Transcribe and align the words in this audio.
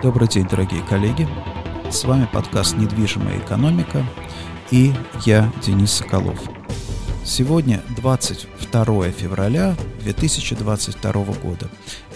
Добрый 0.00 0.28
день, 0.28 0.46
дорогие 0.46 0.80
коллеги. 0.82 1.26
С 1.90 2.04
вами 2.04 2.28
подкаст 2.32 2.76
«Недвижимая 2.76 3.40
экономика» 3.40 4.06
и 4.70 4.92
я, 5.26 5.52
Денис 5.66 5.90
Соколов. 5.90 6.38
Сегодня 7.24 7.82
22 7.96 9.10
февраля 9.10 9.74
2022 10.04 11.12
года. 11.42 11.68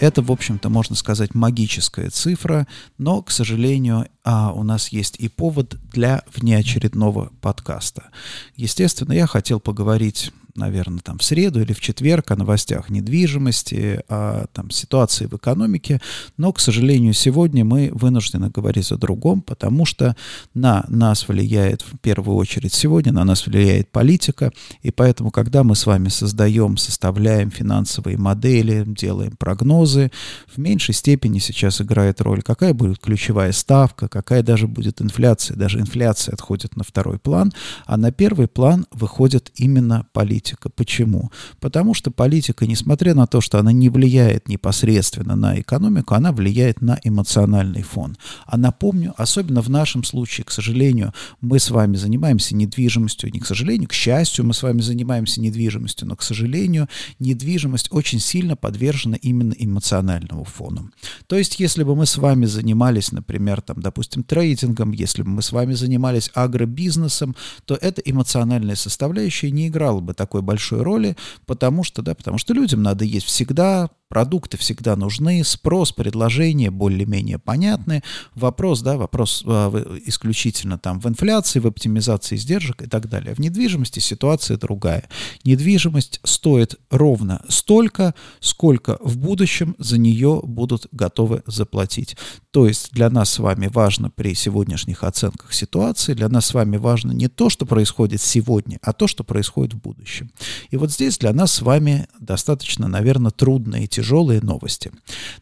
Это, 0.03 0.21
в 0.21 0.33
общем-то, 0.33 0.67
можно 0.67 0.97
сказать, 0.97 1.33
магическая 1.33 2.09
цифра, 2.09 2.67
но, 2.97 3.21
к 3.21 3.31
сожалению, 3.31 4.07
а, 4.25 4.51
у 4.51 4.61
нас 4.63 4.89
есть 4.89 5.15
и 5.17 5.29
повод 5.29 5.77
для 5.93 6.23
внеочередного 6.35 7.31
подкаста. 7.39 8.09
Естественно, 8.57 9.13
я 9.13 9.27
хотел 9.27 9.61
поговорить 9.61 10.33
наверное, 10.55 10.99
там 10.99 11.17
в 11.17 11.23
среду 11.23 11.61
или 11.61 11.73
в 11.73 11.81
четверг 11.81 12.31
о 12.31 12.35
новостях 12.35 12.89
недвижимости, 12.89 14.03
о 14.07 14.45
там, 14.53 14.69
ситуации 14.69 15.25
в 15.25 15.35
экономике. 15.35 15.99
Но, 16.37 16.53
к 16.53 16.59
сожалению, 16.59 17.13
сегодня 17.13 17.65
мы 17.65 17.89
вынуждены 17.93 18.49
говорить 18.49 18.91
о 18.91 18.97
другом, 18.97 19.41
потому 19.41 19.85
что 19.85 20.15
на 20.53 20.85
нас 20.87 21.27
влияет 21.27 21.81
в 21.81 21.97
первую 21.99 22.37
очередь 22.37 22.73
сегодня, 22.73 23.11
на 23.11 23.23
нас 23.23 23.45
влияет 23.47 23.89
политика. 23.89 24.51
И 24.81 24.91
поэтому, 24.91 25.31
когда 25.31 25.63
мы 25.63 25.75
с 25.75 25.85
вами 25.85 26.09
создаем, 26.09 26.77
составляем 26.77 27.49
финансовые 27.49 28.17
модели, 28.17 28.83
делаем 28.85 29.35
прогнозы, 29.37 29.92
в 29.93 30.57
меньшей 30.57 30.93
степени 30.93 31.39
сейчас 31.39 31.81
играет 31.81 32.21
роль, 32.21 32.41
какая 32.41 32.73
будет 32.73 32.99
ключевая 32.99 33.51
ставка, 33.51 34.07
какая 34.07 34.43
даже 34.43 34.67
будет 34.67 35.01
инфляция. 35.01 35.55
Даже 35.57 35.79
инфляция 35.79 36.33
отходит 36.33 36.75
на 36.75 36.83
второй 36.83 37.19
план, 37.19 37.51
а 37.85 37.97
на 37.97 38.11
первый 38.11 38.47
план 38.47 38.85
выходит 38.91 39.51
именно 39.55 40.05
политика. 40.13 40.69
Почему? 40.69 41.31
Потому 41.59 41.93
что 41.93 42.11
политика, 42.11 42.65
несмотря 42.65 43.13
на 43.13 43.27
то, 43.27 43.41
что 43.41 43.59
она 43.59 43.71
не 43.71 43.89
влияет 43.89 44.47
непосредственно 44.47 45.35
на 45.35 45.59
экономику, 45.59 46.15
она 46.15 46.31
влияет 46.31 46.81
на 46.81 46.99
эмоциональный 47.03 47.83
фон. 47.83 48.17
А 48.45 48.57
напомню, 48.57 49.13
особенно 49.17 49.61
в 49.61 49.69
нашем 49.69 50.03
случае, 50.03 50.45
к 50.45 50.51
сожалению, 50.51 51.13
мы 51.41 51.59
с 51.59 51.69
вами 51.69 51.95
занимаемся 51.95 52.55
недвижимостью, 52.55 53.31
не 53.31 53.39
к 53.39 53.45
сожалению, 53.45 53.89
к 53.89 53.93
счастью, 53.93 54.45
мы 54.45 54.53
с 54.53 54.63
вами 54.63 54.81
занимаемся 54.81 55.41
недвижимостью, 55.41 56.07
но, 56.07 56.15
к 56.15 56.23
сожалению, 56.23 56.87
недвижимость 57.19 57.87
очень 57.91 58.19
сильно 58.19 58.55
подвержена 58.55 59.17
именно 59.21 59.53
эмоциональному 59.57 59.82
фону. 59.83 60.89
То 61.27 61.37
есть, 61.37 61.59
если 61.59 61.83
бы 61.83 61.95
мы 61.95 62.05
с 62.05 62.17
вами 62.17 62.45
занимались, 62.45 63.11
например, 63.11 63.61
там, 63.61 63.81
допустим, 63.81 64.23
трейдингом, 64.23 64.91
если 64.91 65.23
бы 65.23 65.29
мы 65.29 65.41
с 65.41 65.51
вами 65.51 65.73
занимались 65.73 66.31
агробизнесом, 66.33 67.35
то 67.65 67.75
эта 67.75 68.01
эмоциональная 68.01 68.75
составляющая 68.75 69.51
не 69.51 69.67
играла 69.67 69.99
бы 69.99 70.13
такой 70.13 70.41
большой 70.41 70.81
роли, 70.81 71.15
потому 71.45 71.83
что, 71.83 72.01
да, 72.01 72.15
потому 72.15 72.37
что 72.37 72.53
людям 72.53 72.81
надо 72.83 73.05
есть 73.05 73.25
всегда, 73.25 73.89
продукты 74.13 74.57
всегда 74.57 74.95
нужны, 74.95 75.43
спрос, 75.43 75.91
предложение 75.91 76.69
более-менее 76.69 77.39
понятны. 77.39 78.03
Вопрос, 78.35 78.81
да, 78.81 78.95
вопрос 78.95 79.43
э, 79.43 79.99
исключительно 80.05 80.77
там 80.77 80.99
в 80.99 81.07
инфляции, 81.07 81.59
в 81.59 81.65
оптимизации 81.65 82.35
издержек 82.35 82.83
и 82.83 82.85
так 82.85 83.09
далее. 83.09 83.33
В 83.33 83.39
недвижимости 83.39 83.97
ситуация 83.97 84.57
другая. 84.57 85.09
Недвижимость 85.45 86.19
стоит 86.23 86.75
ровно 86.91 87.41
столько, 87.49 88.13
сколько 88.39 88.99
в 89.01 89.17
будущем 89.17 89.62
за 89.77 89.97
нее 89.97 90.41
будут 90.43 90.87
готовы 90.91 91.43
заплатить. 91.45 92.17
То 92.51 92.67
есть 92.67 92.91
для 92.91 93.09
нас 93.09 93.31
с 93.31 93.39
вами 93.39 93.67
важно 93.67 94.09
при 94.09 94.35
сегодняшних 94.35 95.03
оценках 95.03 95.53
ситуации, 95.53 96.13
для 96.13 96.29
нас 96.29 96.47
с 96.47 96.53
вами 96.53 96.77
важно 96.77 97.11
не 97.11 97.27
то, 97.27 97.49
что 97.49 97.65
происходит 97.65 98.21
сегодня, 98.21 98.79
а 98.81 98.93
то, 98.93 99.07
что 99.07 99.23
происходит 99.23 99.73
в 99.73 99.81
будущем. 99.81 100.31
И 100.69 100.77
вот 100.77 100.91
здесь 100.91 101.17
для 101.17 101.33
нас 101.33 101.51
с 101.53 101.61
вами 101.61 102.07
достаточно, 102.19 102.87
наверное, 102.87 103.31
трудно 103.31 103.77
и 103.77 103.87
тяжелые 103.87 104.41
новости. 104.41 104.91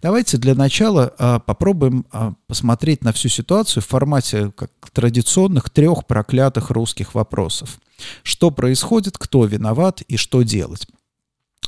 Давайте 0.02 0.38
для 0.38 0.56
начала 0.56 1.14
а, 1.18 1.40
попробуем 1.40 2.06
а, 2.12 2.34
посмотреть 2.48 3.04
на 3.04 3.14
всю 3.14 3.30
ситуацию 3.30 3.84
в 3.84 3.88
формате 3.88 4.52
как 4.56 4.72
традиционных 4.94 5.70
трех 5.70 6.06
проклятых 6.08 6.70
русских 6.70 7.16
вопросов. 7.16 7.80
Что 8.24 8.52
происходит, 8.52 9.18
кто 9.18 9.46
виноват 9.46 10.02
и 10.02 10.18
что 10.18 10.42
делать. 10.42 10.88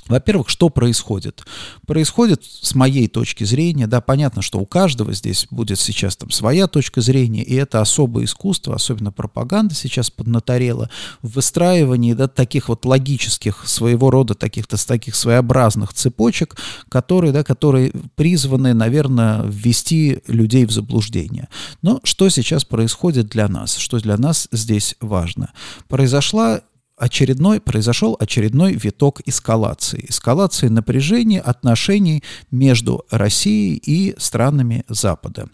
Во-первых, 0.08 0.50
что 0.50 0.70
происходит? 0.70 1.46
Происходит, 1.88 2.44
с 2.44 2.76
моей 2.76 3.08
точки 3.08 3.46
зрения, 3.46 3.88
да, 3.88 4.02
понятно, 4.02 4.42
что 4.42 4.60
у 4.60 4.66
каждого 4.66 5.14
здесь 5.14 5.48
будет 5.50 5.80
сейчас 5.80 6.18
там 6.18 6.30
своя 6.30 6.68
точка 6.68 7.00
зрения, 7.00 7.42
и 7.42 7.56
это 7.56 7.80
особое 7.80 8.26
искусство, 8.26 8.76
особенно 8.76 9.14
пропаганда 9.14 9.74
сейчас 9.76 10.10
поднаторела, 10.10 10.90
в 11.22 11.36
выстраивании, 11.36 12.14
да, 12.14 12.28
таких 12.28 12.68
вот 12.68 12.84
логических, 12.84 13.64
своего 13.66 14.12
рода 14.12 14.36
таких-то 14.36 14.76
таких 14.86 15.16
своеобразных 15.16 15.94
цепочек, 15.94 16.58
которые, 16.90 17.32
да, 17.32 17.44
которые 17.44 17.94
призваны, 18.16 18.74
наверное, 18.74 19.44
ввести 19.44 20.20
людей 20.28 20.66
в 20.66 20.72
заблуждение. 20.72 21.48
Но 21.82 22.02
что 22.04 22.28
сейчас 22.28 22.66
происходит 22.66 23.28
для 23.28 23.48
нас? 23.48 23.78
Что 23.78 24.00
для 24.00 24.18
нас 24.18 24.50
здесь 24.52 24.96
важно? 25.00 25.54
Произошла 25.88 26.62
очередной, 26.98 27.60
произошел 27.60 28.16
очередной 28.20 28.74
виток 28.74 29.22
эскалации. 29.26 30.06
Эскалации 30.10 30.68
напряжения 30.68 31.40
отношений 31.40 32.24
между 32.52 33.06
Россией 33.10 33.76
и 33.76 34.16
странами 34.20 34.86
Запада. 34.88 35.48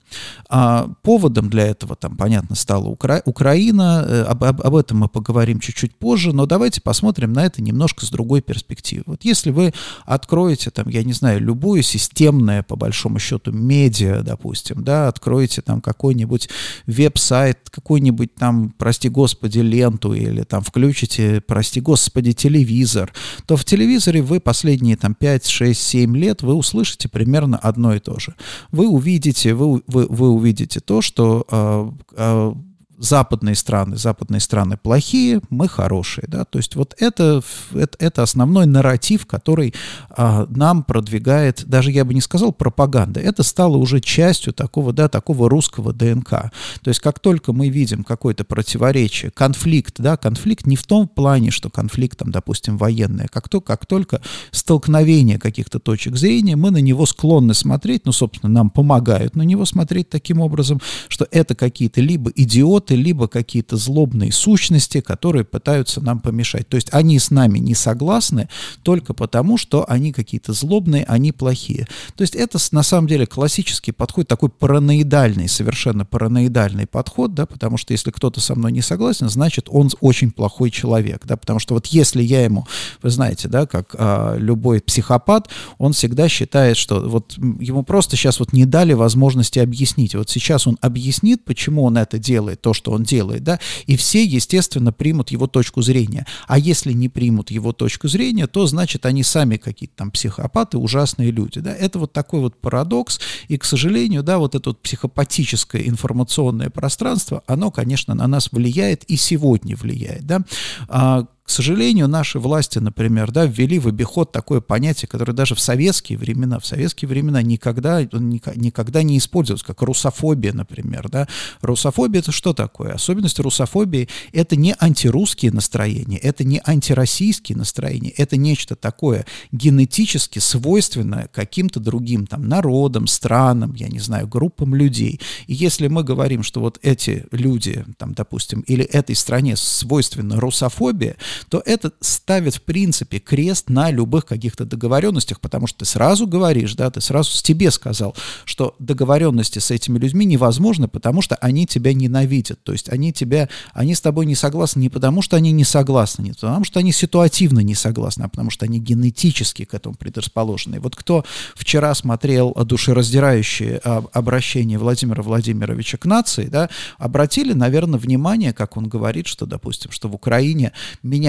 А 0.50 0.90
поводом 1.02 1.50
для 1.50 1.68
этого, 1.68 1.96
там, 1.96 2.18
понятно, 2.18 2.56
стала 2.56 2.88
Укра... 2.88 3.22
Украина. 3.26 4.06
Э, 4.06 4.22
об, 4.24 4.44
об, 4.44 4.62
об 4.62 4.76
этом 4.76 5.00
мы 5.00 5.08
поговорим 5.08 5.60
чуть-чуть 5.60 5.96
позже, 5.96 6.34
но 6.34 6.46
давайте 6.46 6.82
посмотрим 6.82 7.32
на 7.32 7.46
это 7.46 7.62
немножко 7.62 8.06
с 8.06 8.10
другой 8.10 8.42
перспективы. 8.42 9.04
Вот 9.06 9.24
если 9.24 9.52
вы 9.52 9.74
откроете, 10.06 10.72
там, 10.72 10.90
я 10.90 11.04
не 11.04 11.14
знаю, 11.14 11.40
любую 11.40 11.84
системное, 11.84 12.64
по 12.64 12.76
большому 12.76 13.20
счету, 13.20 13.52
медиа, 13.54 14.24
допустим, 14.24 14.84
да, 14.84 15.08
откроете 15.08 15.62
там 15.62 15.80
какой-нибудь 15.82 16.50
веб-сайт, 16.86 17.70
какой-нибудь 17.70 18.36
там, 18.36 18.74
прости 18.78 19.08
господи, 19.08 19.60
ленту 19.60 20.14
или 20.14 20.44
там 20.44 20.62
включите 20.62 21.29
прости 21.46 21.82
господи, 21.82 22.34
телевизор, 22.34 23.14
то 23.46 23.56
в 23.56 23.66
телевизоре 23.66 24.22
вы 24.22 24.40
последние 24.40 24.98
там 24.98 25.14
5, 25.14 25.48
6, 25.48 25.82
7 25.82 26.18
лет 26.18 26.42
вы 26.42 26.54
услышите 26.54 27.08
примерно 27.10 27.58
одно 27.58 27.96
и 27.96 28.00
то 28.00 28.20
же. 28.20 28.36
Вы 28.72 28.88
увидите, 28.88 29.54
вы, 29.54 29.82
вы, 29.88 30.06
вы 30.08 30.30
увидите 30.30 30.80
то, 30.80 31.02
что 31.02 31.46
э, 31.50 31.92
э, 32.18 32.54
западные 33.00 33.56
страны, 33.56 33.96
западные 33.96 34.42
страны 34.42 34.78
плохие, 34.78 35.42
мы 35.50 35.68
хорошие, 35.68 36.26
да, 36.28 36.44
то 36.44 36.60
есть 36.60 36.76
вот 36.76 36.94
это, 37.00 37.42
это, 37.74 37.98
это 38.00 38.24
основной 38.24 38.66
нарратив, 38.66 39.26
который 39.26 39.74
а, 40.10 40.46
нам 40.50 40.84
продвигает, 40.84 41.64
даже 41.66 41.92
я 41.92 42.04
бы 42.04 42.14
не 42.14 42.22
сказал 42.22 42.52
пропаганда, 42.52 43.22
это 43.22 43.44
стало 43.44 43.78
уже 43.78 44.02
частью 44.02 44.54
такого, 44.54 44.92
да, 44.92 45.08
такого 45.08 45.50
русского 45.50 45.94
ДНК, 45.94 46.30
то 46.30 46.88
есть 46.88 47.00
как 47.00 47.20
только 47.20 47.54
мы 47.54 47.70
видим 47.70 48.04
какое-то 48.04 48.44
противоречие, 48.44 49.32
конфликт, 49.32 49.96
да, 49.98 50.18
конфликт 50.18 50.68
не 50.68 50.76
в 50.76 50.84
том 50.84 51.08
плане, 51.08 51.52
что 51.52 51.70
конфликт, 51.70 52.20
там, 52.20 52.32
допустим, 52.32 52.78
военный, 52.78 53.26
а 53.26 53.28
как, 53.30 53.48
то, 53.48 53.62
как 53.62 53.86
только 53.86 54.22
столкновение 54.52 55.40
каких-то 55.40 55.80
точек 55.80 56.18
зрения, 56.18 56.58
мы 56.58 56.72
на 56.72 56.82
него 56.82 57.06
склонны 57.06 57.54
смотреть, 57.54 58.06
ну, 58.06 58.12
собственно, 58.12 58.52
нам 58.52 58.70
помогают 58.70 59.36
на 59.36 59.44
него 59.44 59.66
смотреть 59.66 60.10
таким 60.10 60.42
образом, 60.42 60.82
что 61.08 61.28
это 61.32 61.56
какие-то 61.56 62.02
либо 62.02 62.32
идиоты, 62.36 62.89
идиоты, 62.90 62.96
либо 62.96 63.28
какие-то 63.28 63.78
злобные 63.78 64.32
сущности, 64.32 65.02
которые 65.02 65.44
пытаются 65.44 66.02
нам 66.02 66.20
помешать. 66.20 66.68
То 66.68 66.76
есть 66.76 66.90
они 66.92 67.20
с 67.20 67.32
нами 67.32 67.60
не 67.60 67.76
согласны 67.76 68.50
только 68.84 69.14
потому, 69.14 69.58
что 69.58 69.86
они 69.88 70.12
какие-то 70.12 70.54
злобные, 70.54 71.04
они 71.06 71.32
плохие. 71.32 71.88
То 72.16 72.24
есть 72.24 72.36
это 72.36 72.58
на 72.72 72.84
самом 72.84 73.08
деле 73.08 73.26
классический 73.26 73.92
подход, 73.92 74.28
такой 74.28 74.50
параноидальный, 74.50 75.48
совершенно 75.48 76.06
параноидальный 76.06 76.88
подход, 76.88 77.34
да, 77.34 77.46
потому 77.46 77.78
что 77.78 77.94
если 77.94 78.12
кто-то 78.12 78.40
со 78.40 78.56
мной 78.56 78.72
не 78.72 78.82
согласен, 78.82 79.30
значит 79.30 79.68
он 79.70 79.90
очень 80.02 80.32
плохой 80.32 80.72
человек, 80.72 81.26
да, 81.26 81.38
потому 81.38 81.60
что 81.60 81.74
вот 81.74 81.88
если 81.88 82.22
я 82.22 82.44
ему, 82.44 82.66
вы 83.02 83.10
знаете, 83.10 83.48
да, 83.48 83.66
как 83.66 83.96
а, 83.98 84.36
любой 84.38 84.82
психопат, 84.82 85.50
он 85.78 85.94
всегда 85.94 86.30
считает, 86.30 86.78
что 86.78 87.00
вот 87.10 87.36
ему 87.38 87.84
просто 87.84 88.16
сейчас 88.16 88.40
вот 88.40 88.54
не 88.54 88.66
дали 88.66 88.94
возможности 88.94 89.60
объяснить. 89.60 90.16
Вот 90.16 90.30
сейчас 90.30 90.68
он 90.68 90.78
объяснит, 90.82 91.44
почему 91.46 91.84
он 91.84 91.98
это 91.98 92.18
делает, 92.18 92.62
то, 92.62 92.74
что 92.80 92.92
он 92.92 93.04
делает, 93.04 93.44
да, 93.44 93.60
и 93.88 93.98
все, 93.98 94.24
естественно, 94.24 94.94
примут 94.94 95.32
его 95.32 95.48
точку 95.48 95.82
зрения. 95.82 96.26
А 96.48 96.58
если 96.58 96.94
не 96.94 97.10
примут 97.10 97.52
его 97.52 97.74
точку 97.74 98.08
зрения, 98.08 98.48
то, 98.48 98.66
значит, 98.68 99.06
они 99.06 99.22
сами 99.22 99.58
какие-то 99.58 99.96
там 99.98 100.12
психопаты, 100.12 100.78
ужасные 100.78 101.32
люди, 101.32 101.60
да. 101.60 101.76
Это 101.76 102.00
вот 102.00 102.14
такой 102.14 102.40
вот 102.40 102.56
парадокс, 102.62 103.20
и, 103.50 103.58
к 103.58 103.66
сожалению, 103.66 104.24
да, 104.24 104.38
вот 104.38 104.56
это 104.56 104.70
вот 104.70 104.82
психопатическое 104.82 105.82
информационное 105.82 106.70
пространство, 106.70 107.44
оно, 107.48 107.70
конечно, 107.70 108.14
на 108.14 108.28
нас 108.28 108.50
влияет 108.54 109.04
и 109.04 109.18
сегодня 109.18 109.76
влияет, 109.76 110.26
да. 110.26 110.42
А, 110.88 111.26
К 111.50 111.52
сожалению, 111.52 112.08
наши 112.08 112.38
власти, 112.38 112.78
например, 112.78 113.32
да, 113.32 113.48
ввели 113.48 113.80
в 113.80 113.88
обиход 113.88 114.32
такое 114.32 114.62
понятие, 114.62 115.10
которое 115.10 115.34
даже 115.34 115.56
в 115.56 115.60
советские 115.60 116.20
времена, 116.20 116.60
в 116.60 116.66
советские 116.68 117.10
времена 117.10 117.42
никогда, 117.42 118.04
никогда 118.04 119.02
не 119.02 119.18
использовалось, 119.18 119.64
как 119.64 119.82
русофобия, 119.82 120.54
например. 120.54 121.10
Да. 121.10 121.28
Русофобия— 121.62 122.20
это 122.22 122.32
что 122.32 122.54
такое? 122.54 122.94
Особенность 122.94 123.40
русофобии— 123.40 124.10
это 124.32 124.56
не 124.56 124.76
антирусские 124.80 125.52
настроения, 125.52 126.20
это 126.20 126.44
не 126.44 126.62
антироссийские 126.64 127.58
настроения, 127.58 128.12
это 128.12 128.38
нечто 128.38 128.76
такое 128.76 129.26
генетически 129.52 130.38
свойственное 130.38 131.32
каким-то 131.34 131.80
другим 131.80 132.28
там 132.28 132.48
народам, 132.48 133.08
странам, 133.08 133.74
я 133.74 133.88
не 133.88 133.98
знаю, 133.98 134.28
группам 134.28 134.76
людей. 134.76 135.20
И 135.48 135.56
если 135.56 135.88
мы 135.88 136.04
говорим, 136.04 136.44
что 136.44 136.60
вот 136.60 136.78
эти 136.84 137.26
люди, 137.32 137.84
там, 137.98 138.14
допустим, 138.14 138.60
или 138.68 138.86
этой 138.86 139.16
стране 139.16 139.56
свойственна 139.56 140.40
русофобия, 140.40 141.16
то 141.48 141.62
это 141.66 141.92
ставит, 142.02 142.56
в 142.56 142.62
принципе, 142.62 143.20
крест 143.20 143.70
на 143.70 143.92
любых 143.92 144.26
каких-то 144.26 144.66
договоренностях, 144.66 145.40
потому 145.40 145.68
что 145.68 145.80
ты 145.80 145.86
сразу 145.86 146.28
говоришь, 146.28 146.76
да, 146.76 146.90
ты 146.92 147.02
сразу 147.02 147.32
с 147.32 147.42
тебе 147.42 147.72
сказал, 147.72 148.16
что 148.46 148.76
договоренности 148.80 149.60
с 149.60 149.72
этими 149.72 149.98
людьми 149.98 150.26
невозможны, 150.26 150.88
потому 150.88 151.22
что 151.22 151.36
они 151.36 151.66
тебя 151.66 151.94
ненавидят, 151.94 152.64
то 152.64 152.72
есть 152.72 152.90
они 152.90 153.14
тебя, 153.14 153.50
они 153.74 153.96
с 153.96 154.02
тобой 154.02 154.26
не 154.26 154.36
согласны 154.36 154.82
не 154.82 154.90
потому, 154.90 155.22
что 155.22 155.38
они 155.38 155.52
не 155.52 155.64
согласны, 155.64 156.24
не 156.24 156.32
потому, 156.34 156.64
что 156.64 156.80
они 156.80 156.92
ситуативно 156.92 157.60
не 157.60 157.76
согласны, 157.76 158.24
а 158.24 158.30
потому 158.30 158.50
что 158.50 158.66
они 158.66 158.80
генетически 158.80 159.66
к 159.66 159.74
этому 159.74 159.96
предрасположены. 159.96 160.80
Вот 160.80 160.96
кто 160.96 161.26
вчера 161.56 161.94
смотрел 161.94 162.54
душераздирающее 162.54 163.78
обращение 163.78 164.78
Владимира 164.78 165.24
Владимировича 165.24 165.98
к 165.98 166.06
нации, 166.06 166.48
да, 166.48 166.70
обратили, 166.98 167.54
наверное, 167.54 168.00
внимание, 168.00 168.54
как 168.54 168.78
он 168.78 168.88
говорит, 168.88 169.28
что, 169.28 169.46
допустим, 169.46 169.92
что 169.92 170.08
в 170.08 170.16
Украине 170.16 170.72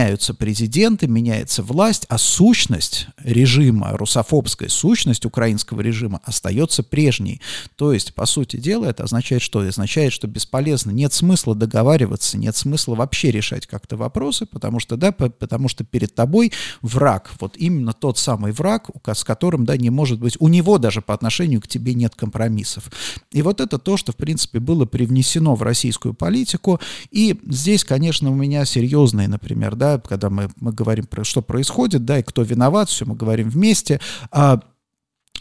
меняются 0.01 0.33
президенты, 0.33 1.07
меняется 1.09 1.63
власть, 1.63 2.07
а 2.09 2.17
сущность 2.17 3.09
режима, 3.23 3.91
русофобская 3.99 4.71
сущность 4.71 5.27
украинского 5.27 5.83
режима 5.83 6.21
остается 6.25 6.83
прежней. 6.83 7.43
То 7.77 7.93
есть, 7.93 8.15
по 8.15 8.25
сути 8.25 8.57
дела, 8.57 8.87
это 8.87 9.05
означает 9.05 9.43
что? 9.43 9.61
Это 9.61 9.69
означает, 9.69 10.15
что 10.15 10.27
бесполезно, 10.27 10.91
нет 10.91 11.13
смысла 11.13 11.55
договариваться, 11.55 12.39
нет 12.39 12.57
смысла 12.57 12.95
вообще 12.95 13.31
решать 13.31 13.67
как-то 13.67 13.99
вопросы, 13.99 14.47
потому 14.47 14.81
что, 14.81 14.97
да, 14.97 15.13
потому 15.13 15.69
что 15.69 15.85
перед 15.85 16.15
тобой 16.15 16.53
враг, 16.81 17.33
вот 17.39 17.57
именно 17.59 17.93
тот 17.93 18.17
самый 18.17 18.53
враг, 18.53 18.89
с 19.07 19.23
которым, 19.23 19.67
да, 19.67 19.77
не 19.77 19.91
может 19.91 20.19
быть, 20.19 20.37
у 20.41 20.49
него 20.49 20.79
даже 20.79 21.03
по 21.03 21.13
отношению 21.13 21.61
к 21.61 21.69
тебе 21.69 21.93
нет 21.93 22.15
компромиссов. 22.15 22.91
И 23.33 23.43
вот 23.43 23.61
это 23.61 23.79
то, 23.79 23.99
что, 23.99 24.13
в 24.13 24.17
принципе, 24.17 24.61
было 24.61 24.87
привнесено 24.87 25.55
в 25.55 25.63
российскую 25.63 26.15
политику, 26.15 26.81
и 27.11 27.39
здесь, 27.47 27.85
конечно, 27.85 28.31
у 28.31 28.35
меня 28.35 28.65
серьезные, 28.65 29.29
например, 29.29 29.77
да, 29.81 29.99
когда 29.99 30.29
мы, 30.29 30.51
мы 30.57 30.73
говорим 30.73 31.07
про 31.07 31.25
что 31.25 31.41
происходит, 31.41 32.05
да, 32.05 32.19
и 32.19 32.23
кто 32.23 32.43
виноват, 32.43 32.91
все 32.91 33.07
мы 33.07 33.17
говорим 33.17 33.49
вместе, 33.49 33.99
а 34.31 34.61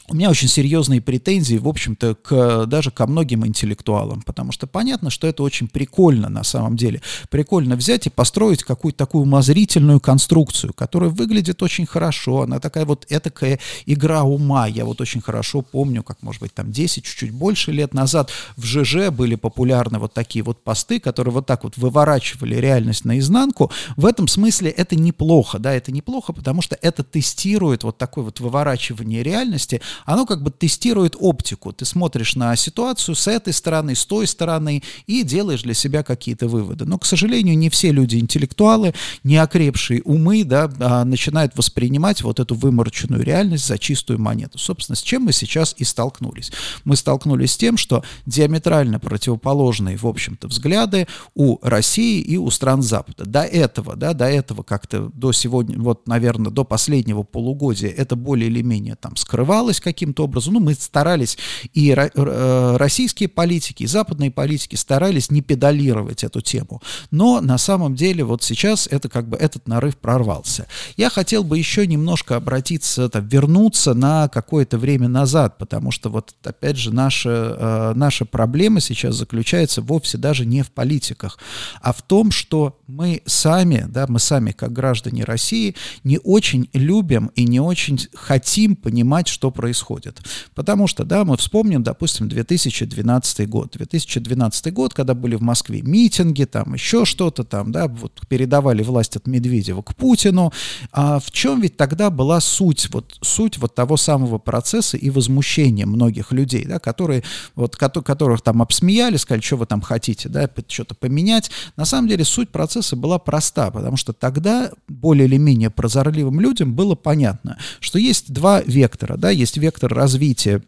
у 0.09 0.15
меня 0.15 0.29
очень 0.29 0.47
серьезные 0.47 1.01
претензии, 1.01 1.57
в 1.57 1.67
общем-то, 1.67 2.15
к, 2.15 2.65
даже 2.65 2.89
ко 2.89 3.06
многим 3.06 3.45
интеллектуалам, 3.45 4.21
потому 4.21 4.51
что 4.51 4.65
понятно, 4.65 5.09
что 5.09 5.27
это 5.27 5.44
очень 5.44 5.67
прикольно 5.67 6.29
на 6.29 6.44
самом 6.44 6.75
деле. 6.75 7.01
Прикольно 7.29 7.75
взять 7.75 8.07
и 8.07 8.09
построить 8.09 8.63
какую-то 8.63 8.97
такую 8.97 9.23
умозрительную 9.23 10.00
конструкцию, 10.00 10.73
которая 10.73 11.11
выглядит 11.11 11.61
очень 11.61 11.85
хорошо, 11.85 12.41
она 12.41 12.59
такая 12.59 12.85
вот 12.85 13.06
этакая 13.09 13.59
игра 13.85 14.23
ума. 14.23 14.67
Я 14.67 14.85
вот 14.85 15.00
очень 15.00 15.21
хорошо 15.21 15.61
помню, 15.61 16.01
как, 16.01 16.23
может 16.23 16.41
быть, 16.41 16.53
там 16.53 16.71
10, 16.71 17.03
чуть-чуть 17.03 17.31
больше 17.31 17.71
лет 17.71 17.94
назад 17.94 18.31
в 18.57 18.65
ЖЖ 18.65 19.09
были 19.12 19.35
популярны 19.35 20.00
вот 20.00 20.13
такие 20.13 20.44
вот 20.44 20.63
посты, 20.63 21.00
которые 21.00 21.33
вот 21.33 21.45
так 21.45 21.63
вот 21.63 21.77
выворачивали 21.77 22.55
реальность 22.55 23.05
наизнанку. 23.05 23.71
В 23.95 24.05
этом 24.07 24.27
смысле 24.27 24.71
это 24.71 24.95
неплохо, 24.95 25.59
да, 25.59 25.73
это 25.73 25.91
неплохо, 25.91 26.33
потому 26.33 26.62
что 26.63 26.77
это 26.81 27.03
тестирует 27.03 27.83
вот 27.83 27.97
такое 27.97 28.23
вот 28.23 28.39
выворачивание 28.39 29.21
реальности, 29.21 29.81
оно 30.06 30.25
как 30.25 30.44
бы 30.44 30.51
тестирует 30.51 31.16
оптику. 31.19 31.74
Ты 31.74 31.86
смотришь 31.86 32.36
на 32.36 32.56
ситуацию 32.56 33.16
с 33.16 33.28
этой 33.28 33.54
стороны, 33.54 33.96
с 33.96 34.06
той 34.06 34.28
стороны 34.28 34.84
и 35.07 35.24
делаешь 35.24 35.63
для 35.63 35.74
себя 35.74 36.04
какие-то 36.04 36.48
выводы. 36.48 36.86
Но, 36.86 36.98
к 36.98 37.06
сожалению, 37.06 37.57
не 37.57 37.69
все 37.69 37.92
люди 37.92 38.18
интеллектуалы, 38.18 38.94
не 39.24 39.38
окрепшие 39.38 40.01
умы, 40.04 40.44
да, 40.44 40.72
а 40.80 41.06
начинают 41.06 41.56
воспринимать 41.56 42.22
вот 42.22 42.40
эту 42.40 42.56
вымороченную 42.56 43.24
реальность 43.24 43.68
за 43.68 43.78
чистую 43.78 44.19
монету. 44.19 44.57
Собственно, 44.57 44.96
с 44.96 45.01
чем 45.01 45.24
мы 45.24 45.34
сейчас 45.34 45.75
и 45.78 45.84
столкнулись. 45.84 46.51
Мы 46.84 46.96
столкнулись 46.96 47.54
с 47.54 47.57
тем, 47.57 47.78
что 47.78 48.04
диаметрально 48.25 49.00
противоположные, 49.00 49.98
в 49.98 50.06
общем-то, 50.06 50.48
взгляды 50.48 51.07
у 51.36 51.57
России 51.62 52.22
и 52.22 52.38
у 52.38 52.50
стран 52.50 52.81
Запада. 52.81 53.25
До 53.25 53.42
этого, 53.42 53.96
да, 53.96 54.13
до 54.13 54.25
этого 54.25 54.63
как-то 54.63 55.10
до 55.13 55.31
сегодня, 55.31 55.80
вот, 55.80 56.07
наверное, 56.07 56.51
до 56.51 56.63
последнего 56.63 57.24
полугодия 57.24 57.90
это 57.90 58.16
более 58.16 58.50
или 58.50 58.62
менее 58.62 58.96
там 58.96 59.16
скрывалось 59.16 59.80
каким-то 59.89 60.24
образом. 60.24 60.53
Ну, 60.53 60.59
мы 60.59 60.74
старались, 60.74 61.38
и 61.74 61.91
э, 61.91 62.77
российские 62.77 63.30
политики, 63.30 63.83
и 63.83 63.88
западные 63.88 64.31
политики 64.31 64.75
старались 64.75 65.31
не 65.31 65.41
педалировать 65.41 66.24
эту 66.24 66.41
тему. 66.41 66.81
Но 67.12 67.41
на 67.41 67.57
самом 67.57 67.95
деле 67.95 68.24
вот 68.24 68.44
сейчас 68.44 68.88
это 68.88 69.09
как 69.09 69.27
бы 69.27 69.38
этот 69.38 69.68
нарыв 69.68 69.97
прорвался. 69.97 70.68
Я 70.97 71.09
хотел 71.09 71.44
бы 71.44 71.57
еще 71.57 71.88
немножко 71.88 72.36
обратиться, 72.36 73.09
там, 73.09 73.27
вернуться 73.27 73.94
на 73.94 74.27
какое-то 74.27 74.77
время 74.77 75.07
назад, 75.07 75.57
потому 75.57 75.91
что 75.91 76.09
вот 76.09 76.33
опять 76.44 76.77
же 76.77 76.94
наша, 76.94 77.30
э, 77.30 77.94
наша 77.95 78.25
проблема 78.25 78.81
сейчас 78.81 79.15
заключается 79.15 79.81
вовсе 79.81 80.18
даже 80.18 80.45
не 80.45 80.62
в 80.62 80.71
политиках, 80.71 81.39
а 81.81 81.94
в 81.94 82.01
том, 82.01 82.31
что 82.31 82.77
мы 82.88 83.21
сами, 83.25 83.86
да, 83.88 84.06
мы 84.07 84.19
сами 84.19 84.51
как 84.51 84.71
граждане 84.71 85.24
России 85.24 85.75
не 86.03 86.19
очень 86.24 86.69
любим 86.74 87.31
и 87.36 87.45
не 87.45 87.59
очень 87.59 88.00
хотим 88.13 88.75
понимать, 88.75 89.27
что 89.27 89.51
происходит 89.51 89.69
происходит. 89.69 90.19
Потому 90.56 90.88
что, 90.88 91.04
да, 91.04 91.24
мы 91.25 91.38
вспомним, 91.38 91.83
допустим, 91.83 92.27
2012 92.27 93.48
год. 93.48 93.74
2012 93.74 94.74
год, 94.74 94.95
когда 94.95 95.13
были 95.13 95.36
в 95.36 95.42
Москве 95.42 95.83
митинги, 95.83 96.45
там 96.45 96.74
еще 96.74 97.06
что-то 97.06 97.44
там, 97.44 97.71
да, 97.71 97.88
вот 97.88 98.21
передавали 98.27 98.81
власть 98.81 99.16
от 99.16 99.27
Медведева 99.27 99.83
к 99.83 99.95
Путину. 99.95 100.51
А 100.92 101.19
в 101.19 101.30
чем 101.30 101.62
ведь 101.62 101.77
тогда 101.77 102.10
была 102.10 102.39
суть, 102.39 102.89
вот 102.92 103.18
суть 103.21 103.60
вот 103.60 103.75
того 103.75 103.95
самого 103.95 104.39
процесса 104.39 104.98
и 104.98 105.12
возмущения 105.12 105.86
многих 105.86 106.31
людей, 106.31 106.65
да, 106.65 106.80
которые, 106.80 107.24
вот, 107.56 107.75
которых 107.75 108.42
там 108.42 108.63
обсмеяли, 108.63 109.18
сказали, 109.18 109.42
что 109.42 109.57
вы 109.57 109.65
там 109.68 109.81
хотите, 109.81 110.30
да, 110.30 110.50
что-то 110.68 110.95
поменять. 110.95 111.51
На 111.77 111.86
самом 111.86 112.07
деле 112.07 112.25
суть 112.25 112.50
процесса 112.50 112.95
была 112.95 113.19
проста, 113.19 113.69
потому 113.69 113.98
что 113.98 114.13
тогда 114.13 114.72
более 114.88 115.27
или 115.27 115.38
менее 115.38 115.69
прозорливым 115.69 116.39
людям 116.39 116.74
было 116.74 116.95
понятно, 116.95 117.60
что 117.80 118.00
есть 118.00 118.33
два 118.33 118.62
вектора, 118.62 119.15
да, 119.15 119.30
есть 119.30 119.58
вектор 119.59 119.94
развития 119.94 120.61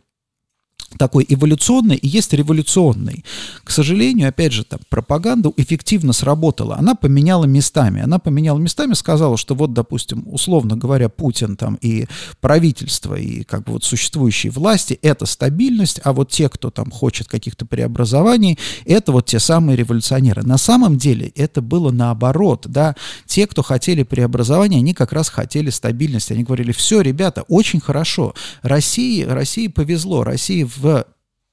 такой 0.97 1.25
эволюционный 1.27 1.95
и 1.95 2.07
есть 2.07 2.33
революционный. 2.33 3.23
К 3.63 3.71
сожалению, 3.71 4.29
опять 4.29 4.53
же, 4.53 4.63
там 4.63 4.79
пропаганда 4.89 5.51
эффективно 5.57 6.13
сработала. 6.13 6.75
Она 6.77 6.95
поменяла 6.95 7.45
местами. 7.45 8.01
Она 8.01 8.19
поменяла 8.19 8.59
местами, 8.59 8.93
сказала, 8.93 9.37
что 9.37 9.55
вот, 9.55 9.73
допустим, 9.73 10.23
условно 10.25 10.75
говоря, 10.75 11.09
Путин 11.09 11.55
там 11.55 11.75
и 11.81 12.07
правительство, 12.39 13.15
и 13.15 13.43
как 13.43 13.63
бы 13.63 13.73
вот 13.73 13.83
существующие 13.83 14.51
власти— 14.51 14.97
это 15.01 15.25
стабильность, 15.25 16.01
а 16.03 16.13
вот 16.13 16.31
те, 16.31 16.49
кто 16.49 16.69
там 16.69 16.91
хочет 16.91 17.27
каких-то 17.27 17.65
преобразований, 17.65 18.57
это 18.85 19.11
вот 19.11 19.25
те 19.27 19.39
самые 19.39 19.75
революционеры. 19.77 20.43
На 20.43 20.57
самом 20.57 20.97
деле 20.97 21.31
это 21.35 21.61
было 21.61 21.91
наоборот, 21.91 22.65
да. 22.67 22.95
Те, 23.25 23.47
кто 23.47 23.61
хотели 23.63 24.03
преобразования, 24.03 24.77
они 24.77 24.93
как 24.93 25.13
раз 25.13 25.29
хотели 25.29 25.69
стабильности. 25.69 26.33
Они 26.33 26.43
говорили, 26.43 26.71
все, 26.71 27.01
ребята, 27.01 27.43
очень 27.47 27.79
хорошо. 27.79 28.33
России, 28.61 29.23
России 29.23 29.67
повезло. 29.67 30.23
России 30.23 30.63
в 30.63 30.80
в 30.81 31.05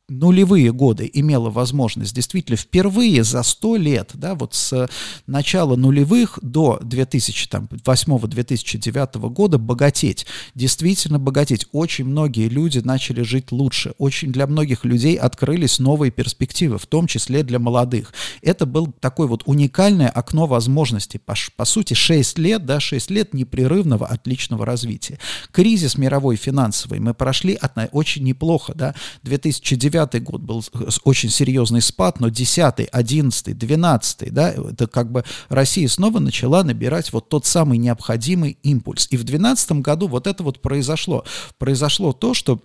нулевые 0.08 0.72
годы 0.72 1.08
имела 1.12 1.50
возможность 1.50 2.14
действительно 2.14 2.56
впервые 2.56 3.24
за 3.24 3.42
сто 3.42 3.74
лет, 3.76 4.12
да, 4.14 4.34
вот 4.34 4.54
с 4.54 4.88
начала 5.26 5.76
нулевых 5.76 6.38
до 6.40 6.80
2008-2009 6.82 9.28
года 9.28 9.58
богатеть, 9.58 10.24
действительно 10.54 11.18
богатеть. 11.18 11.66
Очень 11.72 12.06
многие 12.06 12.48
люди 12.48 12.78
начали 12.78 13.20
жить 13.22 13.52
лучше, 13.52 13.92
очень 13.98 14.32
для 14.32 14.46
многих 14.46 14.86
людей 14.86 15.16
открылись 15.16 15.78
новые 15.78 16.10
перспективы, 16.10 16.78
в 16.78 16.86
том 16.86 17.06
числе 17.06 17.42
для 17.42 17.58
молодых. 17.58 18.14
Это 18.40 18.64
был 18.64 18.90
такое 19.00 19.26
вот 19.26 19.42
уникальное 19.44 20.08
окно 20.08 20.46
возможностей, 20.46 21.18
по, 21.18 21.34
по 21.56 21.66
сути 21.66 21.92
6 21.94 22.38
лет, 22.38 22.64
да, 22.64 22.78
6 22.80 23.10
лет 23.10 23.34
непрерывного 23.34 24.06
отличного 24.06 24.64
развития. 24.64 25.18
Кризис 25.52 25.98
мировой 25.98 26.36
финансовый 26.36 27.00
мы 27.00 27.12
прошли 27.12 27.52
от, 27.54 27.72
очень 27.92 28.24
неплохо, 28.24 28.72
да, 28.74 28.94
2009 29.22 29.97
2009 30.06 30.22
год 30.24 30.40
был 30.40 30.64
очень 31.04 31.30
серьезный 31.30 31.82
спад, 31.82 32.20
но 32.20 32.28
10, 32.28 32.88
11, 32.90 33.58
12, 33.58 34.32
да, 34.32 34.50
это 34.52 34.86
как 34.86 35.10
бы 35.10 35.24
Россия 35.48 35.88
снова 35.88 36.18
начала 36.18 36.62
набирать 36.62 37.12
вот 37.12 37.28
тот 37.28 37.46
самый 37.46 37.78
необходимый 37.78 38.58
импульс. 38.62 39.06
И 39.10 39.16
в 39.16 39.24
2012 39.24 39.72
году 39.72 40.08
вот 40.08 40.26
это 40.26 40.42
вот 40.42 40.60
произошло. 40.60 41.24
Произошло 41.58 42.12
то, 42.12 42.34
что 42.34 42.60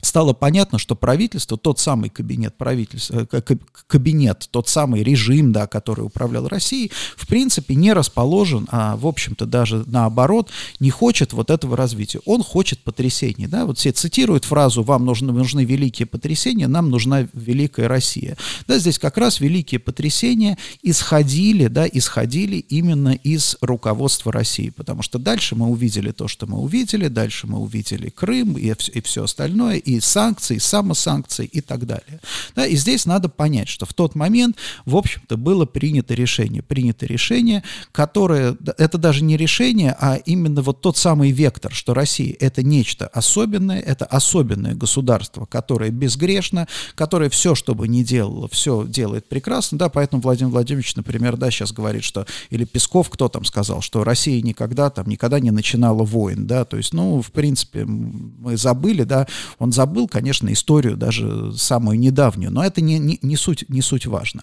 стало 0.00 0.32
понятно, 0.32 0.78
что 0.78 0.94
правительство, 0.94 1.56
тот 1.56 1.78
самый 1.78 2.10
кабинет 2.10 2.56
правительства, 2.56 3.26
э, 3.30 3.40
кабинет, 3.86 4.48
тот 4.50 4.68
самый 4.68 5.02
режим, 5.02 5.52
да, 5.52 5.66
который 5.66 6.02
управлял 6.02 6.48
Россией, 6.48 6.90
в 7.16 7.26
принципе 7.26 7.74
не 7.74 7.92
расположен, 7.92 8.66
а 8.70 8.96
в 8.96 9.06
общем-то 9.06 9.46
даже 9.46 9.84
наоборот, 9.86 10.50
не 10.78 10.90
хочет 10.90 11.32
вот 11.32 11.50
этого 11.50 11.76
развития. 11.76 12.20
Он 12.24 12.42
хочет 12.42 12.80
потрясений, 12.80 13.46
да, 13.46 13.66
вот 13.66 13.78
все 13.78 13.92
цитируют 13.92 14.44
фразу 14.44 14.82
«вам 14.82 15.04
нужны, 15.04 15.32
нужны 15.32 15.64
великие 15.64 16.06
потрясения, 16.06 16.68
нам 16.68 16.90
нужна 16.90 17.26
великая 17.32 17.88
Россия». 17.88 18.36
Да, 18.66 18.78
здесь 18.78 18.98
как 18.98 19.16
раз 19.16 19.40
великие 19.40 19.78
потрясения 19.78 20.58
исходили, 20.82 21.66
да, 21.66 21.86
исходили 21.86 22.56
именно 22.56 23.10
из 23.10 23.56
руководства 23.60 24.32
России, 24.32 24.70
потому 24.70 25.02
что 25.02 25.18
дальше 25.18 25.56
мы 25.56 25.66
увидели 25.66 26.10
то, 26.12 26.28
что 26.28 26.46
мы 26.46 26.58
увидели, 26.58 27.08
дальше 27.08 27.46
мы 27.46 27.58
увидели 27.58 28.10
Крым 28.10 28.56
и, 28.56 28.72
и 28.92 29.00
все 29.00 29.24
остальное, 29.24 29.76
и 29.96 30.00
санкции, 30.00 30.56
и 30.56 30.60
самосанкции 30.60 31.46
и 31.46 31.60
так 31.60 31.86
далее. 31.86 32.20
Да, 32.54 32.66
и 32.66 32.76
здесь 32.76 33.06
надо 33.06 33.28
понять, 33.28 33.68
что 33.68 33.86
в 33.86 33.94
тот 33.94 34.14
момент, 34.14 34.56
в 34.86 34.96
общем-то, 34.96 35.36
было 35.36 35.66
принято 35.66 36.14
решение. 36.14 36.62
Принято 36.62 37.06
решение, 37.06 37.62
которое, 37.92 38.56
это 38.78 38.98
даже 38.98 39.24
не 39.24 39.36
решение, 39.36 39.96
а 39.98 40.16
именно 40.16 40.62
вот 40.62 40.80
тот 40.80 40.96
самый 40.96 41.30
вектор, 41.30 41.72
что 41.72 41.94
Россия— 41.94 42.36
это 42.40 42.62
нечто 42.62 43.06
особенное, 43.08 43.80
это 43.80 44.04
особенное 44.04 44.74
государство, 44.74 45.46
которое 45.46 45.90
безгрешно, 45.90 46.68
которое 46.94 47.30
все, 47.30 47.54
что 47.54 47.74
бы 47.74 47.88
ни 47.88 48.02
делало, 48.02 48.48
все 48.48 48.84
делает 48.86 49.28
прекрасно, 49.28 49.78
да, 49.78 49.88
поэтому 49.88 50.22
Владимир 50.22 50.52
Владимирович, 50.52 50.96
например, 50.96 51.36
да, 51.36 51.50
сейчас 51.50 51.72
говорит, 51.72 52.04
что, 52.04 52.26
или 52.50 52.64
Песков, 52.64 53.10
кто 53.10 53.28
там 53.28 53.44
сказал, 53.44 53.80
что 53.80 54.04
Россия 54.04 54.42
никогда 54.42 54.90
там, 54.90 55.06
никогда 55.06 55.40
не 55.40 55.50
начинала 55.50 56.04
войн, 56.04 56.46
да, 56.46 56.64
то 56.64 56.76
есть, 56.76 56.92
ну, 56.92 57.22
в 57.22 57.32
принципе, 57.32 57.84
мы 57.84 58.56
забыли, 58.56 59.04
да, 59.04 59.26
он 59.58 59.72
забыл, 59.80 60.08
конечно, 60.08 60.52
историю 60.52 60.94
даже 60.94 61.54
самую 61.56 61.98
недавнюю, 61.98 62.52
но 62.52 62.62
это 62.62 62.82
не, 62.82 62.98
не, 62.98 63.18
не, 63.22 63.36
суть, 63.36 63.64
не 63.70 63.80
суть 63.80 64.04
важно. 64.04 64.42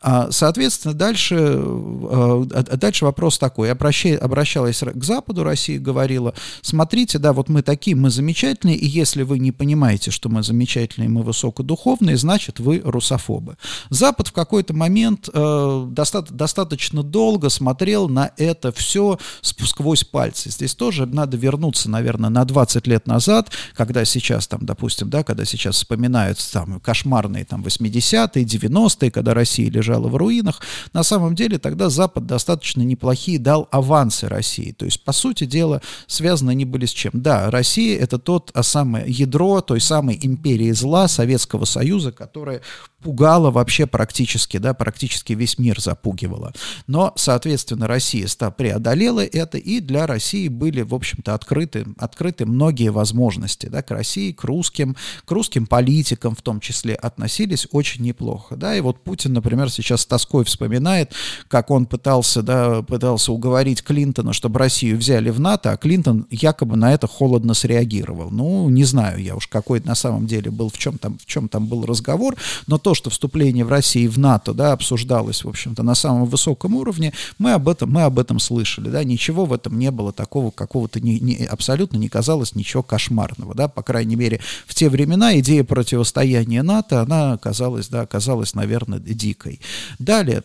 А, 0.00 0.30
соответственно, 0.30 0.94
дальше, 0.94 1.34
а, 1.38 2.46
а 2.54 2.76
дальше 2.76 3.04
вопрос 3.04 3.36
такой. 3.36 3.72
Обращай, 3.72 4.14
обращалась 4.14 4.80
к 4.80 5.04
Западу, 5.04 5.42
Россия 5.42 5.80
говорила, 5.80 6.34
смотрите, 6.62 7.18
да, 7.18 7.32
вот 7.32 7.48
мы 7.48 7.62
такие, 7.62 7.96
мы 7.96 8.10
замечательные, 8.10 8.76
и 8.76 8.86
если 8.86 9.24
вы 9.24 9.40
не 9.40 9.50
понимаете, 9.50 10.12
что 10.12 10.28
мы 10.28 10.44
замечательные, 10.44 11.08
мы 11.08 11.22
высокодуховные, 11.24 12.16
значит, 12.16 12.60
вы 12.60 12.80
русофобы. 12.84 13.56
Запад 13.90 14.28
в 14.28 14.32
какой-то 14.32 14.72
момент 14.72 15.28
э, 15.32 15.86
доста- 15.90 16.32
достаточно 16.32 17.02
долго 17.02 17.48
смотрел 17.48 18.08
на 18.08 18.30
это 18.36 18.70
все 18.70 19.18
сквозь 19.40 20.04
пальцы. 20.04 20.48
Здесь 20.50 20.76
тоже 20.76 21.06
надо 21.06 21.36
вернуться, 21.36 21.90
наверное, 21.90 22.30
на 22.30 22.44
20 22.44 22.86
лет 22.86 23.08
назад, 23.08 23.50
когда 23.74 24.04
сейчас 24.04 24.46
там, 24.46 24.60
допустим, 24.62 24.75
да, 25.10 25.22
когда 25.22 25.44
сейчас 25.44 25.76
вспоминают 25.76 26.38
там 26.52 26.80
кошмарные 26.80 27.44
там 27.44 27.62
80-е, 27.62 28.44
90-е, 28.44 29.10
когда 29.10 29.34
Россия 29.34 29.70
лежала 29.70 30.08
в 30.08 30.16
руинах, 30.16 30.60
на 30.92 31.02
самом 31.02 31.34
деле 31.34 31.58
тогда 31.58 31.88
Запад 31.88 32.26
достаточно 32.26 32.82
неплохие 32.82 33.38
дал 33.38 33.68
авансы 33.70 34.28
России. 34.28 34.72
То 34.72 34.84
есть, 34.84 35.02
по 35.04 35.12
сути 35.12 35.44
дела, 35.44 35.82
связаны 36.06 36.50
они 36.50 36.64
были 36.64 36.86
с 36.86 36.90
чем? 36.90 37.12
Да, 37.14 37.50
Россия 37.50 37.98
это 37.98 38.18
тот 38.18 38.50
а 38.54 38.62
самое 38.62 39.04
ядро 39.08 39.60
той 39.60 39.80
самой 39.80 40.18
империи 40.20 40.70
зла 40.72 41.08
Советского 41.08 41.64
Союза, 41.64 42.12
которая 42.12 42.62
пугала 43.06 43.52
вообще 43.52 43.86
практически, 43.86 44.56
да, 44.56 44.74
практически 44.74 45.32
весь 45.32 45.58
мир 45.58 45.80
запугивала. 45.80 46.52
Но, 46.88 47.12
соответственно, 47.14 47.86
Россия 47.86 48.26
преодолела 48.50 49.24
это, 49.24 49.58
и 49.58 49.78
для 49.78 50.06
России 50.08 50.48
были, 50.48 50.82
в 50.82 50.92
общем-то, 50.92 51.32
открыты, 51.32 51.86
открыты 51.98 52.46
многие 52.46 52.90
возможности, 52.90 53.66
да, 53.66 53.82
к 53.82 53.92
России, 53.92 54.32
к 54.32 54.42
русским, 54.42 54.65
к 54.70 55.30
русским 55.30 55.66
политикам 55.66 56.34
в 56.34 56.42
том 56.42 56.60
числе 56.60 56.94
относились 56.94 57.66
очень 57.72 58.02
неплохо, 58.04 58.56
да, 58.56 58.76
и 58.76 58.80
вот 58.80 59.00
Путин, 59.02 59.32
например, 59.32 59.70
сейчас 59.70 60.02
с 60.02 60.06
тоской 60.06 60.44
вспоминает, 60.44 61.12
как 61.48 61.70
он 61.70 61.86
пытался, 61.86 62.42
да, 62.42 62.82
пытался 62.82 63.32
уговорить 63.32 63.82
Клинтона, 63.82 64.32
чтобы 64.32 64.58
Россию 64.58 64.98
взяли 64.98 65.30
в 65.30 65.40
НАТО, 65.40 65.72
а 65.72 65.76
Клинтон 65.76 66.26
якобы 66.30 66.76
на 66.76 66.92
это 66.92 67.06
холодно 67.06 67.54
среагировал. 67.54 68.30
Ну, 68.30 68.68
не 68.68 68.84
знаю 68.84 69.22
я 69.22 69.36
уж, 69.36 69.46
какой 69.46 69.80
на 69.80 69.94
самом 69.94 70.26
деле 70.26 70.50
был, 70.50 70.70
в 70.70 70.78
чем 70.78 70.98
там, 70.98 71.18
в 71.18 71.26
чем 71.26 71.48
там 71.48 71.66
был 71.66 71.84
разговор, 71.86 72.36
но 72.66 72.78
то, 72.78 72.94
что 72.94 73.10
вступление 73.10 73.64
в 73.64 73.68
России 73.68 74.06
в 74.06 74.18
НАТО, 74.18 74.52
да, 74.54 74.72
обсуждалось, 74.72 75.44
в 75.44 75.48
общем-то, 75.48 75.82
на 75.82 75.94
самом 75.94 76.26
высоком 76.26 76.74
уровне, 76.74 77.12
мы 77.38 77.52
об 77.52 77.68
этом, 77.68 77.90
мы 77.90 78.02
об 78.02 78.18
этом 78.18 78.38
слышали, 78.38 78.88
да, 78.88 79.04
ничего 79.04 79.44
в 79.44 79.52
этом 79.52 79.78
не 79.78 79.90
было 79.90 80.12
такого 80.12 80.50
какого-то, 80.50 81.00
не, 81.00 81.20
не, 81.20 81.44
абсолютно 81.44 81.96
не 81.96 82.08
казалось 82.08 82.54
ничего 82.54 82.82
кошмарного, 82.82 83.54
да, 83.54 83.68
по 83.68 83.82
крайней 83.82 84.16
мере, 84.16 84.40
в 84.66 84.74
те 84.74 84.88
времена 84.88 85.38
идея 85.40 85.64
противостояния 85.64 86.62
НАТО, 86.62 87.00
она 87.00 87.36
казалась, 87.38 87.88
да, 87.88 88.06
казалась, 88.06 88.54
наверное, 88.54 88.98
дикой. 88.98 89.60
Далее, 89.98 90.42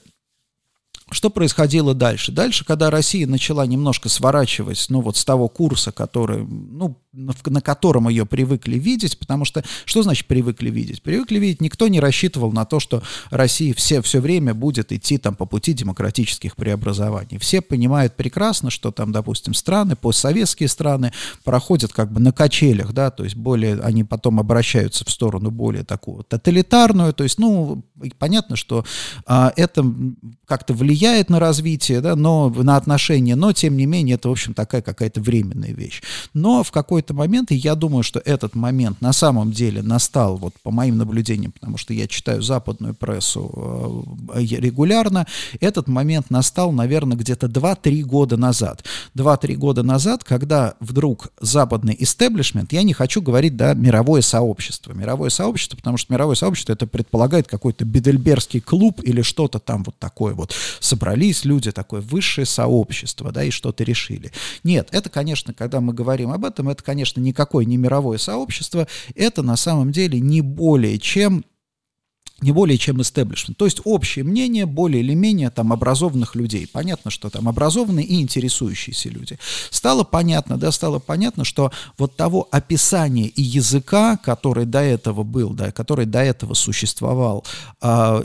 что 1.12 1.30
происходило 1.30 1.94
дальше? 1.94 2.32
Дальше, 2.32 2.64
когда 2.64 2.90
Россия 2.90 3.28
начала 3.28 3.66
немножко 3.66 4.08
сворачивать, 4.08 4.86
ну, 4.88 5.02
вот 5.02 5.18
с 5.18 5.26
того 5.26 5.50
курса, 5.50 5.92
который, 5.92 6.46
ну, 6.46 7.02
на 7.14 7.62
котором 7.62 8.08
ее 8.08 8.26
привыкли 8.26 8.78
видеть, 8.78 9.20
потому 9.20 9.44
что, 9.44 9.64
что 9.84 10.02
значит 10.02 10.28
привыкли 10.28 10.70
видеть? 10.70 11.04
Привыкли 11.04 11.40
видеть, 11.40 11.60
никто 11.60 11.90
не 11.90 12.00
рассчитывал 12.00 12.54
на 12.54 12.64
то, 12.64 12.80
что 12.80 13.04
Россия 13.30 13.74
все, 13.74 14.02
все 14.02 14.22
время 14.22 14.54
будет 14.54 14.94
идти 14.94 15.18
там 15.18 15.36
по 15.36 15.46
пути 15.46 15.74
демократических 15.74 16.56
преобразований. 16.56 17.38
Все 17.38 17.62
понимают 17.62 18.16
прекрасно, 18.16 18.70
что 18.70 18.92
там, 18.92 19.12
допустим, 19.12 19.54
страны, 19.54 19.98
постсоветские 19.98 20.70
страны 20.70 21.12
проходят 21.44 21.92
как 21.92 22.12
бы 22.14 22.22
на 22.22 22.32
качелях, 22.32 22.94
да, 22.94 23.12
то 23.12 23.26
есть 23.26 23.36
более, 23.36 23.80
они 23.82 24.06
потом 24.06 24.40
обращаются 24.40 25.04
в 25.04 25.12
сторону 25.12 25.52
более 25.52 25.84
такую 25.84 26.24
тоталитарную, 26.24 27.14
то 27.14 27.24
есть, 27.24 27.40
ну, 27.40 27.84
понятно, 28.20 28.56
что 28.56 28.86
а, 29.26 29.52
это 29.58 29.86
как-то 30.46 30.74
влияет 30.74 31.30
на 31.30 31.40
развитие, 31.40 32.00
да, 32.00 32.16
но 32.16 32.50
на 32.50 32.78
отношения, 32.78 33.36
но, 33.36 33.52
тем 33.52 33.76
не 33.76 33.86
менее, 33.86 34.16
это, 34.16 34.30
в 34.30 34.32
общем, 34.32 34.54
такая 34.54 34.82
какая-то 34.82 35.20
временная 35.20 35.74
вещь. 35.74 36.02
Но 36.34 36.64
в 36.64 36.72
какой 36.72 37.01
какой-то 37.02 37.14
момент, 37.16 37.52
и 37.52 37.56
я 37.56 37.74
думаю, 37.74 38.04
что 38.04 38.22
этот 38.24 38.56
момент 38.56 39.02
на 39.02 39.12
самом 39.14 39.52
деле 39.52 39.82
настал, 39.82 40.38
вот 40.38 40.54
по 40.62 40.70
моим 40.70 40.98
наблюдениям, 40.98 41.52
потому 41.52 41.78
что 41.78 41.94
я 41.94 42.08
читаю 42.08 42.44
западную 42.44 42.94
прессу 42.94 44.06
э, 44.36 44.42
регулярно, 44.42 45.26
этот 45.60 45.88
момент 45.88 46.30
настал, 46.30 46.72
наверное, 46.72 47.18
где-то 47.18 47.48
2-3 47.48 48.04
года 48.04 48.38
назад. 48.38 48.84
2-3 49.16 49.56
года 49.56 49.84
назад, 49.84 50.24
когда 50.24 50.76
вдруг 50.80 51.30
западный 51.40 51.96
истеблишмент, 51.98 52.72
я 52.72 52.84
не 52.84 52.94
хочу 52.94 53.22
говорить, 53.22 53.58
да, 53.58 53.74
мировое 53.74 54.22
сообщество, 54.22 54.94
мировое 54.94 55.32
сообщество, 55.32 55.78
потому 55.78 55.98
что 55.98 56.14
мировое 56.14 56.36
сообщество 56.36 56.74
это 56.74 56.86
предполагает 56.86 57.48
какой-то 57.48 57.84
бедельбергский 57.84 58.62
клуб 58.62 59.02
или 59.04 59.24
что-то 59.24 59.58
там 59.58 59.84
вот 59.84 59.96
такое 59.98 60.36
вот. 60.36 60.54
Собрались 60.80 61.46
люди, 61.46 61.72
такое 61.72 62.02
высшее 62.02 62.46
сообщество, 62.46 63.32
да, 63.32 63.44
и 63.44 63.50
что-то 63.50 63.84
решили. 63.84 64.32
Нет, 64.64 64.90
это, 64.92 65.10
конечно, 65.10 65.54
когда 65.54 65.82
мы 65.82 65.94
говорим 65.94 66.32
об 66.32 66.46
этом, 66.46 66.70
это, 66.70 66.84
конечно, 66.92 67.22
никакое 67.22 67.64
не 67.64 67.78
мировое 67.78 68.18
сообщество, 68.18 68.86
это 69.16 69.44
на 69.44 69.56
самом 69.56 69.94
деле 69.94 70.20
не 70.20 70.42
более 70.42 71.00
чем 71.00 71.46
не 72.42 72.52
более 72.52 72.78
чем 72.78 73.02
истеблишмент. 73.02 73.58
То 73.58 73.66
есть 73.66 73.82
общее 73.86 74.26
мнение 74.26 74.66
более 74.66 75.04
или 75.04 75.14
менее 75.14 75.52
там 75.52 75.72
образованных 75.72 76.36
людей. 76.36 76.68
Понятно, 76.68 77.12
что 77.12 77.30
там 77.30 77.48
образованные 77.48 78.06
и 78.06 78.20
интересующиеся 78.20 79.10
люди. 79.10 79.38
Стало 79.70 80.04
понятно, 80.04 80.58
да, 80.58 80.72
стало 80.72 80.98
понятно, 80.98 81.46
что 81.46 81.72
вот 82.00 82.18
того 82.18 82.48
описания 82.52 83.28
и 83.28 83.44
языка, 83.44 84.18
который 84.18 84.66
до 84.66 84.80
этого 84.80 85.22
был, 85.24 85.52
да, 85.52 85.72
который 85.72 86.08
до 86.08 86.20
этого 86.24 86.56
существовал, 86.56 87.46
э, 87.82 88.24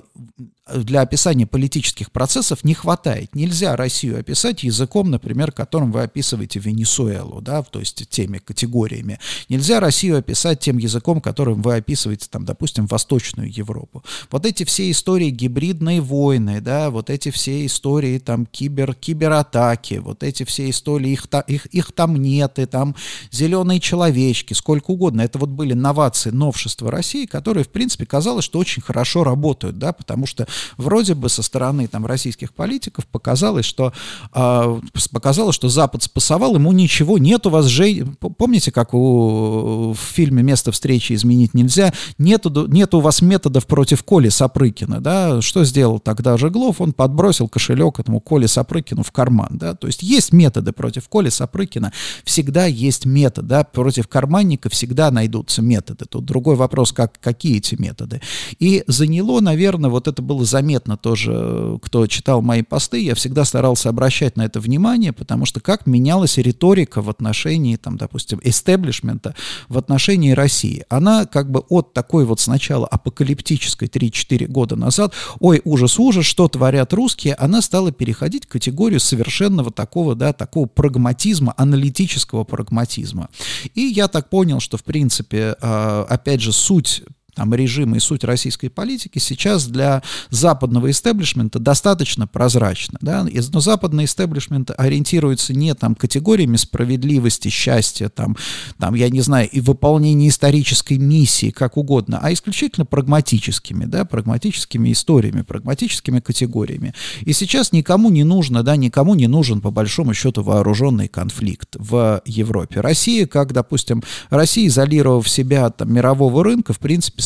для 0.74 1.02
описания 1.02 1.46
политических 1.46 2.10
процессов 2.10 2.64
не 2.64 2.74
хватает. 2.74 3.34
Нельзя 3.34 3.76
Россию 3.76 4.18
описать 4.18 4.64
языком, 4.64 5.10
например, 5.10 5.52
которым 5.52 5.92
вы 5.92 6.02
описываете 6.02 6.58
Венесуэлу, 6.58 7.40
да, 7.40 7.62
то 7.62 7.78
есть 7.78 8.08
теми 8.08 8.38
категориями. 8.38 9.20
Нельзя 9.48 9.78
Россию 9.78 10.18
описать 10.18 10.58
тем 10.58 10.78
языком, 10.78 11.20
которым 11.20 11.62
вы 11.62 11.76
описываете, 11.76 12.26
там, 12.28 12.44
допустим, 12.44 12.86
Восточную 12.86 13.52
Европу. 13.56 14.04
Вот 14.30 14.44
эти 14.44 14.64
все 14.64 14.90
истории 14.90 15.30
гибридной 15.30 16.00
войны, 16.00 16.60
да, 16.60 16.90
вот 16.90 17.10
эти 17.10 17.30
все 17.30 17.64
истории 17.64 18.18
там 18.18 18.44
кибер, 18.46 18.94
кибератаки, 18.94 19.94
вот 19.94 20.24
эти 20.24 20.44
все 20.44 20.68
истории, 20.68 21.12
их, 21.12 21.26
их, 21.46 21.66
их 21.66 21.92
там 21.92 22.16
нет, 22.16 22.58
и 22.58 22.66
там 22.66 22.96
зеленые 23.30 23.78
человечки, 23.78 24.52
сколько 24.52 24.90
угодно. 24.90 25.20
Это 25.20 25.38
вот 25.38 25.50
были 25.50 25.74
новации, 25.74 26.30
новшества 26.30 26.90
России, 26.90 27.26
которые, 27.26 27.62
в 27.62 27.68
принципе, 27.68 28.04
казалось, 28.04 28.44
что 28.44 28.58
очень 28.58 28.82
хорошо 28.82 29.22
работают, 29.22 29.78
да, 29.78 29.92
потому 29.92 30.26
что 30.26 30.48
вроде 30.76 31.14
бы 31.14 31.28
со 31.28 31.42
стороны 31.42 31.86
там 31.86 32.06
российских 32.06 32.52
политиков 32.54 33.06
показалось, 33.06 33.64
что 33.64 33.92
э, 34.34 34.80
показалось, 35.12 35.54
что 35.54 35.68
Запад 35.68 36.02
спасовал, 36.02 36.54
ему 36.54 36.72
ничего 36.72 37.18
нет 37.18 37.46
у 37.46 37.50
вас 37.50 37.66
же, 37.66 38.06
помните, 38.38 38.70
как 38.70 38.94
у, 38.94 39.92
в 39.92 39.98
фильме 39.98 40.42
«Место 40.42 40.72
встречи 40.72 41.12
изменить 41.12 41.54
нельзя», 41.54 41.92
нету, 42.18 42.66
нету 42.68 42.98
у 42.98 43.00
вас 43.00 43.22
методов 43.22 43.66
против 43.66 44.02
Коли 44.04 44.28
Сапрыкина, 44.28 45.00
да, 45.00 45.42
что 45.42 45.64
сделал 45.64 45.98
тогда 45.98 46.36
Жеглов, 46.36 46.80
он 46.80 46.92
подбросил 46.92 47.48
кошелек 47.48 47.98
этому 48.00 48.20
Коле 48.20 48.48
Сапрыкину 48.48 49.02
в 49.02 49.12
карман, 49.12 49.50
да, 49.52 49.74
то 49.74 49.86
есть 49.86 50.02
есть 50.02 50.32
методы 50.32 50.72
против 50.72 51.08
Коли 51.08 51.28
Сапрыкина, 51.28 51.92
всегда 52.24 52.66
есть 52.66 53.04
метод, 53.04 53.46
да, 53.46 53.64
против 53.64 54.08
карманника 54.08 54.70
всегда 54.70 55.10
найдутся 55.10 55.62
методы, 55.62 56.06
тут 56.06 56.24
другой 56.24 56.56
вопрос, 56.56 56.92
как, 56.92 57.20
какие 57.20 57.58
эти 57.58 57.74
методы, 57.74 58.22
и 58.58 58.84
заняло, 58.86 59.40
наверное, 59.40 59.90
вот 59.90 60.08
это 60.08 60.22
было 60.22 60.44
заметно 60.46 60.96
тоже, 60.96 61.78
кто 61.82 62.06
читал 62.06 62.42
мои 62.42 62.62
посты, 62.62 63.02
я 63.02 63.14
всегда 63.14 63.44
старался 63.44 63.88
обращать 63.88 64.36
на 64.36 64.42
это 64.42 64.60
внимание, 64.60 65.12
потому 65.12 65.46
что 65.46 65.60
как 65.60 65.86
менялась 65.86 66.38
риторика 66.38 67.02
в 67.02 67.10
отношении, 67.10 67.76
там, 67.76 67.96
допустим, 67.96 68.40
эстеблишмента 68.42 69.34
в 69.68 69.78
отношении 69.78 70.32
России. 70.32 70.84
Она 70.88 71.26
как 71.26 71.50
бы 71.50 71.60
от 71.68 71.92
такой 71.92 72.24
вот 72.24 72.40
сначала 72.40 72.86
апокалиптической 72.86 73.88
3-4 73.88 74.46
года 74.46 74.76
назад, 74.76 75.12
ой, 75.40 75.60
ужас, 75.64 75.98
ужас, 75.98 76.24
что 76.24 76.48
творят 76.48 76.92
русские, 76.92 77.34
она 77.34 77.60
стала 77.62 77.92
переходить 77.92 78.44
в 78.44 78.48
категорию 78.48 79.00
совершенного 79.00 79.70
такого, 79.70 80.14
да, 80.14 80.32
такого 80.32 80.66
прагматизма, 80.66 81.54
аналитического 81.56 82.44
прагматизма. 82.44 83.28
И 83.74 83.82
я 83.82 84.08
так 84.08 84.30
понял, 84.30 84.60
что, 84.60 84.76
в 84.76 84.84
принципе, 84.84 85.56
а, 85.60 86.06
опять 86.08 86.40
же, 86.40 86.52
суть 86.52 87.02
там, 87.36 87.54
режима 87.54 87.98
и 87.98 88.00
суть 88.00 88.24
российской 88.24 88.68
политики 88.68 89.18
сейчас 89.18 89.66
для 89.66 90.02
западного 90.30 90.90
истеблишмента 90.90 91.58
достаточно 91.58 92.26
прозрачна. 92.26 92.98
Да? 93.02 93.26
Но 93.52 93.60
западный 93.60 94.06
истеблишмент 94.06 94.70
ориентируется 94.76 95.52
не 95.52 95.74
там, 95.74 95.94
категориями 95.94 96.56
справедливости, 96.56 97.48
счастья, 97.48 98.08
там, 98.08 98.36
там, 98.78 98.94
я 98.94 99.10
не 99.10 99.20
знаю, 99.20 99.48
и 99.50 99.60
выполнения 99.60 100.28
исторической 100.28 100.96
миссии, 100.98 101.50
как 101.50 101.76
угодно, 101.76 102.18
а 102.22 102.32
исключительно 102.32 102.86
прагматическими, 102.86 103.84
да, 103.84 104.06
прагматическими 104.06 104.92
историями, 104.92 105.42
прагматическими 105.42 106.20
категориями. 106.20 106.94
И 107.20 107.34
сейчас 107.34 107.72
никому 107.72 108.08
не 108.10 108.24
нужно, 108.24 108.62
да, 108.62 108.76
никому 108.76 109.14
не 109.14 109.26
нужен, 109.26 109.60
по 109.60 109.70
большому 109.70 110.14
счету, 110.14 110.42
вооруженный 110.42 111.08
конфликт 111.08 111.76
в 111.78 112.22
Европе. 112.24 112.80
Россия, 112.80 113.26
как, 113.26 113.52
допустим, 113.52 114.02
Россия, 114.30 114.68
изолировав 114.68 115.28
себя 115.28 115.66
от 115.66 115.76
там, 115.76 115.92
мирового 115.92 116.42
рынка, 116.42 116.72
в 116.72 116.78
принципе, 116.78 117.25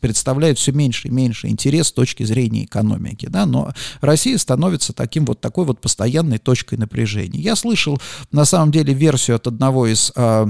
представляет 0.00 0.58
все 0.58 0.72
меньше 0.72 1.08
и 1.08 1.10
меньше 1.10 1.48
интерес 1.48 1.88
с 1.88 1.92
точки 1.92 2.22
зрения 2.22 2.64
экономики, 2.64 3.26
да, 3.26 3.46
но 3.46 3.72
Россия 4.00 4.38
становится 4.38 4.92
таким 4.92 5.24
вот 5.24 5.40
такой 5.40 5.64
вот 5.64 5.80
постоянной 5.80 6.38
точкой 6.38 6.78
напряжения. 6.78 7.40
Я 7.40 7.56
слышал 7.56 8.00
на 8.32 8.44
самом 8.44 8.72
деле 8.72 8.94
версию 8.94 9.36
от 9.36 9.46
одного 9.46 9.86
из 9.86 10.12
а, 10.14 10.48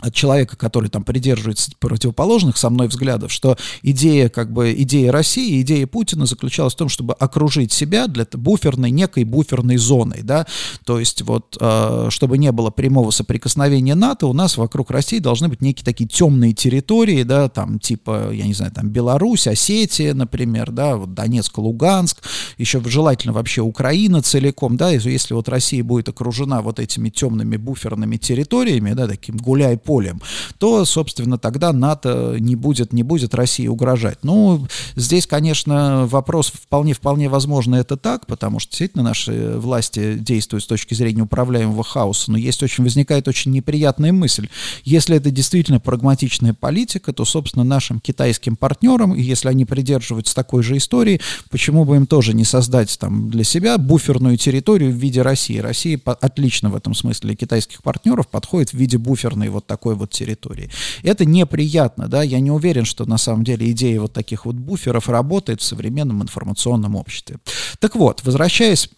от 0.00 0.14
человека, 0.14 0.56
который 0.56 0.88
там 0.88 1.04
придерживается 1.04 1.70
противоположных 1.78 2.56
со 2.56 2.70
мной 2.70 2.88
взглядов, 2.88 3.30
что 3.32 3.56
идея, 3.82 4.28
как 4.28 4.52
бы, 4.52 4.72
идея 4.78 5.12
России, 5.12 5.60
идея 5.60 5.86
Путина 5.86 6.26
заключалась 6.26 6.74
в 6.74 6.76
том, 6.76 6.88
чтобы 6.88 7.14
окружить 7.14 7.72
себя 7.72 8.06
для 8.06 8.26
буферной, 8.32 8.90
некой 8.90 9.24
буферной 9.24 9.76
зоной, 9.76 10.22
да, 10.22 10.46
то 10.84 10.98
есть 10.98 11.22
вот, 11.22 11.56
э, 11.60 12.06
чтобы 12.10 12.38
не 12.38 12.52
было 12.52 12.70
прямого 12.70 13.10
соприкосновения 13.10 13.94
НАТО, 13.94 14.26
у 14.26 14.32
нас 14.32 14.56
вокруг 14.56 14.90
России 14.90 15.18
должны 15.18 15.48
быть 15.48 15.60
некие 15.60 15.84
такие 15.84 16.08
темные 16.08 16.52
территории, 16.52 17.22
да, 17.22 17.48
там, 17.48 17.78
типа, 17.78 18.30
я 18.32 18.46
не 18.46 18.54
знаю, 18.54 18.72
там, 18.72 18.88
Беларусь, 18.88 19.46
Осетия, 19.46 20.14
например, 20.14 20.70
да, 20.70 20.96
вот 20.96 21.14
Донецк, 21.14 21.58
Луганск, 21.58 22.22
еще 22.58 22.82
желательно 22.84 23.32
вообще 23.32 23.62
Украина 23.62 24.22
целиком, 24.22 24.76
да, 24.76 24.90
если 24.90 25.34
вот 25.34 25.48
Россия 25.48 25.84
будет 25.84 26.08
окружена 26.08 26.62
вот 26.62 26.78
этими 26.78 27.10
темными 27.10 27.56
буферными 27.56 28.16
территориями, 28.16 28.92
да, 28.92 29.06
таким 29.06 29.36
гуляй 29.36 29.76
полем, 29.90 30.22
то, 30.58 30.84
собственно, 30.84 31.36
тогда 31.36 31.72
НАТО 31.72 32.36
не 32.38 32.54
будет, 32.54 32.92
не 32.92 33.02
будет 33.02 33.34
России 33.34 33.66
угрожать. 33.66 34.18
Ну, 34.22 34.68
здесь, 34.94 35.26
конечно, 35.26 36.06
вопрос 36.06 36.52
вполне-вполне 36.54 37.28
возможно 37.28 37.74
это 37.74 37.96
так, 37.96 38.26
потому 38.26 38.60
что 38.60 38.70
действительно 38.70 39.02
наши 39.02 39.56
власти 39.56 40.14
действуют 40.14 40.62
с 40.62 40.68
точки 40.68 40.94
зрения 40.94 41.22
управляемого 41.22 41.82
хаоса, 41.82 42.30
но 42.30 42.38
есть 42.38 42.62
очень, 42.62 42.84
возникает 42.84 43.26
очень 43.26 43.50
неприятная 43.50 44.12
мысль. 44.12 44.48
Если 44.84 45.16
это 45.16 45.32
действительно 45.32 45.80
прагматичная 45.80 46.54
политика, 46.54 47.12
то, 47.12 47.24
собственно, 47.24 47.64
нашим 47.64 47.98
китайским 47.98 48.54
партнерам, 48.54 49.16
если 49.16 49.48
они 49.48 49.64
придерживаются 49.64 50.36
такой 50.36 50.62
же 50.62 50.76
истории, 50.76 51.20
почему 51.50 51.84
бы 51.84 51.96
им 51.96 52.06
тоже 52.06 52.32
не 52.32 52.44
создать 52.44 52.96
там 52.96 53.28
для 53.28 53.42
себя 53.42 53.76
буферную 53.76 54.36
территорию 54.36 54.92
в 54.92 54.94
виде 54.94 55.20
России? 55.20 55.58
Россия 55.58 56.00
отлично 56.04 56.70
в 56.70 56.76
этом 56.76 56.94
смысле 56.94 57.30
для 57.30 57.34
китайских 57.34 57.82
партнеров 57.82 58.28
подходит 58.28 58.70
в 58.70 58.74
виде 58.74 58.96
буферной 58.96 59.48
вот 59.48 59.66
такой 59.66 59.79
такой 59.80 59.94
вот 59.94 60.10
территории. 60.10 60.70
Это 61.02 61.24
неприятно, 61.24 62.06
да, 62.06 62.22
я 62.22 62.38
не 62.40 62.50
уверен, 62.50 62.84
что 62.84 63.06
на 63.06 63.16
самом 63.16 63.44
деле 63.44 63.70
идея 63.70 64.00
вот 64.00 64.12
таких 64.12 64.44
вот 64.44 64.56
буферов 64.56 65.08
работает 65.08 65.62
в 65.62 65.64
современном 65.64 66.22
информационном 66.22 66.96
обществе. 66.96 67.38
Так 67.78 67.96
вот, 67.96 68.22
возвращаясь, 68.22 68.90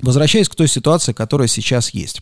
возвращаясь 0.00 0.48
к 0.48 0.56
той 0.56 0.66
ситуации, 0.66 1.12
которая 1.12 1.46
сейчас 1.46 1.90
есть. 1.90 2.20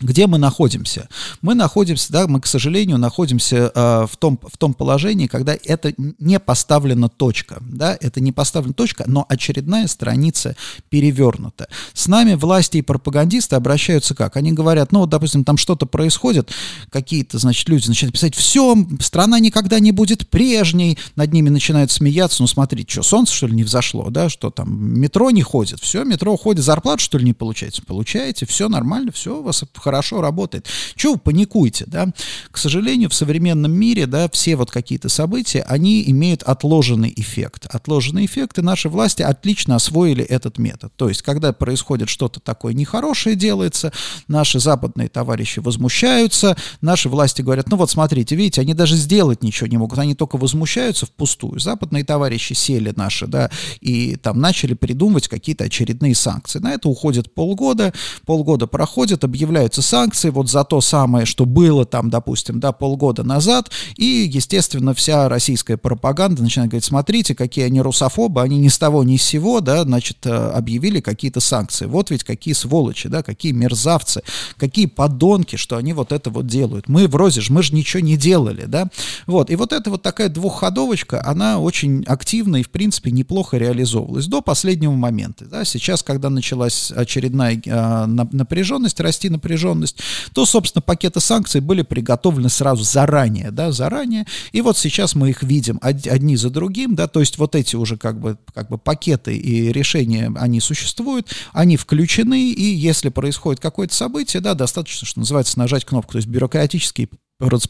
Где 0.00 0.26
мы 0.26 0.38
находимся? 0.38 1.08
Мы 1.40 1.54
находимся, 1.54 2.12
да, 2.12 2.26
мы, 2.26 2.40
к 2.40 2.46
сожалению, 2.46 2.98
находимся 2.98 3.70
э, 3.72 4.06
в, 4.10 4.16
том, 4.16 4.40
в 4.42 4.58
том 4.58 4.74
положении, 4.74 5.28
когда 5.28 5.56
это 5.64 5.94
не 5.96 6.40
поставлена 6.40 7.08
точка, 7.08 7.58
да, 7.60 7.96
это 8.00 8.20
не 8.20 8.32
поставлена 8.32 8.74
точка, 8.74 9.04
но 9.06 9.24
очередная 9.28 9.86
страница 9.86 10.56
перевернута. 10.88 11.68
С 11.92 12.08
нами 12.08 12.34
власти 12.34 12.78
и 12.78 12.82
пропагандисты 12.82 13.54
обращаются 13.54 14.16
как? 14.16 14.36
Они 14.36 14.52
говорят, 14.52 14.90
ну, 14.90 14.98
вот, 14.98 15.10
допустим, 15.10 15.44
там 15.44 15.56
что-то 15.56 15.86
происходит, 15.86 16.50
какие-то, 16.90 17.38
значит, 17.38 17.68
люди 17.68 17.86
начинают 17.86 18.14
писать, 18.14 18.34
все, 18.34 18.76
страна 18.98 19.38
никогда 19.38 19.78
не 19.78 19.92
будет 19.92 20.28
прежней, 20.28 20.98
над 21.14 21.32
ними 21.32 21.50
начинают 21.50 21.92
смеяться, 21.92 22.42
ну, 22.42 22.48
смотри, 22.48 22.84
что, 22.88 23.04
солнце, 23.04 23.32
что 23.32 23.46
ли, 23.46 23.54
не 23.54 23.62
взошло, 23.62 24.10
да, 24.10 24.28
что 24.28 24.50
там, 24.50 24.98
метро 24.98 25.30
не 25.30 25.42
ходит, 25.42 25.78
все, 25.78 26.02
метро 26.02 26.36
ходит, 26.36 26.64
зарплату, 26.64 27.00
что 27.00 27.16
ли, 27.16 27.24
не 27.24 27.32
получаете? 27.32 27.82
Получаете, 27.82 28.44
все 28.44 28.68
нормально, 28.68 29.12
все, 29.12 29.38
у 29.38 29.42
вас 29.44 29.62
хорошо 29.84 30.22
работает. 30.22 30.66
Чего 30.96 31.12
вы 31.12 31.18
паникуете, 31.18 31.84
да? 31.86 32.08
К 32.50 32.56
сожалению, 32.56 33.10
в 33.10 33.14
современном 33.14 33.72
мире, 33.72 34.06
да, 34.06 34.28
все 34.30 34.56
вот 34.56 34.70
какие-то 34.70 35.10
события, 35.10 35.62
они 35.68 36.02
имеют 36.10 36.42
отложенный 36.42 37.12
эффект. 37.14 37.66
Отложенный 37.66 38.24
эффект, 38.24 38.58
и 38.58 38.62
наши 38.62 38.88
власти 38.88 39.22
отлично 39.22 39.76
освоили 39.76 40.24
этот 40.24 40.58
метод. 40.58 40.92
То 40.96 41.08
есть, 41.08 41.20
когда 41.20 41.52
происходит 41.52 42.08
что-то 42.08 42.40
такое 42.40 42.72
нехорошее 42.72 43.36
делается, 43.36 43.92
наши 44.26 44.58
западные 44.58 45.08
товарищи 45.08 45.58
возмущаются, 45.58 46.56
наши 46.80 47.08
власти 47.10 47.42
говорят, 47.42 47.68
ну 47.68 47.76
вот 47.76 47.90
смотрите, 47.90 48.34
видите, 48.36 48.62
они 48.62 48.72
даже 48.72 48.96
сделать 48.96 49.42
ничего 49.42 49.66
не 49.66 49.76
могут, 49.76 49.98
они 49.98 50.14
только 50.14 50.38
возмущаются 50.38 51.04
впустую. 51.04 51.60
Западные 51.60 52.04
товарищи 52.04 52.54
сели 52.54 52.92
наши, 52.96 53.26
да, 53.26 53.50
и 53.80 54.16
там 54.16 54.40
начали 54.40 54.72
придумывать 54.72 55.28
какие-то 55.28 55.64
очередные 55.64 56.14
санкции. 56.14 56.58
На 56.58 56.72
это 56.72 56.88
уходит 56.88 57.34
полгода, 57.34 57.92
полгода 58.24 58.66
проходит, 58.66 59.24
объявляют 59.24 59.73
вводятся 59.74 59.82
санкции 59.82 60.30
вот 60.30 60.50
за 60.50 60.64
то 60.64 60.80
самое, 60.80 61.26
что 61.26 61.46
было 61.46 61.84
там, 61.84 62.10
допустим, 62.10 62.60
да, 62.60 62.72
полгода 62.72 63.24
назад, 63.24 63.70
и, 63.96 64.28
естественно, 64.32 64.94
вся 64.94 65.28
российская 65.28 65.76
пропаганда 65.76 66.42
начинает 66.42 66.70
говорить, 66.70 66.84
смотрите, 66.84 67.34
какие 67.34 67.64
они 67.64 67.80
русофобы, 67.80 68.42
они 68.42 68.58
ни 68.58 68.68
с 68.68 68.78
того 68.78 69.04
ни 69.04 69.16
с 69.16 69.22
сего, 69.22 69.60
да, 69.60 69.82
значит, 69.82 70.18
э, 70.26 70.30
объявили 70.30 71.00
какие-то 71.00 71.40
санкции. 71.40 71.86
Вот 71.86 72.10
ведь 72.10 72.24
какие 72.24 72.54
сволочи, 72.54 73.08
да, 73.08 73.22
какие 73.22 73.52
мерзавцы, 73.52 74.22
какие 74.56 74.86
подонки, 74.86 75.56
что 75.56 75.76
они 75.76 75.92
вот 75.92 76.12
это 76.12 76.30
вот 76.30 76.46
делают. 76.46 76.88
Мы 76.88 77.08
вроде 77.08 77.40
же, 77.40 77.52
мы 77.52 77.62
же 77.62 77.74
ничего 77.74 78.02
не 78.02 78.16
делали, 78.16 78.64
да. 78.66 78.88
Вот, 79.26 79.50
и 79.50 79.56
вот 79.56 79.72
эта 79.72 79.90
вот 79.90 80.02
такая 80.02 80.28
двухходовочка, 80.28 81.24
она 81.24 81.58
очень 81.58 82.04
активно 82.06 82.56
и, 82.56 82.62
в 82.62 82.70
принципе, 82.70 83.10
неплохо 83.10 83.56
реализовывалась 83.56 84.26
до 84.26 84.40
последнего 84.40 84.92
момента, 84.92 85.46
да. 85.46 85.64
Сейчас, 85.64 86.02
когда 86.02 86.30
началась 86.30 86.92
очередная 86.92 87.60
э, 87.64 88.06
напряженность, 88.06 89.00
расти 89.00 89.30
напряженность, 89.30 89.63
напряженность, 89.64 89.98
то, 90.32 90.46
собственно, 90.46 90.82
пакеты 90.82 91.20
санкций 91.20 91.60
были 91.60 91.82
приготовлены 91.82 92.48
сразу 92.48 92.84
заранее, 92.84 93.50
да, 93.50 93.72
заранее, 93.72 94.26
и 94.52 94.60
вот 94.60 94.76
сейчас 94.76 95.14
мы 95.14 95.30
их 95.30 95.42
видим 95.42 95.78
одни 95.82 96.36
за 96.36 96.50
другим, 96.50 96.94
да, 96.94 97.06
то 97.08 97.20
есть 97.20 97.38
вот 97.38 97.54
эти 97.54 97.76
уже 97.76 97.96
как 97.96 98.20
бы, 98.20 98.38
как 98.52 98.68
бы 98.68 98.78
пакеты 98.78 99.36
и 99.36 99.72
решения, 99.72 100.32
они 100.36 100.60
существуют, 100.60 101.34
они 101.52 101.76
включены, 101.76 102.50
и 102.50 102.74
если 102.74 103.08
происходит 103.08 103.60
какое-то 103.60 103.94
событие, 103.94 104.40
да, 104.40 104.54
достаточно, 104.54 105.06
что 105.06 105.20
называется, 105.20 105.58
нажать 105.58 105.84
кнопку, 105.84 106.12
то 106.12 106.18
есть 106.18 106.28
бюрократические 106.28 107.08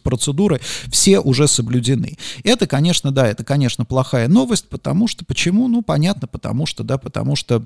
процедуры 0.02 0.60
все 0.90 1.20
уже 1.20 1.48
соблюдены. 1.48 2.18
Это, 2.44 2.66
конечно, 2.66 3.10
да, 3.10 3.26
это, 3.26 3.44
конечно, 3.44 3.86
плохая 3.86 4.28
новость, 4.28 4.68
потому 4.68 5.08
что, 5.08 5.24
почему? 5.24 5.68
Ну, 5.68 5.82
понятно, 5.82 6.28
потому 6.28 6.66
что, 6.66 6.84
да, 6.84 6.98
потому 6.98 7.34
что 7.34 7.64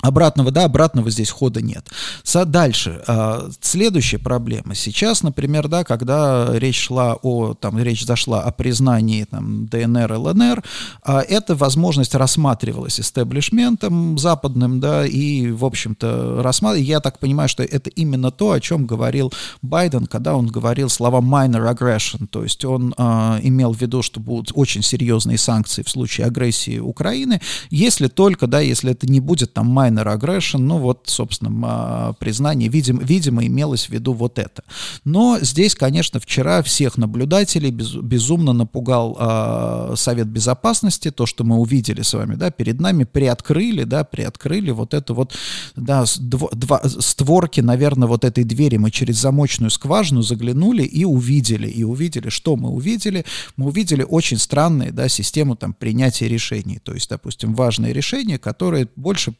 Обратного, 0.00 0.50
да, 0.50 0.64
обратного 0.64 1.10
здесь 1.10 1.30
хода 1.30 1.62
нет. 1.62 1.86
Со, 2.24 2.44
дальше. 2.44 3.02
Э, 3.06 3.48
следующая 3.60 4.18
проблема. 4.18 4.74
Сейчас, 4.74 5.22
например, 5.22 5.68
да, 5.68 5.84
когда 5.84 6.48
речь 6.54 6.86
шла 6.86 7.16
о, 7.22 7.54
там, 7.54 7.78
речь 7.78 8.04
зашла 8.04 8.42
о 8.42 8.50
признании 8.50 9.24
там, 9.24 9.66
ДНР, 9.66 10.12
ЛНР, 10.12 10.64
э, 11.06 11.18
эта 11.28 11.54
возможность 11.54 12.16
рассматривалась 12.16 12.98
истеблишментом 12.98 14.18
западным, 14.18 14.80
да, 14.80 15.06
и, 15.06 15.52
в 15.52 15.64
общем-то, 15.64 16.42
рассматривалась. 16.42 16.88
Я 16.88 16.98
так 16.98 17.20
понимаю, 17.20 17.48
что 17.48 17.62
это 17.62 17.88
именно 17.90 18.32
то, 18.32 18.50
о 18.50 18.60
чем 18.60 18.86
говорил 18.86 19.32
Байден, 19.62 20.06
когда 20.06 20.34
он 20.34 20.48
говорил 20.48 20.88
слова 20.88 21.20
minor 21.20 21.72
aggression, 21.72 22.26
то 22.26 22.42
есть 22.42 22.64
он 22.64 22.92
э, 22.98 23.38
имел 23.42 23.72
в 23.72 23.80
виду, 23.80 24.02
что 24.02 24.18
будут 24.18 24.50
очень 24.54 24.82
серьезные 24.82 25.38
санкции 25.38 25.82
в 25.82 25.88
случае 25.88 26.26
агрессии 26.26 26.80
Украины, 26.80 27.40
если 27.70 28.08
только, 28.08 28.48
да, 28.48 28.58
если 28.58 28.90
это 28.90 29.06
не 29.06 29.20
будет 29.20 29.54
там 29.54 29.68
minor 29.82 30.06
aggression, 30.16 30.58
ну 30.58 30.78
вот, 30.78 31.02
собственно, 31.06 32.14
признание, 32.18 32.68
видимо, 32.68 33.02
видимо, 33.02 33.46
имелось 33.46 33.86
в 33.86 33.90
виду 33.90 34.12
вот 34.12 34.38
это. 34.38 34.62
Но 35.04 35.38
здесь, 35.40 35.74
конечно, 35.74 36.20
вчера 36.20 36.62
всех 36.62 36.96
наблюдателей 36.96 37.70
без, 37.70 37.94
безумно 37.94 38.52
напугал 38.52 39.16
э, 39.18 39.94
Совет 39.96 40.28
Безопасности, 40.28 41.10
то, 41.10 41.26
что 41.26 41.44
мы 41.44 41.56
увидели 41.56 42.02
с 42.02 42.14
вами, 42.14 42.34
да, 42.34 42.50
перед 42.50 42.80
нами 42.80 43.04
приоткрыли, 43.04 43.84
да, 43.84 44.04
приоткрыли 44.04 44.70
вот 44.70 44.94
это 44.94 45.14
вот, 45.14 45.34
да, 45.76 46.04
дво, 46.18 46.48
два, 46.52 46.82
створки, 46.84 47.60
наверное, 47.60 48.08
вот 48.08 48.24
этой 48.24 48.44
двери 48.44 48.76
мы 48.76 48.90
через 48.90 49.16
замочную 49.16 49.70
скважину 49.70 50.22
заглянули 50.22 50.82
и 50.82 51.04
увидели, 51.04 51.68
и 51.68 51.84
увидели, 51.84 52.28
что 52.28 52.56
мы 52.56 52.70
увидели? 52.70 53.24
Мы 53.56 53.66
увидели 53.66 54.04
очень 54.08 54.38
странные, 54.38 54.92
да, 54.92 55.08
систему 55.08 55.56
там 55.56 55.74
принятия 55.74 56.28
решений, 56.28 56.80
то 56.82 56.94
есть, 56.94 57.10
допустим, 57.10 57.54
важные 57.54 57.92
решения, 57.92 58.38
которые 58.38 58.88
больше 58.96 59.32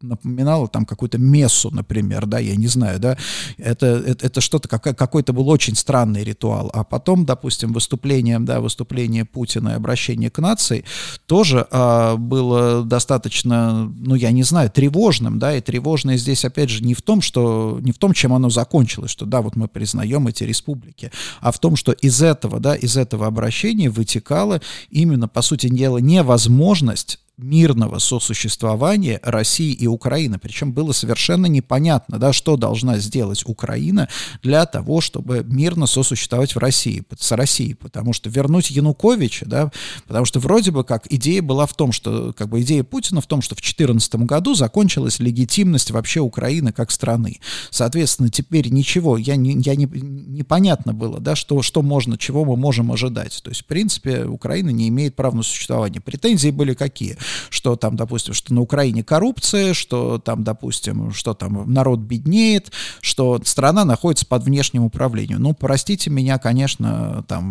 напоминало 0.00 0.68
там 0.68 0.84
какую-то 0.84 1.18
мессу, 1.18 1.70
например, 1.70 2.26
да, 2.26 2.38
я 2.38 2.56
не 2.56 2.66
знаю, 2.66 2.98
да, 3.00 3.16
это, 3.58 3.86
это, 3.86 4.26
это 4.26 4.40
что-то, 4.40 4.68
как, 4.68 4.96
какой-то 4.96 5.32
был 5.32 5.48
очень 5.48 5.76
странный 5.76 6.24
ритуал, 6.24 6.70
а 6.72 6.84
потом, 6.84 7.24
допустим, 7.24 7.72
выступление, 7.72 8.38
да, 8.38 8.60
выступление 8.60 9.24
Путина 9.24 9.70
и 9.70 9.72
обращение 9.72 10.30
к 10.30 10.38
нации 10.38 10.84
тоже 11.26 11.66
а, 11.70 12.16
было 12.16 12.84
достаточно, 12.84 13.92
ну, 13.96 14.14
я 14.14 14.30
не 14.30 14.42
знаю, 14.42 14.70
тревожным, 14.70 15.38
да, 15.38 15.56
и 15.56 15.60
тревожное 15.60 16.16
здесь, 16.16 16.44
опять 16.44 16.70
же, 16.70 16.82
не 16.82 16.94
в 16.94 17.02
том, 17.02 17.20
что, 17.20 17.78
не 17.82 17.92
в 17.92 17.98
том, 17.98 18.12
чем 18.12 18.32
оно 18.32 18.50
закончилось, 18.50 19.10
что, 19.10 19.26
да, 19.26 19.42
вот 19.42 19.56
мы 19.56 19.68
признаем 19.68 20.26
эти 20.26 20.44
республики, 20.44 21.10
а 21.40 21.52
в 21.52 21.58
том, 21.58 21.76
что 21.76 21.92
из 21.92 22.22
этого, 22.22 22.60
да, 22.60 22.74
из 22.74 22.96
этого 22.96 23.26
обращения 23.26 23.90
вытекала 23.90 24.60
именно, 24.90 25.28
по 25.28 25.42
сути 25.42 25.68
дела, 25.68 25.98
невозможность 25.98 27.18
мирного 27.36 27.98
сосуществования 27.98 29.18
России 29.22 29.72
и 29.72 29.86
Украины. 29.86 30.38
Причем 30.38 30.72
было 30.72 30.92
совершенно 30.92 31.46
непонятно, 31.46 32.18
да, 32.18 32.32
что 32.32 32.56
должна 32.56 32.98
сделать 32.98 33.42
Украина 33.44 34.08
для 34.42 34.64
того, 34.66 35.00
чтобы 35.00 35.44
мирно 35.44 35.86
сосуществовать 35.86 36.54
в 36.54 36.58
России, 36.58 37.02
с 37.18 37.32
Россией. 37.32 37.74
Потому 37.74 38.12
что 38.12 38.30
вернуть 38.30 38.70
Януковича, 38.70 39.46
да, 39.46 39.72
потому 40.06 40.24
что 40.26 40.38
вроде 40.38 40.70
бы 40.70 40.84
как 40.84 41.12
идея 41.12 41.42
была 41.42 41.66
в 41.66 41.74
том, 41.74 41.90
что, 41.90 42.32
как 42.32 42.48
бы 42.48 42.62
идея 42.62 42.84
Путина 42.84 43.20
в 43.20 43.26
том, 43.26 43.42
что 43.42 43.56
в 43.56 43.58
2014 43.58 44.14
году 44.16 44.54
закончилась 44.54 45.18
легитимность 45.18 45.90
вообще 45.90 46.20
Украины 46.20 46.72
как 46.72 46.92
страны. 46.92 47.40
Соответственно, 47.70 48.28
теперь 48.28 48.68
ничего, 48.68 49.16
я 49.16 49.34
не, 49.34 49.60
я 49.60 49.74
не, 49.74 49.86
непонятно 49.86 50.94
было, 50.94 51.18
да, 51.18 51.34
что, 51.34 51.62
что 51.62 51.82
можно, 51.82 52.16
чего 52.16 52.44
мы 52.44 52.56
можем 52.56 52.92
ожидать. 52.92 53.40
То 53.42 53.50
есть, 53.50 53.62
в 53.62 53.66
принципе, 53.66 54.24
Украина 54.24 54.70
не 54.70 54.88
имеет 54.88 55.16
права 55.16 55.36
на 55.36 55.42
существование. 55.42 56.00
Претензии 56.00 56.50
были 56.50 56.74
какие? 56.74 57.16
Что 57.50 57.76
там, 57.76 57.96
допустим, 57.96 58.34
что 58.34 58.54
на 58.54 58.60
Украине 58.60 59.02
коррупция, 59.02 59.74
что 59.74 60.18
там, 60.18 60.44
допустим, 60.44 61.12
что 61.12 61.34
там 61.34 61.72
народ 61.72 62.00
беднеет, 62.00 62.72
что 63.00 63.40
страна 63.44 63.84
находится 63.84 64.26
под 64.26 64.44
внешним 64.44 64.84
управлением. 64.84 65.42
Ну, 65.42 65.54
простите 65.54 66.10
меня, 66.10 66.38
конечно, 66.38 67.24
там 67.28 67.44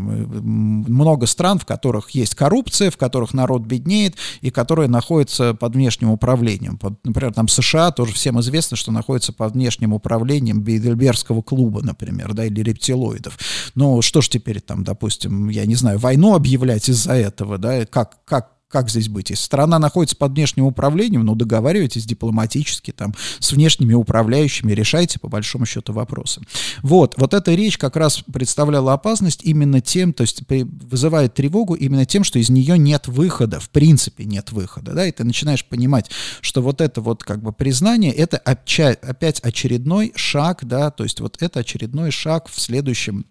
много 0.88 1.26
стран, 1.26 1.60
в 1.60 1.66
которых 1.66 2.12
есть 2.12 2.36
коррупция, 2.36 2.92
в 2.92 2.98
которых 2.98 3.34
народ 3.34 3.64
беднеет 3.64 4.16
и 4.42 4.50
которые 4.50 4.90
находятся 4.90 5.54
под 5.54 5.76
внешним 5.76 6.12
управлением. 6.12 6.78
Под, 6.78 6.94
например, 7.04 7.34
там 7.34 7.48
США 7.48 7.92
тоже 7.92 8.14
всем 8.14 8.40
известно, 8.40 8.78
что 8.78 8.92
находится 8.92 9.34
под 9.34 9.54
внешним 9.54 9.94
управлением 9.94 10.62
Бейдельбергского 10.62 11.42
клуба, 11.42 11.82
например, 11.82 12.34
да, 12.34 12.46
или 12.46 12.62
рептилоидов. 12.62 13.38
Ну, 13.76 14.02
что 14.02 14.22
ж 14.22 14.30
теперь 14.30 14.62
там, 14.62 14.84
допустим, 14.84 15.50
я 15.50 15.66
не 15.66 15.76
знаю, 15.76 16.00
войну 16.00 16.36
объявлять 16.36 16.90
из-за 16.90 17.14
этого, 17.14 17.58
да, 17.58 17.86
как, 17.86 18.24
как, 18.26 18.52
как 18.74 18.90
здесь 18.90 19.08
быть? 19.08 19.30
Если 19.30 19.44
страна 19.44 19.78
находится 19.78 20.16
под 20.16 20.32
внешним 20.32 20.66
управлением, 20.66 21.24
ну, 21.24 21.36
договаривайтесь 21.36 22.06
дипломатически 22.06 22.90
там 22.90 23.14
с 23.38 23.52
внешними 23.52 23.94
управляющими, 23.94 24.72
решайте 24.72 25.20
по 25.20 25.28
большому 25.28 25.68
счету 25.68 25.94
вопросы. 25.94 26.42
Вот, 26.82 27.14
вот 27.18 27.36
эта 27.36 27.54
речь 27.54 27.78
как 27.78 27.96
раз 27.96 28.24
представляла 28.34 28.94
опасность 28.94 29.42
именно 29.44 29.80
тем, 29.80 30.12
то 30.12 30.22
есть 30.22 30.42
вызывает 30.50 31.36
тревогу 31.36 31.76
именно 31.76 32.08
тем, 32.08 32.24
что 32.24 32.40
из 32.40 32.50
нее 32.50 32.80
нет 32.80 33.08
выхода, 33.08 33.60
в 33.60 33.70
принципе 33.70 34.26
нет 34.26 34.52
выхода, 34.52 34.94
да, 34.94 35.06
и 35.06 35.12
ты 35.12 35.24
начинаешь 35.24 35.64
понимать, 35.64 36.10
что 36.42 36.64
вот 36.64 36.82
это 36.82 37.00
вот 37.00 37.24
как 37.24 37.44
бы 37.44 37.54
признание, 37.54 38.12
это 38.12 38.38
опять 38.38 39.40
очередной 39.42 40.14
шаг, 40.16 40.66
да, 40.66 40.90
то 40.90 41.04
есть 41.04 41.20
вот 41.20 41.38
это 41.42 41.60
очередной 41.60 42.10
шаг 42.10 42.50
в 42.50 42.60
следующем 42.60 43.28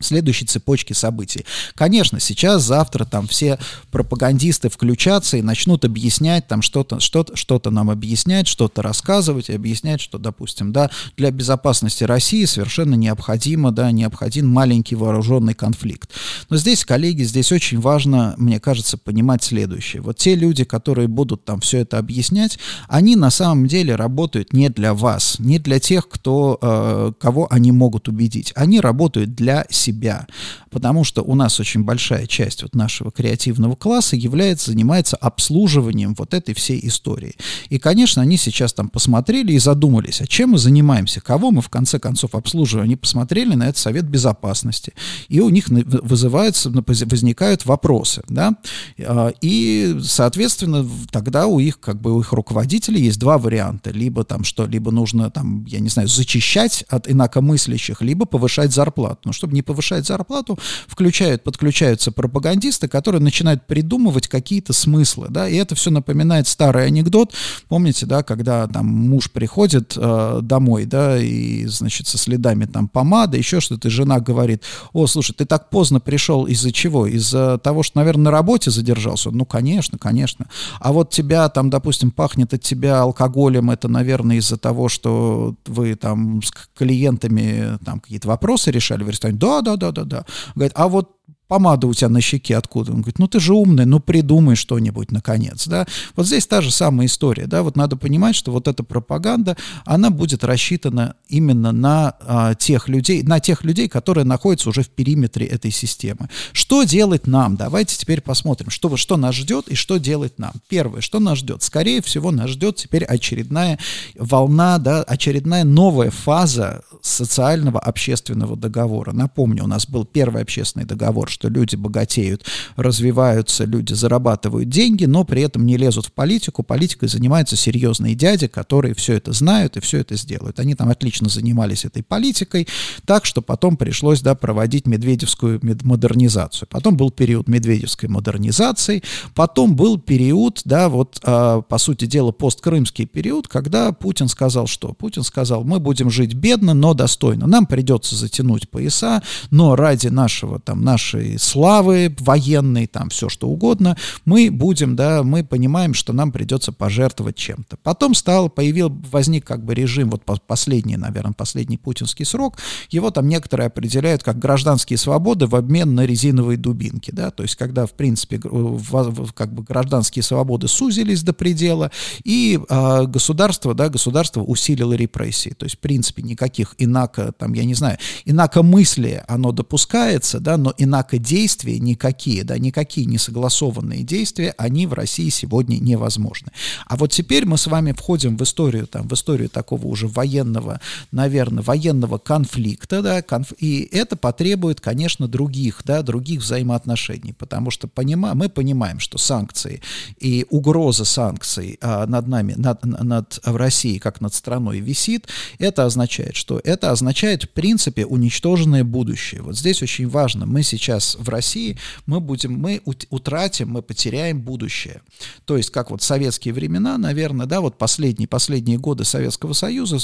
следующей 0.00 0.46
цепочке 0.46 0.94
событий. 0.94 1.44
Конечно, 1.74 2.20
сейчас, 2.20 2.62
завтра 2.62 3.04
там 3.04 3.26
все 3.28 3.58
пропагандисты 3.90 4.68
включатся 4.68 5.36
и 5.36 5.42
начнут 5.42 5.84
объяснять 5.84 6.48
там 6.48 6.62
что-то, 6.62 7.00
что-то, 7.00 7.36
что-то 7.36 7.70
нам 7.70 7.90
объяснять, 7.90 8.48
что-то 8.48 8.82
рассказывать 8.82 9.50
и 9.50 9.54
объяснять, 9.54 10.00
что, 10.00 10.18
допустим, 10.18 10.72
да, 10.72 10.90
для 11.16 11.30
безопасности 11.30 12.04
России 12.04 12.44
совершенно 12.44 12.94
необходимо, 12.94 13.72
да, 13.72 13.90
необходим 13.90 14.48
маленький 14.48 14.96
вооруженный 14.96 15.54
конфликт. 15.54 16.10
Но 16.48 16.56
здесь, 16.56 16.84
коллеги, 16.84 17.22
здесь 17.22 17.52
очень 17.52 17.80
важно, 17.80 18.34
мне 18.38 18.58
кажется, 18.58 18.96
понимать 18.96 19.44
следующее. 19.44 20.02
Вот 20.02 20.16
те 20.16 20.34
люди, 20.34 20.64
которые 20.64 21.08
будут 21.08 21.44
там 21.44 21.60
все 21.60 21.78
это 21.78 21.98
объяснять, 21.98 22.58
они 22.88 23.16
на 23.16 23.30
самом 23.30 23.66
деле 23.66 23.96
работают 23.96 24.52
не 24.52 24.68
для 24.70 24.94
вас, 24.94 25.38
не 25.38 25.58
для 25.58 25.78
тех, 25.78 26.08
кто, 26.08 26.58
э, 26.60 27.12
кого 27.20 27.46
они 27.50 27.72
могут 27.72 28.08
убедить. 28.08 28.52
Они 28.56 28.80
работают 28.80 29.34
для 29.34 29.66
себя, 29.70 30.26
потому 30.70 31.04
что 31.04 31.22
у 31.22 31.34
нас 31.34 31.60
очень 31.60 31.84
большая 31.84 32.26
часть 32.26 32.62
вот 32.62 32.74
нашего 32.74 33.10
креативного 33.10 33.76
класса 33.76 34.16
является, 34.16 34.70
занимается 34.70 35.16
обслуживанием 35.16 36.14
вот 36.14 36.34
этой 36.34 36.54
всей 36.54 36.80
истории. 36.86 37.36
И, 37.68 37.78
конечно, 37.78 38.22
они 38.22 38.36
сейчас 38.36 38.72
там 38.72 38.88
посмотрели 38.88 39.52
и 39.52 39.58
задумались, 39.58 40.20
а 40.20 40.26
чем 40.26 40.50
мы 40.50 40.58
занимаемся, 40.58 41.20
кого 41.20 41.50
мы 41.50 41.62
в 41.62 41.68
конце 41.68 41.98
концов 41.98 42.34
обслуживаем. 42.34 42.84
Они 42.84 42.96
посмотрели 42.96 43.54
на 43.54 43.64
этот 43.64 43.78
Совет 43.78 44.04
Безопасности, 44.04 44.94
и 45.28 45.40
у 45.40 45.48
них 45.48 45.68
вызываются, 45.68 46.70
возникают 46.70 47.66
вопросы, 47.66 48.22
да, 48.28 48.56
а, 48.98 49.32
и, 49.40 49.98
соответственно, 50.02 50.88
тогда 51.10 51.46
у 51.46 51.58
их, 51.58 51.80
как 51.80 52.00
бы, 52.00 52.14
у 52.14 52.20
их 52.20 52.32
руководителей 52.32 53.02
есть 53.02 53.18
два 53.18 53.38
варианта, 53.38 53.90
либо 53.90 54.24
там 54.24 54.44
что, 54.44 54.66
либо 54.66 54.90
нужно 54.90 55.30
там, 55.30 55.64
я 55.66 55.80
не 55.80 55.88
знаю, 55.88 56.08
зачищать 56.08 56.84
от 56.88 57.08
инакомыслящих, 57.10 58.02
либо 58.02 58.26
повышать 58.26 58.72
зарплату. 58.72 59.20
Но 59.24 59.32
чтобы 59.32 59.54
не 59.54 59.59
повышать 59.62 60.06
зарплату, 60.06 60.58
включают, 60.86 61.44
подключаются 61.44 62.12
пропагандисты, 62.12 62.88
которые 62.88 63.20
начинают 63.20 63.66
придумывать 63.66 64.28
какие-то 64.28 64.72
смыслы, 64.72 65.26
да, 65.30 65.48
и 65.48 65.56
это 65.56 65.74
все 65.74 65.90
напоминает 65.90 66.48
старый 66.48 66.86
анекдот, 66.86 67.32
помните, 67.68 68.06
да, 68.06 68.22
когда 68.22 68.66
там 68.66 68.86
муж 68.86 69.30
приходит 69.30 69.94
э, 69.96 70.40
домой, 70.42 70.84
да, 70.84 71.18
и, 71.18 71.66
значит, 71.66 72.06
со 72.06 72.18
следами 72.18 72.64
там 72.64 72.88
помады, 72.88 73.38
еще 73.38 73.60
что-то, 73.60 73.88
и 73.88 73.90
жена 73.90 74.20
говорит, 74.20 74.62
о, 74.92 75.06
слушай, 75.06 75.34
ты 75.34 75.44
так 75.44 75.70
поздно 75.70 76.00
пришел 76.00 76.46
из-за 76.46 76.72
чего? 76.72 77.06
Из-за 77.06 77.58
того, 77.58 77.82
что, 77.82 77.98
наверное, 77.98 78.24
на 78.24 78.30
работе 78.30 78.70
задержался? 78.70 79.30
Ну, 79.30 79.44
конечно, 79.44 79.98
конечно. 79.98 80.46
А 80.80 80.92
вот 80.92 81.10
тебя 81.10 81.48
там, 81.48 81.70
допустим, 81.70 82.10
пахнет 82.10 82.54
от 82.54 82.62
тебя 82.62 83.02
алкоголем, 83.02 83.70
это, 83.70 83.88
наверное, 83.88 84.36
из-за 84.36 84.56
того, 84.56 84.88
что 84.88 85.54
вы 85.66 85.94
там 85.94 86.42
с 86.42 86.52
клиентами 86.76 87.78
там 87.84 88.00
какие-то 88.00 88.28
вопросы 88.28 88.70
решали 88.70 89.04
в 89.04 89.10
ресторане? 89.10 89.38
Да, 89.38 89.49
да, 89.62 89.76
да, 89.76 89.92
да, 89.92 90.04
да. 90.04 90.24
Говорит, 90.54 90.72
а 90.74 90.88
вот 90.88 91.19
помада 91.50 91.88
у 91.88 91.94
тебя 91.94 92.08
на 92.08 92.20
щеке 92.20 92.56
откуда? 92.56 92.92
Он 92.92 92.98
говорит, 92.98 93.18
ну 93.18 93.26
ты 93.26 93.40
же 93.40 93.54
умный, 93.54 93.84
ну 93.84 93.98
придумай 93.98 94.54
что-нибудь 94.54 95.10
наконец, 95.10 95.66
да. 95.66 95.84
Вот 96.14 96.26
здесь 96.26 96.46
та 96.46 96.60
же 96.60 96.70
самая 96.70 97.08
история, 97.08 97.48
да, 97.48 97.64
вот 97.64 97.76
надо 97.76 97.96
понимать, 97.96 98.36
что 98.36 98.52
вот 98.52 98.68
эта 98.68 98.84
пропаганда, 98.84 99.56
она 99.84 100.10
будет 100.10 100.44
рассчитана 100.44 101.16
именно 101.28 101.72
на 101.72 102.14
а, 102.20 102.54
тех 102.54 102.88
людей, 102.88 103.24
на 103.24 103.40
тех 103.40 103.64
людей, 103.64 103.88
которые 103.88 104.24
находятся 104.24 104.68
уже 104.68 104.82
в 104.82 104.90
периметре 104.90 105.44
этой 105.44 105.72
системы. 105.72 106.28
Что 106.52 106.84
делать 106.84 107.26
нам? 107.26 107.56
Давайте 107.56 107.96
теперь 107.96 108.20
посмотрим, 108.20 108.70
что, 108.70 108.96
что 108.96 109.16
нас 109.16 109.34
ждет 109.34 109.66
и 109.66 109.74
что 109.74 109.96
делать 109.96 110.38
нам. 110.38 110.52
Первое, 110.68 111.00
что 111.00 111.18
нас 111.18 111.38
ждет? 111.38 111.64
Скорее 111.64 112.00
всего, 112.00 112.30
нас 112.30 112.50
ждет 112.50 112.76
теперь 112.76 113.04
очередная 113.04 113.80
волна, 114.14 114.78
да, 114.78 115.02
очередная 115.02 115.64
новая 115.64 116.12
фаза 116.12 116.84
социального 117.02 117.80
общественного 117.80 118.56
договора. 118.56 119.10
Напомню, 119.12 119.64
у 119.64 119.66
нас 119.66 119.88
был 119.88 120.04
первый 120.04 120.42
общественный 120.42 120.86
договор, 120.86 121.28
что 121.40 121.48
люди 121.48 121.74
богатеют, 121.74 122.44
развиваются, 122.76 123.64
люди 123.64 123.94
зарабатывают 123.94 124.68
деньги, 124.68 125.06
но 125.06 125.24
при 125.24 125.40
этом 125.40 125.64
не 125.64 125.78
лезут 125.78 126.06
в 126.06 126.12
политику. 126.12 126.62
Политикой 126.62 127.08
занимаются 127.08 127.56
серьезные 127.56 128.14
дяди, 128.14 128.46
которые 128.46 128.94
все 128.94 129.14
это 129.14 129.32
знают 129.32 129.78
и 129.78 129.80
все 129.80 129.98
это 129.98 130.16
сделают. 130.16 130.60
Они 130.60 130.74
там 130.74 130.90
отлично 130.90 131.30
занимались 131.30 131.86
этой 131.86 132.02
политикой, 132.02 132.68
так 133.06 133.24
что 133.24 133.40
потом 133.40 133.78
пришлось 133.78 134.20
да, 134.20 134.34
проводить 134.34 134.86
медведевскую 134.86 135.60
модернизацию. 135.82 136.68
Потом 136.70 136.98
был 136.98 137.10
период 137.10 137.48
медведевской 137.48 138.10
модернизации, 138.10 139.02
потом 139.34 139.74
был 139.74 139.98
период, 139.98 140.60
да, 140.66 140.90
вот, 140.90 141.20
э, 141.24 141.62
по 141.66 141.78
сути 141.78 142.04
дела, 142.04 142.32
посткрымский 142.32 143.06
период, 143.06 143.48
когда 143.48 143.92
Путин 143.92 144.28
сказал, 144.28 144.66
что? 144.66 144.92
Путин 144.92 145.22
сказал, 145.22 145.64
мы 145.64 145.80
будем 145.80 146.10
жить 146.10 146.34
бедно, 146.34 146.74
но 146.74 146.92
достойно. 146.92 147.46
Нам 147.46 147.64
придется 147.64 148.14
затянуть 148.14 148.68
пояса, 148.68 149.22
но 149.50 149.74
ради 149.74 150.08
нашего, 150.08 150.60
там, 150.60 150.84
нашей 150.84 151.29
славы 151.38 152.14
военной, 152.20 152.86
там, 152.86 153.10
все 153.10 153.28
что 153.28 153.48
угодно, 153.48 153.96
мы 154.24 154.50
будем, 154.50 154.96
да, 154.96 155.22
мы 155.22 155.44
понимаем, 155.44 155.94
что 155.94 156.12
нам 156.12 156.32
придется 156.32 156.72
пожертвовать 156.72 157.36
чем-то. 157.36 157.76
Потом 157.82 158.14
стал, 158.14 158.48
появил, 158.48 158.90
возник 159.10 159.46
как 159.46 159.64
бы 159.64 159.74
режим, 159.74 160.10
вот 160.10 160.22
последний, 160.46 160.96
наверное, 160.96 161.32
последний 161.32 161.76
путинский 161.78 162.24
срок, 162.24 162.58
его 162.90 163.10
там 163.10 163.28
некоторые 163.28 163.66
определяют 163.66 164.22
как 164.22 164.38
гражданские 164.38 164.98
свободы 164.98 165.46
в 165.46 165.54
обмен 165.54 165.94
на 165.94 166.06
резиновые 166.06 166.56
дубинки, 166.56 167.10
да, 167.10 167.30
то 167.30 167.42
есть 167.42 167.56
когда, 167.56 167.86
в 167.86 167.92
принципе, 167.92 168.38
как 168.38 169.52
бы 169.52 169.62
гражданские 169.62 170.22
свободы 170.22 170.68
сузились 170.68 171.22
до 171.22 171.32
предела, 171.32 171.90
и 172.24 172.58
э, 172.68 173.06
государство, 173.06 173.74
да, 173.74 173.88
государство 173.88 174.42
усилило 174.42 174.92
репрессии, 174.92 175.50
то 175.50 175.64
есть, 175.64 175.76
в 175.76 175.80
принципе, 175.80 176.22
никаких 176.22 176.74
инако, 176.78 177.32
там, 177.32 177.52
я 177.54 177.64
не 177.64 177.74
знаю, 177.74 177.98
инако 178.24 178.62
мысли 178.62 179.22
оно 179.28 179.52
допускается, 179.52 180.40
да, 180.40 180.56
но 180.56 180.74
инако 180.78 181.18
действия 181.20 181.78
никакие, 181.78 182.44
да, 182.44 182.58
никакие 182.58 183.06
несогласованные 183.06 184.02
действия, 184.02 184.54
они 184.58 184.86
в 184.86 184.92
России 184.92 185.28
сегодня 185.28 185.76
невозможны. 185.76 186.52
А 186.86 186.96
вот 186.96 187.12
теперь 187.12 187.46
мы 187.46 187.58
с 187.58 187.66
вами 187.66 187.92
входим 187.92 188.36
в 188.36 188.42
историю, 188.42 188.86
там, 188.86 189.08
в 189.08 189.12
историю 189.12 189.48
такого 189.48 189.86
уже 189.86 190.08
военного, 190.08 190.80
наверное, 191.12 191.62
военного 191.62 192.18
конфликта, 192.18 193.02
да, 193.02 193.22
конф... 193.22 193.52
и 193.58 193.88
это 193.92 194.16
потребует, 194.16 194.80
конечно, 194.80 195.28
других, 195.28 195.82
да, 195.84 196.02
других 196.02 196.40
взаимоотношений, 196.40 197.32
потому 197.32 197.70
что 197.70 197.88
понима... 197.88 198.34
мы 198.34 198.48
понимаем, 198.48 199.00
что 199.00 199.18
санкции 199.18 199.82
и 200.18 200.46
угроза 200.50 201.04
санкций 201.04 201.78
а, 201.80 202.06
над 202.06 202.26
нами, 202.28 202.54
над, 202.56 202.84
над 202.84 203.40
в 203.44 203.56
России, 203.56 203.98
как 203.98 204.20
над 204.20 204.34
страной 204.34 204.80
висит, 204.80 205.28
это 205.58 205.84
означает, 205.84 206.36
что 206.36 206.60
это 206.64 206.90
означает, 206.90 207.44
в 207.44 207.50
принципе, 207.50 208.06
уничтоженное 208.06 208.84
будущее. 208.84 209.42
Вот 209.42 209.56
здесь 209.56 209.82
очень 209.82 210.08
важно, 210.08 210.46
мы 210.46 210.62
сейчас 210.62 210.99
в 211.18 211.28
России, 211.28 211.78
мы 212.06 212.20
будем, 212.20 212.54
мы 212.54 212.80
утратим, 212.84 213.70
мы 213.70 213.82
потеряем 213.82 214.40
будущее. 214.40 215.02
То 215.44 215.56
есть, 215.56 215.70
как 215.70 215.90
вот 215.90 216.02
советские 216.02 216.54
времена, 216.54 216.98
наверное, 216.98 217.46
да, 217.46 217.60
вот 217.60 217.78
последние, 217.78 218.28
последние 218.28 218.78
годы 218.78 219.04
Советского 219.04 219.52
Союза, 219.52 219.98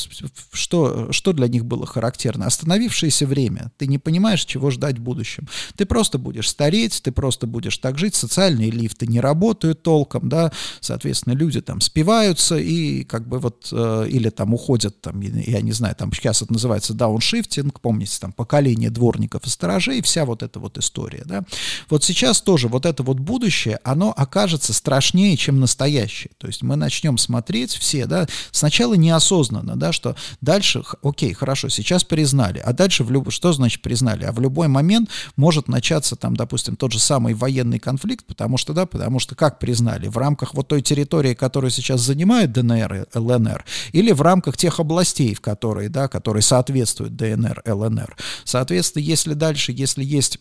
что, 0.53 1.13
что 1.13 1.33
для 1.33 1.49
них 1.49 1.65
было 1.65 1.87
характерно? 1.87 2.47
Остановившееся 2.47 3.27
время. 3.27 3.71
Ты 3.77 3.87
не 3.87 3.99
понимаешь, 3.99 4.45
чего 4.45 4.71
ждать 4.71 4.99
в 4.99 5.03
будущем. 5.03 5.49
Ты 5.77 5.87
просто 5.87 6.19
будешь 6.19 6.49
стареть, 6.49 7.01
ты 7.03 7.13
просто 7.13 7.47
будешь 7.47 7.79
так 7.79 7.99
жить, 7.99 8.15
социальные 8.15 8.71
лифты 8.71 9.07
не 9.07 9.21
работают 9.21 9.83
толком, 9.83 10.29
да, 10.29 10.53
соответственно, 10.81 11.35
люди 11.35 11.61
там 11.61 11.81
спиваются 11.81 12.57
и 12.57 13.05
как 13.05 13.29
бы 13.29 13.39
вот, 13.39 13.69
э, 13.73 14.07
или 14.09 14.31
там 14.31 14.55
уходят, 14.55 15.01
там, 15.01 15.21
я 15.21 15.61
не 15.61 15.73
знаю, 15.73 15.95
там 15.97 16.13
сейчас 16.13 16.43
это 16.43 16.53
называется 16.53 16.95
дауншифтинг, 16.95 17.81
помните, 17.81 18.17
там 18.21 18.33
поколение 18.33 18.91
дворников 18.91 19.47
и 19.47 19.51
сторожей, 19.51 20.03
вся 20.03 20.25
вот 20.25 20.43
эта 20.43 20.59
вот 20.61 20.79
история, 20.79 20.86
да. 21.25 21.45
Вот 21.89 22.05
сейчас 22.05 22.41
тоже 22.41 22.69
вот 22.69 22.87
это 22.87 23.03
вот 23.03 23.19
будущее, 23.19 23.79
оно 23.85 24.13
окажется 24.17 24.73
страшнее, 24.73 25.37
чем 25.37 25.61
настоящее. 25.61 26.31
То 26.39 26.47
есть 26.47 26.63
мы 26.63 26.77
начнем 26.77 27.19
смотреть 27.19 27.73
все, 27.73 28.07
да, 28.07 28.27
сначала 28.51 28.95
неосознанно, 28.95 29.77
да, 29.77 29.93
что 29.93 30.17
дальше, 30.41 30.83
окей, 31.03 31.33
хорошо, 31.33 31.69
сейчас 31.69 32.05
признали, 32.05 32.59
а 32.59 32.73
дальше 32.73 33.05
в 33.05 33.11
люб... 33.11 33.31
что 33.31 33.53
значит 33.53 33.83
признали? 33.83 34.25
А 34.25 34.33
в 34.33 34.41
любой 34.41 34.69
момент 34.69 35.11
может 35.37 35.69
начаться 35.69 36.17
там, 36.17 36.37
допустим, 36.37 36.77
тот 36.77 36.93
же 36.93 36.99
самый 36.99 37.35
военный 37.35 37.79
конфликт, 37.79 38.27
потому 38.27 38.57
что, 38.59 38.73
да, 38.73 38.87
потому 38.87 39.19
что 39.19 39.35
как 39.35 39.59
признали? 39.59 40.09
В 40.09 40.19
рамках 40.19 40.55
вот 40.55 40.69
той 40.69 40.83
территории, 40.83 41.35
которую 41.35 41.71
сейчас 41.71 42.01
занимают 42.01 42.53
ДНР 42.53 43.07
и 43.15 43.19
ЛНР, 43.19 43.65
или 43.93 44.13
в 44.13 44.23
рамках 44.23 44.57
тех 44.57 44.81
областей, 44.81 45.35
в 45.35 45.41
которые, 45.41 45.89
да, 45.89 46.09
которые 46.09 46.43
соответствуют 46.43 47.17
ДНР, 47.17 47.63
ЛНР. 47.67 48.17
Соответственно, 48.45 49.03
если 49.03 49.35
дальше, 49.35 49.73
если 49.73 50.05
есть 50.05 50.39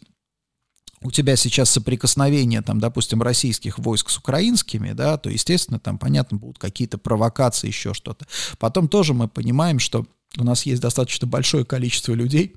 у 1.01 1.11
тебя 1.11 1.35
сейчас 1.35 1.69
соприкосновение, 1.69 2.61
там, 2.61 2.79
допустим, 2.79 3.21
российских 3.21 3.79
войск 3.79 4.09
с 4.09 4.17
украинскими, 4.17 4.93
да, 4.93 5.17
то, 5.17 5.29
естественно, 5.29 5.79
там, 5.79 5.97
понятно, 5.97 6.37
будут 6.37 6.57
какие-то 6.57 6.97
провокации, 6.97 7.67
еще 7.67 7.93
что-то. 7.93 8.25
Потом 8.57 8.87
тоже 8.87 9.13
мы 9.13 9.27
понимаем, 9.27 9.79
что 9.79 10.05
у 10.37 10.43
нас 10.43 10.65
есть 10.65 10.81
достаточно 10.81 11.27
большое 11.27 11.65
количество 11.65 12.13
людей, 12.13 12.55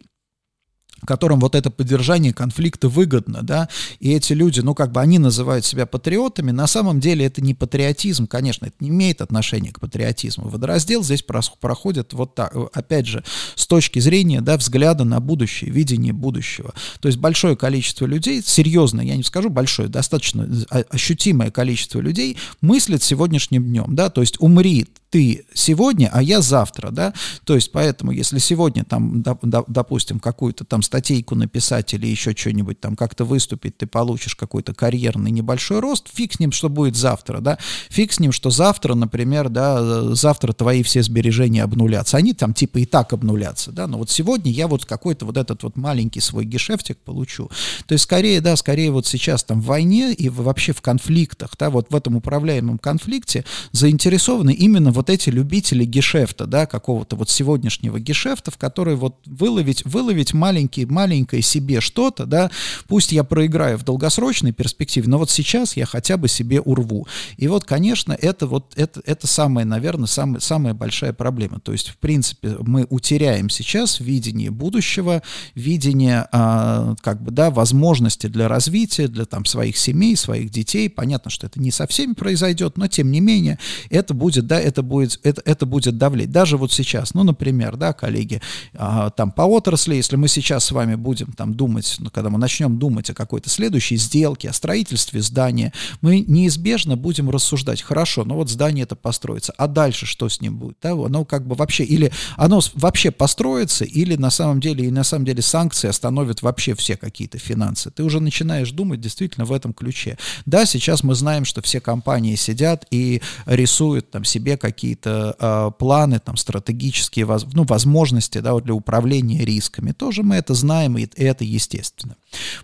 которым 1.06 1.40
вот 1.40 1.54
это 1.54 1.70
поддержание 1.70 2.32
конфликта 2.32 2.88
выгодно, 2.88 3.42
да, 3.42 3.68
и 4.00 4.12
эти 4.12 4.32
люди, 4.32 4.60
ну, 4.60 4.74
как 4.74 4.92
бы 4.92 5.00
они 5.00 5.18
называют 5.18 5.64
себя 5.64 5.86
патриотами, 5.86 6.50
на 6.50 6.66
самом 6.66 7.00
деле 7.00 7.24
это 7.24 7.40
не 7.40 7.54
патриотизм, 7.54 8.26
конечно, 8.26 8.66
это 8.66 8.76
не 8.80 8.88
имеет 8.88 9.20
отношения 9.20 9.72
к 9.72 9.80
патриотизму. 9.80 10.48
Водораздел 10.48 11.02
здесь 11.02 11.22
проходит 11.22 12.12
вот 12.12 12.34
так, 12.34 12.54
опять 12.72 13.06
же, 13.06 13.24
с 13.54 13.66
точки 13.66 13.98
зрения, 13.98 14.40
да, 14.40 14.56
взгляда 14.56 15.04
на 15.04 15.20
будущее, 15.20 15.70
видения 15.70 16.12
будущего. 16.12 16.74
То 17.00 17.08
есть 17.08 17.18
большое 17.18 17.56
количество 17.56 18.06
людей, 18.06 18.42
серьезно, 18.44 19.00
я 19.00 19.16
не 19.16 19.22
скажу 19.22 19.50
большое, 19.50 19.88
достаточно 19.88 20.48
ощутимое 20.90 21.50
количество 21.50 22.00
людей 22.00 22.36
мыслит 22.60 23.02
сегодняшним 23.02 23.64
днем, 23.64 23.94
да, 23.94 24.10
то 24.10 24.20
есть 24.20 24.36
умри 24.40 24.86
ты 25.10 25.46
сегодня, 25.54 26.10
а 26.12 26.22
я 26.22 26.40
завтра, 26.40 26.90
да, 26.90 27.14
то 27.44 27.54
есть 27.54 27.72
поэтому, 27.72 28.12
если 28.12 28.38
сегодня 28.38 28.84
там, 28.84 29.22
допустим, 29.22 30.20
какую-то 30.20 30.64
там 30.64 30.82
статейку 30.82 31.34
написать 31.34 31.94
или 31.94 32.06
еще 32.06 32.34
что-нибудь 32.36 32.80
там 32.80 32.94
как-то 32.94 33.24
выступить, 33.24 33.78
ты 33.78 33.86
получишь 33.86 34.34
какой-то 34.34 34.74
карьерный 34.74 35.30
небольшой 35.30 35.80
рост, 35.80 36.08
фиг 36.12 36.34
с 36.34 36.40
ним, 36.40 36.52
что 36.52 36.68
будет 36.68 36.96
завтра, 36.96 37.40
да, 37.40 37.58
фиг 37.88 38.12
с 38.12 38.20
ним, 38.20 38.32
что 38.32 38.50
завтра, 38.50 38.94
например, 38.94 39.48
да, 39.48 40.14
завтра 40.14 40.52
твои 40.52 40.82
все 40.82 41.02
сбережения 41.02 41.62
обнулятся, 41.62 42.18
они 42.18 42.34
там 42.34 42.52
типа 42.52 42.78
и 42.78 42.84
так 42.84 43.12
обнулятся, 43.12 43.72
да, 43.72 43.86
но 43.86 43.98
вот 43.98 44.10
сегодня 44.10 44.52
я 44.52 44.68
вот 44.68 44.84
какой-то 44.84 45.24
вот 45.24 45.36
этот 45.36 45.62
вот 45.62 45.76
маленький 45.76 46.20
свой 46.20 46.44
гешефтик 46.44 46.98
получу, 46.98 47.50
то 47.86 47.92
есть 47.92 48.04
скорее, 48.04 48.40
да, 48.40 48.56
скорее 48.56 48.90
вот 48.90 49.06
сейчас 49.06 49.42
там 49.42 49.60
в 49.62 49.64
войне 49.64 50.12
и 50.12 50.28
вообще 50.28 50.72
в 50.72 50.82
конфликтах, 50.82 51.52
да, 51.58 51.70
вот 51.70 51.86
в 51.90 51.96
этом 51.96 52.16
управляемом 52.16 52.78
конфликте 52.78 53.44
заинтересованы 53.72 54.52
именно 54.52 54.92
вот 54.98 55.10
эти 55.10 55.30
любители 55.30 55.84
гешефта, 55.84 56.46
да, 56.46 56.66
какого-то 56.66 57.14
вот 57.14 57.30
сегодняшнего 57.30 58.00
гешефта, 58.00 58.50
в 58.50 58.58
который 58.58 58.96
вот 58.96 59.14
выловить, 59.26 59.84
выловить 59.84 60.34
маленький, 60.34 60.86
маленькое 60.86 61.40
себе 61.40 61.80
что-то, 61.80 62.26
да, 62.26 62.50
пусть 62.88 63.12
я 63.12 63.22
проиграю 63.22 63.78
в 63.78 63.84
долгосрочной 63.84 64.50
перспективе, 64.50 65.08
но 65.08 65.18
вот 65.18 65.30
сейчас 65.30 65.76
я 65.76 65.86
хотя 65.86 66.16
бы 66.16 66.26
себе 66.26 66.60
урву. 66.60 67.06
И 67.36 67.46
вот, 67.46 67.64
конечно, 67.64 68.12
это 68.12 68.48
вот, 68.48 68.72
это, 68.74 69.00
это 69.06 69.28
самая, 69.28 69.64
наверное, 69.64 70.08
самая, 70.08 70.40
самая 70.40 70.74
большая 70.74 71.12
проблема. 71.12 71.60
То 71.60 71.70
есть, 71.70 71.90
в 71.90 71.98
принципе, 71.98 72.56
мы 72.58 72.84
утеряем 72.90 73.50
сейчас 73.50 74.00
видение 74.00 74.50
будущего, 74.50 75.22
видение, 75.54 76.26
а, 76.32 76.96
как 77.02 77.22
бы, 77.22 77.30
да, 77.30 77.52
возможности 77.52 78.26
для 78.26 78.48
развития, 78.48 79.06
для 79.06 79.26
там 79.26 79.44
своих 79.44 79.76
семей, 79.76 80.16
своих 80.16 80.50
детей. 80.50 80.90
Понятно, 80.90 81.30
что 81.30 81.46
это 81.46 81.60
не 81.60 81.70
со 81.70 81.86
всеми 81.86 82.14
произойдет, 82.14 82.76
но 82.76 82.88
тем 82.88 83.12
не 83.12 83.20
менее, 83.20 83.60
это 83.90 84.12
будет, 84.12 84.48
да, 84.48 84.58
это 84.58 84.82
будет, 84.88 85.20
это, 85.22 85.42
это 85.44 85.66
будет 85.66 85.98
давлеть. 85.98 86.32
Даже 86.32 86.56
вот 86.56 86.72
сейчас, 86.72 87.14
ну, 87.14 87.22
например, 87.22 87.76
да, 87.76 87.92
коллеги, 87.92 88.40
а, 88.74 89.10
там 89.10 89.30
по 89.30 89.42
отрасли, 89.42 89.94
если 89.94 90.16
мы 90.16 90.28
сейчас 90.28 90.64
с 90.64 90.72
вами 90.72 90.94
будем 90.94 91.32
там 91.32 91.54
думать, 91.54 91.96
ну, 91.98 92.10
когда 92.10 92.30
мы 92.30 92.38
начнем 92.38 92.78
думать 92.78 93.10
о 93.10 93.14
какой-то 93.14 93.50
следующей 93.50 93.96
сделке, 93.96 94.50
о 94.50 94.52
строительстве 94.52 95.22
здания, 95.22 95.72
мы 96.00 96.20
неизбежно 96.20 96.96
будем 96.96 97.30
рассуждать, 97.30 97.82
хорошо, 97.82 98.24
ну 98.24 98.34
вот 98.34 98.48
здание 98.50 98.84
это 98.84 98.96
построится, 98.96 99.52
а 99.56 99.68
дальше 99.68 100.06
что 100.06 100.28
с 100.28 100.40
ним 100.40 100.56
будет? 100.56 100.78
Да, 100.82 100.92
оно 100.92 101.24
как 101.24 101.46
бы 101.46 101.54
вообще, 101.54 101.84
или 101.84 102.10
оно 102.36 102.60
вообще 102.74 103.10
построится, 103.10 103.84
или 103.84 104.16
на 104.16 104.30
самом 104.30 104.60
деле, 104.60 104.86
и 104.86 104.90
на 104.90 105.04
самом 105.04 105.24
деле 105.24 105.42
санкции 105.42 105.88
остановят 105.88 106.42
вообще 106.42 106.74
все 106.74 106.96
какие-то 106.96 107.38
финансы. 107.38 107.90
Ты 107.90 108.02
уже 108.02 108.20
начинаешь 108.20 108.70
думать 108.70 109.00
действительно 109.00 109.44
в 109.44 109.52
этом 109.52 109.72
ключе. 109.72 110.18
Да, 110.46 110.64
сейчас 110.64 111.02
мы 111.02 111.14
знаем, 111.14 111.44
что 111.44 111.60
все 111.62 111.80
компании 111.80 112.34
сидят 112.36 112.86
и 112.90 113.20
рисуют 113.46 114.10
там 114.10 114.24
себе 114.24 114.56
какие 114.56 114.77
какие-то 114.78 115.34
э, 115.36 115.70
планы, 115.76 116.20
там, 116.20 116.36
стратегические 116.36 117.24
воз, 117.24 117.44
ну, 117.52 117.64
возможности 117.64 118.38
да, 118.38 118.54
для 118.60 118.74
управления 118.74 119.44
рисками. 119.44 119.90
Тоже 119.90 120.22
мы 120.22 120.36
это 120.36 120.54
знаем, 120.54 120.96
и 120.96 121.08
это 121.16 121.42
естественно. 121.42 122.14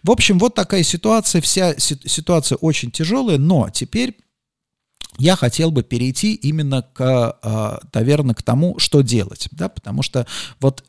В 0.04 0.12
общем, 0.12 0.38
вот 0.38 0.54
такая 0.54 0.84
ситуация. 0.84 1.42
Вся 1.42 1.74
ситуация 1.76 2.54
очень 2.56 2.92
тяжелая, 2.92 3.38
но 3.38 3.68
теперь 3.70 4.16
я 5.18 5.34
хотел 5.34 5.72
бы 5.72 5.82
перейти 5.82 6.34
именно 6.34 6.82
к, 6.82 7.38
наверное, 7.92 8.34
к 8.34 8.42
тому, 8.42 8.78
что 8.78 9.00
делать, 9.02 9.48
да, 9.50 9.68
потому 9.68 10.02
что 10.02 10.26
вот 10.60 10.84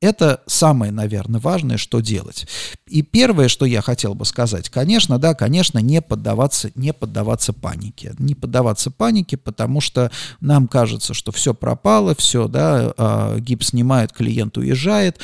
Это 0.00 0.42
самое, 0.46 0.90
наверное, 0.92 1.40
важное, 1.40 1.76
что 1.76 2.00
делать. 2.00 2.46
И 2.86 3.02
первое, 3.02 3.48
что 3.48 3.66
я 3.66 3.82
хотел 3.82 4.14
бы 4.14 4.24
сказать, 4.24 4.70
конечно, 4.70 5.18
да, 5.18 5.34
конечно, 5.34 5.78
не 5.78 6.00
поддаваться, 6.00 6.70
не 6.74 6.94
поддаваться 6.94 7.52
панике. 7.52 8.14
Не 8.18 8.34
поддаваться 8.34 8.90
панике, 8.90 9.36
потому 9.36 9.82
что 9.82 10.10
нам 10.40 10.68
кажется, 10.68 11.12
что 11.12 11.32
все 11.32 11.52
пропало, 11.52 12.14
все, 12.14 12.48
да, 12.48 12.94
а, 12.96 13.38
гипс 13.38 13.68
снимает, 13.68 14.12
клиент 14.12 14.56
уезжает. 14.56 15.20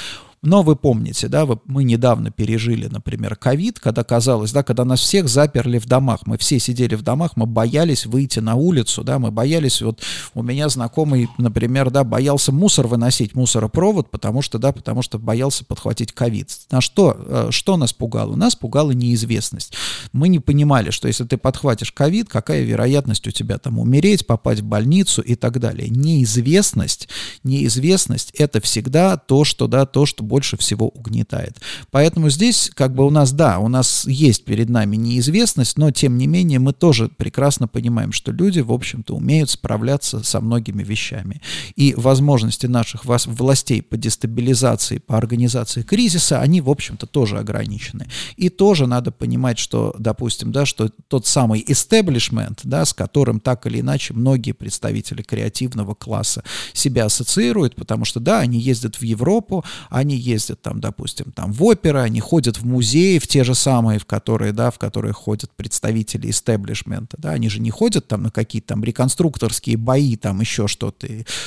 Но 0.47 0.63
вы 0.63 0.77
помните, 0.77 1.27
да, 1.27 1.45
вы, 1.45 1.59
мы 1.67 1.83
недавно 1.83 2.31
пережили, 2.31 2.87
например, 2.87 3.35
ковид, 3.35 3.81
когда 3.81 4.05
казалось, 4.05 4.53
да, 4.53 4.63
когда 4.63 4.85
нас 4.85 5.01
всех 5.01 5.29
заперли 5.29 5.79
в 5.79 5.87
домах, 5.87 6.21
мы 6.25 6.39
все 6.39 6.61
сидели 6.61 6.95
в 6.95 7.03
домах, 7.03 7.33
мы 7.35 7.47
боялись 7.47 8.07
выйти 8.07 8.39
на 8.39 8.55
улицу, 8.55 9.03
да, 9.03 9.19
мы 9.19 9.33
боялись, 9.33 9.83
вот 9.83 10.03
у 10.35 10.45
меня 10.45 10.69
знакомый, 10.69 11.29
например, 11.37 11.91
да, 11.91 12.05
боялся 12.05 12.53
мусор 12.53 12.87
выносить, 12.87 13.35
мусоропровод, 13.35 14.09
потому 14.13 14.41
что, 14.41 14.61
да, 14.61 14.71
потому 14.71 15.03
что 15.03 15.19
боялся 15.19 15.65
подхватить 15.65 16.13
ковид. 16.13 16.49
На 16.71 16.81
что, 16.81 17.17
э, 17.19 17.49
что 17.51 17.77
нас 17.77 17.93
пугало? 17.93 18.37
Нас 18.37 18.55
пугала 18.55 18.93
неизвестность. 18.93 19.73
Мы 20.13 20.29
не 20.29 20.39
понимали, 20.39 20.91
что 20.91 21.09
если 21.09 21.25
ты 21.25 21.39
подхватишь 21.39 21.91
ковид, 21.91 22.29
какая 22.29 22.63
вероятность 22.63 23.27
у 23.27 23.33
тебя 23.33 23.59
там 23.59 23.81
умереть, 23.81 24.29
попасть 24.29 24.61
в 24.61 24.65
больницу 24.65 25.23
и 25.23 25.35
так 25.35 25.59
далее. 25.59 25.89
Неизвестность, 25.89 27.09
неизвестность 27.43 28.31
это 28.39 28.61
всегда 28.61 29.17
то, 29.17 29.43
что, 29.43 29.67
да, 29.67 29.87
то, 29.87 30.07
что 30.07 30.23
больше 30.37 30.59
всего 30.59 30.89
угнетает. 30.89 31.57
Поэтому 31.91 32.29
здесь 32.29 32.71
как 32.75 32.95
бы 32.95 33.07
у 33.07 33.11
нас, 33.11 33.33
да, 33.33 33.59
у 33.59 33.69
нас 33.69 34.07
есть 34.07 34.45
перед 34.45 34.69
нами 34.69 34.97
неизвестность, 34.97 35.79
но 35.79 35.91
тем 35.91 36.19
не 36.19 36.27
менее 36.27 36.59
мы 36.59 36.75
тоже 36.75 37.09
прекрасно 37.09 37.69
понимаем, 37.69 38.13
что 38.13 38.33
люди, 38.33 38.61
в 38.61 38.71
общем-то, 38.71 39.17
умеют 39.17 39.49
справляться 39.49 40.23
со 40.23 40.43
многими 40.43 40.83
вещами. 40.83 41.41
И 41.75 41.95
возможности 41.97 42.67
наших 42.67 43.07
властей 43.07 43.81
по 43.81 43.97
дестабилизации, 43.97 44.99
по 44.99 45.17
организации 45.17 45.81
кризиса, 45.81 46.43
они, 46.43 46.61
в 46.61 46.69
общем-то, 46.69 47.07
тоже 47.07 47.39
ограничены. 47.39 48.07
И 48.37 48.51
тоже 48.51 48.87
надо 48.87 49.13
понимать, 49.13 49.59
что, 49.59 49.95
допустим, 49.99 50.53
да, 50.53 50.67
что 50.67 50.91
тот 51.09 51.27
самый 51.27 51.65
establishment, 51.67 52.59
да, 52.65 52.85
с 52.85 52.93
которым 52.93 53.41
так 53.41 53.67
или 53.67 53.81
иначе 53.81 54.13
многие 54.13 54.53
представители 54.53 55.23
креативного 55.23 55.95
класса 55.95 56.45
себя 56.75 57.07
ассоциируют, 57.07 57.75
потому 57.75 58.05
что, 58.05 58.21
да, 58.21 58.41
они 58.41 58.61
ездят 58.61 58.97
в 58.97 59.03
Европу, 59.03 59.65
они 59.89 60.16
ездят 60.17 60.63
там, 60.63 60.81
допустим, 60.81 61.33
там 61.33 61.53
в 61.53 61.63
оперы, 61.65 62.01
они 62.01 62.21
ходят 62.21 62.59
в 62.59 62.67
музеи, 62.67 63.19
в 63.19 63.27
те 63.27 63.45
же 63.45 63.55
самые, 63.55 63.99
в 63.99 64.07
которые, 64.07 64.53
да, 64.53 64.71
в 64.71 64.79
которые 64.79 65.13
ходят 65.13 65.51
представители 65.57 66.31
истеблишмента, 66.31 67.17
да, 67.19 67.31
они 67.31 67.49
же 67.49 67.61
не 67.61 67.71
ходят 67.71 68.09
там 68.09 68.23
на 68.23 68.31
какие-то 68.31 68.69
там 68.69 68.85
реконструкторские 68.85 69.77
бои, 69.77 70.17
там 70.17 70.41
еще 70.41 70.69
что-то, 70.69 71.07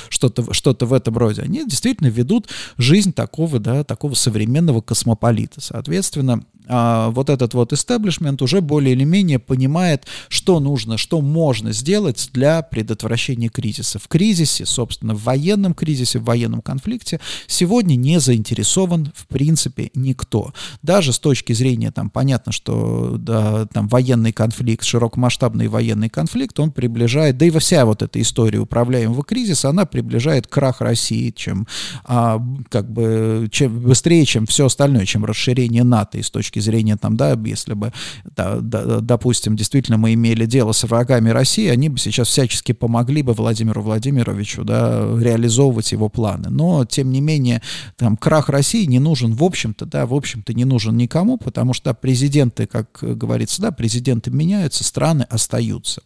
что-то, 0.09 0.53
что-то 0.53 0.85
в 0.85 0.93
этом 0.93 1.17
роде. 1.17 1.41
Они 1.41 1.65
действительно 1.65 2.07
ведут 2.07 2.49
жизнь 2.77 3.13
такого, 3.13 3.59
да, 3.59 3.83
такого 3.83 4.13
современного 4.13 4.81
космополита. 4.81 5.61
Соответственно, 5.61 6.43
а, 6.67 7.09
вот 7.09 7.29
этот 7.29 7.55
вот 7.55 7.73
истеблишмент 7.73 8.41
уже 8.41 8.61
более 8.61 8.93
или 8.93 9.03
менее 9.03 9.39
понимает, 9.39 10.05
что 10.27 10.59
нужно, 10.59 10.97
что 10.97 11.19
можно 11.19 11.73
сделать 11.73 12.29
для 12.31 12.61
предотвращения 12.61 13.49
кризиса. 13.49 13.97
В 13.97 14.07
кризисе, 14.07 14.65
собственно, 14.65 15.15
в 15.15 15.23
военном 15.23 15.73
кризисе, 15.73 16.19
в 16.19 16.25
военном 16.25 16.61
конфликте 16.61 17.19
сегодня 17.47 17.95
не 17.95 18.19
заинтересован 18.19 19.11
в 19.15 19.27
принципе 19.27 19.89
никто. 19.95 20.53
Даже 20.83 21.11
с 21.11 21.19
точки 21.19 21.53
зрения, 21.53 21.91
там, 21.91 22.09
понятно, 22.11 22.51
что 22.51 23.15
да, 23.17 23.65
там 23.65 23.87
военный 23.87 24.31
конфликт, 24.31 24.83
широкомасштабный 24.83 25.67
военный 25.67 26.09
конфликт, 26.09 26.59
он 26.59 26.71
приближает, 26.71 27.37
да 27.37 27.45
и 27.45 27.49
вся 27.49 27.85
вот 27.85 28.03
эта 28.03 28.21
история 28.21 28.59
управляемого 28.59 29.23
кризиса, 29.23 29.69
она 29.69 29.85
приближает 29.85 30.45
крах 30.47 30.81
России, 30.81 31.31
чем, 31.31 31.67
а, 32.05 32.39
как 32.69 32.91
бы, 32.91 33.47
чем 33.51 33.79
быстрее, 33.79 34.25
чем 34.25 34.45
все 34.45 34.67
остальное, 34.67 35.05
чем 35.05 35.25
расширение 35.25 35.83
НАТО 35.83 36.19
и 36.19 36.21
с 36.21 36.29
точки 36.29 36.48
точки 36.49 36.59
зрения, 36.59 36.97
там, 36.97 37.15
да, 37.15 37.37
если 37.45 37.73
бы, 37.73 37.93
да, 38.35 38.57
да, 38.59 38.99
допустим, 39.01 39.55
действительно 39.55 39.97
мы 39.97 40.13
имели 40.13 40.45
дело 40.45 40.71
с 40.71 40.83
врагами 40.83 41.29
России, 41.29 41.67
они 41.67 41.89
бы 41.89 41.99
сейчас 41.99 42.27
всячески 42.27 42.71
помогли 42.71 43.21
бы 43.21 43.33
Владимиру 43.33 43.81
Владимировичу, 43.81 44.63
да, 44.63 45.07
реализовывать 45.19 45.91
его 45.91 46.09
планы. 46.09 46.49
Но, 46.49 46.85
тем 46.85 47.11
не 47.11 47.21
менее, 47.21 47.61
там, 47.97 48.17
крах 48.17 48.49
России 48.49 48.85
не 48.85 48.99
нужен, 48.99 49.33
в 49.33 49.43
общем-то, 49.43 49.85
да, 49.85 50.05
в 50.05 50.13
общем-то, 50.13 50.53
не 50.53 50.65
нужен 50.65 50.97
никому, 50.97 51.37
потому 51.37 51.73
что 51.73 51.93
президенты, 51.93 52.65
как 52.65 52.99
говорится, 53.01 53.61
да, 53.61 53.71
президенты 53.71 54.31
меняются, 54.31 54.83
страны 54.83 55.27
остаются. 55.29 56.01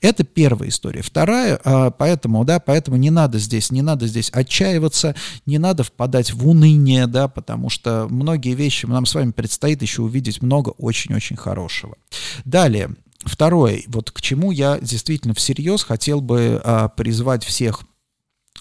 Это 0.00 0.24
первая 0.24 0.70
история. 0.70 1.02
Вторая, 1.02 1.60
а, 1.64 1.90
поэтому, 1.90 2.44
да, 2.44 2.58
поэтому 2.58 2.96
не 2.96 3.10
надо 3.10 3.38
здесь, 3.38 3.70
не 3.70 3.82
надо 3.82 4.06
здесь 4.06 4.30
отчаиваться, 4.32 5.14
не 5.46 5.58
надо 5.58 5.84
впадать 5.84 6.32
в 6.32 6.48
уныние, 6.48 7.06
да, 7.06 7.28
потому 7.28 7.68
что 7.70 8.08
многие 8.10 8.54
вещи 8.54 8.86
нам 8.86 9.06
с 9.06 9.14
вами 9.14 9.30
предстоит 9.30 9.83
еще 9.84 10.02
увидеть 10.02 10.42
много 10.42 10.70
очень-очень 10.70 11.36
хорошего. 11.36 11.96
Далее, 12.44 12.90
второе, 13.24 13.82
вот 13.86 14.10
к 14.10 14.20
чему 14.20 14.50
я 14.50 14.78
действительно 14.80 15.34
всерьез 15.34 15.82
хотел 15.82 16.20
бы 16.20 16.60
а, 16.64 16.88
призвать 16.88 17.44
всех 17.44 17.82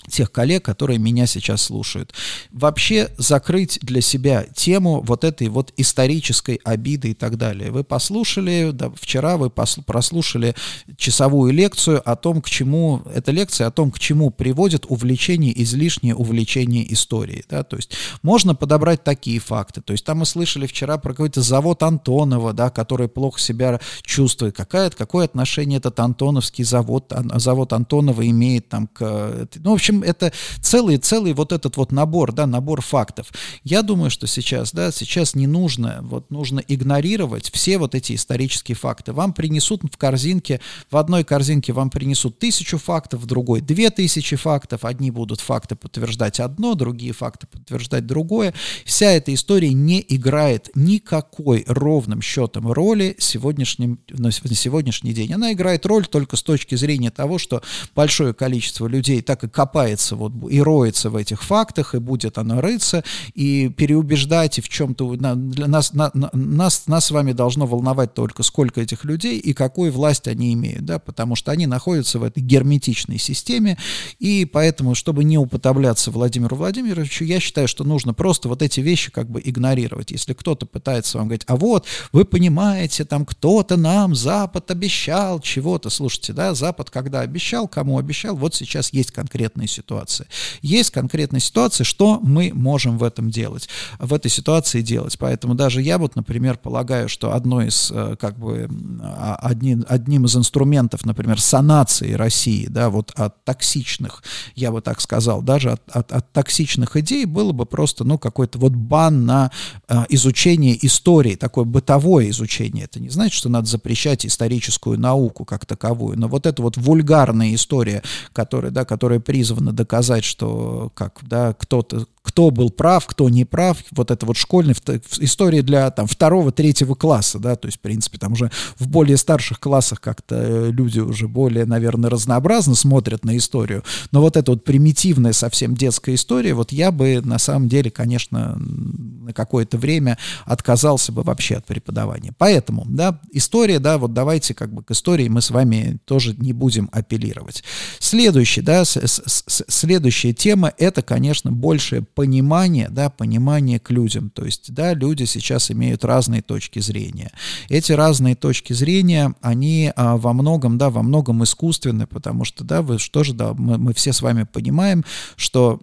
тех 0.09 0.31
коллег, 0.31 0.65
которые 0.65 0.99
меня 0.99 1.25
сейчас 1.27 1.63
слушают. 1.63 2.13
Вообще 2.51 3.09
закрыть 3.17 3.79
для 3.81 4.01
себя 4.01 4.45
тему 4.55 5.01
вот 5.01 5.23
этой 5.23 5.47
вот 5.47 5.73
исторической 5.77 6.59
обиды 6.63 7.11
и 7.11 7.13
так 7.13 7.37
далее. 7.37 7.71
Вы 7.71 7.83
послушали, 7.83 8.71
да, 8.73 8.91
вчера 8.95 9.37
вы 9.37 9.49
прослушали 9.49 10.55
часовую 10.97 11.53
лекцию 11.53 12.01
о 12.09 12.15
том, 12.15 12.41
к 12.41 12.49
чему, 12.49 13.01
эта 13.13 13.31
лекция 13.31 13.67
о 13.67 13.71
том, 13.71 13.91
к 13.91 13.99
чему 13.99 14.29
приводит 14.29 14.85
увлечение, 14.87 15.61
излишнее 15.63 16.15
увлечение 16.15 16.91
историей. 16.91 17.45
Да? 17.49 17.63
То 17.63 17.77
есть 17.77 17.93
можно 18.21 18.55
подобрать 18.55 19.03
такие 19.03 19.39
факты. 19.39 19.81
То 19.81 19.93
есть 19.93 20.05
там 20.05 20.19
мы 20.19 20.25
слышали 20.25 20.67
вчера 20.67 20.97
про 20.97 21.11
какой-то 21.11 21.41
завод 21.41 21.81
Антонова, 21.83 22.53
да, 22.53 22.69
который 22.69 23.07
плохо 23.07 23.39
себя 23.39 23.79
чувствует. 24.03 24.55
Какое, 24.55 24.89
какое 24.89 25.25
отношение 25.25 25.77
этот 25.77 25.99
Антоновский 25.99 26.63
завод, 26.63 27.11
завод 27.35 27.73
Антонова 27.73 28.27
имеет 28.27 28.69
там 28.69 28.87
к... 28.87 29.47
Ну, 29.55 29.77
в 29.77 29.81
общем, 29.83 30.01
это 30.03 30.31
целый, 30.61 30.97
целый 30.97 31.33
вот 31.33 31.51
этот 31.51 31.75
вот 31.75 31.91
набор, 31.91 32.31
да, 32.31 32.47
набор 32.47 32.81
фактов. 32.81 33.27
Я 33.63 33.81
думаю, 33.81 34.09
что 34.09 34.27
сейчас, 34.27 34.71
да, 34.71 34.91
сейчас 34.91 35.35
не 35.35 35.45
нужно, 35.45 35.99
вот 36.03 36.31
нужно 36.31 36.63
игнорировать 36.65 37.51
все 37.51 37.77
вот 37.77 37.93
эти 37.93 38.15
исторические 38.15 38.75
факты. 38.75 39.11
Вам 39.11 39.33
принесут 39.33 39.81
в 39.83 39.97
корзинке, 39.97 40.61
в 40.89 40.95
одной 40.95 41.25
корзинке 41.25 41.73
вам 41.73 41.89
принесут 41.89 42.39
тысячу 42.39 42.77
фактов, 42.77 43.21
в 43.21 43.25
другой 43.25 43.59
две 43.59 43.89
тысячи 43.89 44.37
фактов. 44.37 44.85
Одни 44.85 45.11
будут 45.11 45.41
факты 45.41 45.75
подтверждать 45.75 46.39
одно, 46.39 46.75
другие 46.75 47.11
факты 47.11 47.45
подтверждать 47.47 48.05
другое. 48.05 48.53
Вся 48.85 49.11
эта 49.11 49.33
история 49.33 49.73
не 49.73 50.03
играет 50.07 50.69
никакой 50.75 51.65
ровным 51.67 52.21
счетом 52.21 52.71
роли 52.71 53.15
сегодняшним, 53.19 53.99
на 54.09 54.31
сегодняшний 54.31 55.13
день. 55.13 55.33
Она 55.33 55.51
играет 55.51 55.85
роль 55.85 56.07
только 56.07 56.37
с 56.37 56.43
точки 56.43 56.75
зрения 56.75 57.11
того, 57.11 57.37
что 57.37 57.61
большое 57.95 58.33
количество 58.33 58.87
людей 58.87 59.21
так 59.21 59.43
и 59.43 59.49
копают 59.49 59.72
копается 59.73 60.15
вот, 60.15 60.31
и 60.51 60.61
роется 60.61 61.09
в 61.09 61.15
этих 61.15 61.41
фактах, 61.43 61.95
и 61.95 61.97
будет 61.97 62.37
она 62.37 62.61
рыться, 62.61 63.03
и 63.33 63.69
переубеждать, 63.69 64.59
и 64.59 64.61
в 64.61 64.69
чем-то 64.69 65.15
для 65.15 65.67
нас, 65.67 65.93
на, 65.93 66.11
нас, 66.13 66.83
нас 66.85 67.05
с 67.05 67.11
вами 67.11 67.31
должно 67.31 67.65
волновать 67.65 68.13
только, 68.13 68.43
сколько 68.43 68.81
этих 68.81 69.03
людей 69.03 69.39
и 69.39 69.53
какую 69.53 69.91
власть 69.91 70.27
они 70.27 70.53
имеют, 70.53 70.85
да, 70.85 70.99
потому 70.99 71.35
что 71.35 71.51
они 71.51 71.65
находятся 71.65 72.19
в 72.19 72.23
этой 72.23 72.43
герметичной 72.43 73.17
системе, 73.17 73.77
и 74.19 74.45
поэтому, 74.45 74.93
чтобы 74.93 75.23
не 75.23 75.39
уподобляться 75.39 76.11
Владимиру 76.11 76.55
Владимировичу, 76.55 77.23
я 77.25 77.39
считаю, 77.39 77.67
что 77.67 77.83
нужно 77.83 78.13
просто 78.13 78.49
вот 78.49 78.61
эти 78.61 78.79
вещи 78.79 79.11
как 79.11 79.27
бы 79.27 79.41
игнорировать. 79.43 80.11
Если 80.11 80.33
кто-то 80.33 80.67
пытается 80.67 81.17
вам 81.17 81.27
говорить, 81.27 81.45
а 81.47 81.55
вот, 81.55 81.85
вы 82.11 82.25
понимаете, 82.25 83.05
там 83.05 83.25
кто-то 83.25 83.75
нам, 83.75 84.13
Запад 84.13 84.69
обещал 84.69 85.39
чего-то, 85.39 85.89
слушайте, 85.89 86.31
да, 86.33 86.53
Запад 86.53 86.91
когда 86.91 87.21
обещал, 87.21 87.67
кому 87.67 87.97
обещал, 87.97 88.35
вот 88.35 88.53
сейчас 88.53 88.93
есть 88.93 89.11
конкретные 89.11 89.62
ситуации. 89.67 90.27
Есть 90.61 90.91
конкретная 90.91 91.39
ситуация, 91.39 91.83
что 91.83 92.19
мы 92.21 92.51
можем 92.53 92.97
в 92.97 93.03
этом 93.03 93.29
делать, 93.29 93.69
в 93.99 94.13
этой 94.13 94.29
ситуации 94.29 94.81
делать. 94.81 95.17
Поэтому 95.19 95.55
даже 95.55 95.81
я 95.81 95.97
вот, 95.97 96.15
например, 96.15 96.57
полагаю, 96.57 97.09
что 97.09 97.33
одно 97.33 97.61
из, 97.61 97.91
э, 97.93 98.15
как 98.19 98.37
бы, 98.37 98.69
а, 99.01 99.37
одним, 99.41 99.85
одним 99.87 100.25
из 100.25 100.35
инструментов, 100.35 101.05
например, 101.05 101.39
санации 101.39 102.13
России, 102.13 102.67
да, 102.67 102.89
вот 102.89 103.11
от 103.15 103.43
токсичных, 103.43 104.23
я 104.55 104.71
бы 104.71 104.81
так 104.81 105.01
сказал, 105.01 105.41
даже 105.41 105.71
от, 105.71 105.81
от, 105.89 106.11
от 106.11 106.31
токсичных 106.31 106.97
идей 106.97 107.25
было 107.25 107.51
бы 107.51 107.65
просто, 107.65 108.03
ну, 108.03 108.17
какой-то 108.17 108.59
вот 108.59 108.73
бан 108.73 109.25
на 109.25 109.51
а, 109.87 110.05
изучение 110.09 110.77
истории, 110.85 111.35
такое 111.35 111.65
бытовое 111.65 112.29
изучение. 112.29 112.85
Это 112.85 112.99
не 112.99 113.09
значит, 113.09 113.33
что 113.33 113.49
надо 113.49 113.67
запрещать 113.67 114.25
историческую 114.25 114.99
науку 114.99 115.45
как 115.45 115.65
таковую, 115.65 116.19
но 116.19 116.27
вот 116.27 116.45
эта 116.45 116.61
вот 116.61 116.77
вульгарная 116.77 117.53
история, 117.55 118.03
которая, 118.33 118.71
да, 118.71 118.85
которая 118.85 119.19
призвана 119.19 119.52
доказать, 119.61 120.23
что 120.23 120.91
как, 120.95 121.19
да, 121.23 121.53
кто-то 121.53 122.07
кто 122.33 122.49
был 122.49 122.71
прав, 122.71 123.05
кто 123.05 123.29
не 123.29 123.45
прав, 123.45 123.77
вот 123.91 124.09
это 124.09 124.25
вот 124.25 124.37
школьная 124.37 124.75
история 125.19 125.61
для 125.61 125.91
там 125.91 126.07
второго, 126.07 126.51
третьего 126.51 126.95
класса, 126.95 127.37
да, 127.37 127.55
то 127.55 127.67
есть, 127.67 127.77
в 127.77 127.81
принципе, 127.81 128.17
там 128.17 128.33
уже 128.33 128.49
в 128.79 128.87
более 128.87 129.17
старших 129.17 129.59
классах 129.59 130.01
как-то 130.01 130.35
э, 130.35 130.71
люди 130.71 130.99
уже 130.99 131.27
более, 131.27 131.65
наверное, 131.65 132.09
разнообразно 132.09 132.73
смотрят 132.73 133.23
на 133.23 133.37
историю, 133.37 133.83
но 134.11 134.21
вот 134.21 134.35
эта 134.35 134.49
вот 134.49 134.63
примитивная 134.63 135.31
совсем 135.31 135.75
детская 135.75 136.15
история, 136.15 136.55
вот 136.55 136.71
я 136.71 136.91
бы 136.91 137.21
на 137.23 137.37
самом 137.37 137.69
деле, 137.69 137.91
конечно, 137.91 138.55
на 138.57 139.31
какое-то 139.31 139.77
время 139.77 140.17
отказался 140.45 141.11
бы 141.11 141.21
вообще 141.21 141.57
от 141.57 141.65
преподавания. 141.67 142.33
Поэтому, 142.39 142.83
да, 142.87 143.21
история, 143.31 143.77
да, 143.77 143.99
вот 143.99 144.13
давайте 144.13 144.55
как 144.55 144.73
бы 144.73 144.83
к 144.83 144.89
истории 144.89 145.27
мы 145.27 145.41
с 145.41 145.51
вами 145.51 145.99
тоже 146.05 146.35
не 146.35 146.51
будем 146.51 146.89
апеллировать. 146.91 147.63
Следующий, 147.99 148.61
да, 148.61 148.85
с, 148.85 148.97
с, 148.97 149.63
следующая 149.67 150.33
тема, 150.33 150.73
это, 150.79 151.03
конечно, 151.03 151.51
большее 151.51 152.01
понимание, 152.23 152.87
да, 152.89 153.09
понимание 153.09 153.81
к 153.81 153.91
людям. 153.91 154.29
То 154.29 154.45
есть, 154.45 154.73
да, 154.73 154.93
люди 154.93 155.25
сейчас 155.25 155.69
имеют 155.71 156.05
разные 156.05 156.41
точки 156.41 156.79
зрения. 156.79 157.31
Эти 157.67 157.91
разные 157.91 158.35
точки 158.35 158.71
зрения, 158.71 159.35
они 159.41 159.91
а, 159.97 160.15
во 160.15 160.31
многом, 160.31 160.77
да, 160.77 160.89
во 160.89 161.03
многом 161.03 161.43
искусственны, 161.43 162.07
потому 162.07 162.45
что, 162.45 162.63
да, 162.63 162.81
вы 162.81 162.97
что 162.97 163.25
же, 163.25 163.33
да, 163.33 163.53
мы, 163.53 163.77
мы 163.77 163.93
все 163.93 164.13
с 164.13 164.21
вами 164.21 164.43
понимаем, 164.43 165.03
что 165.35 165.81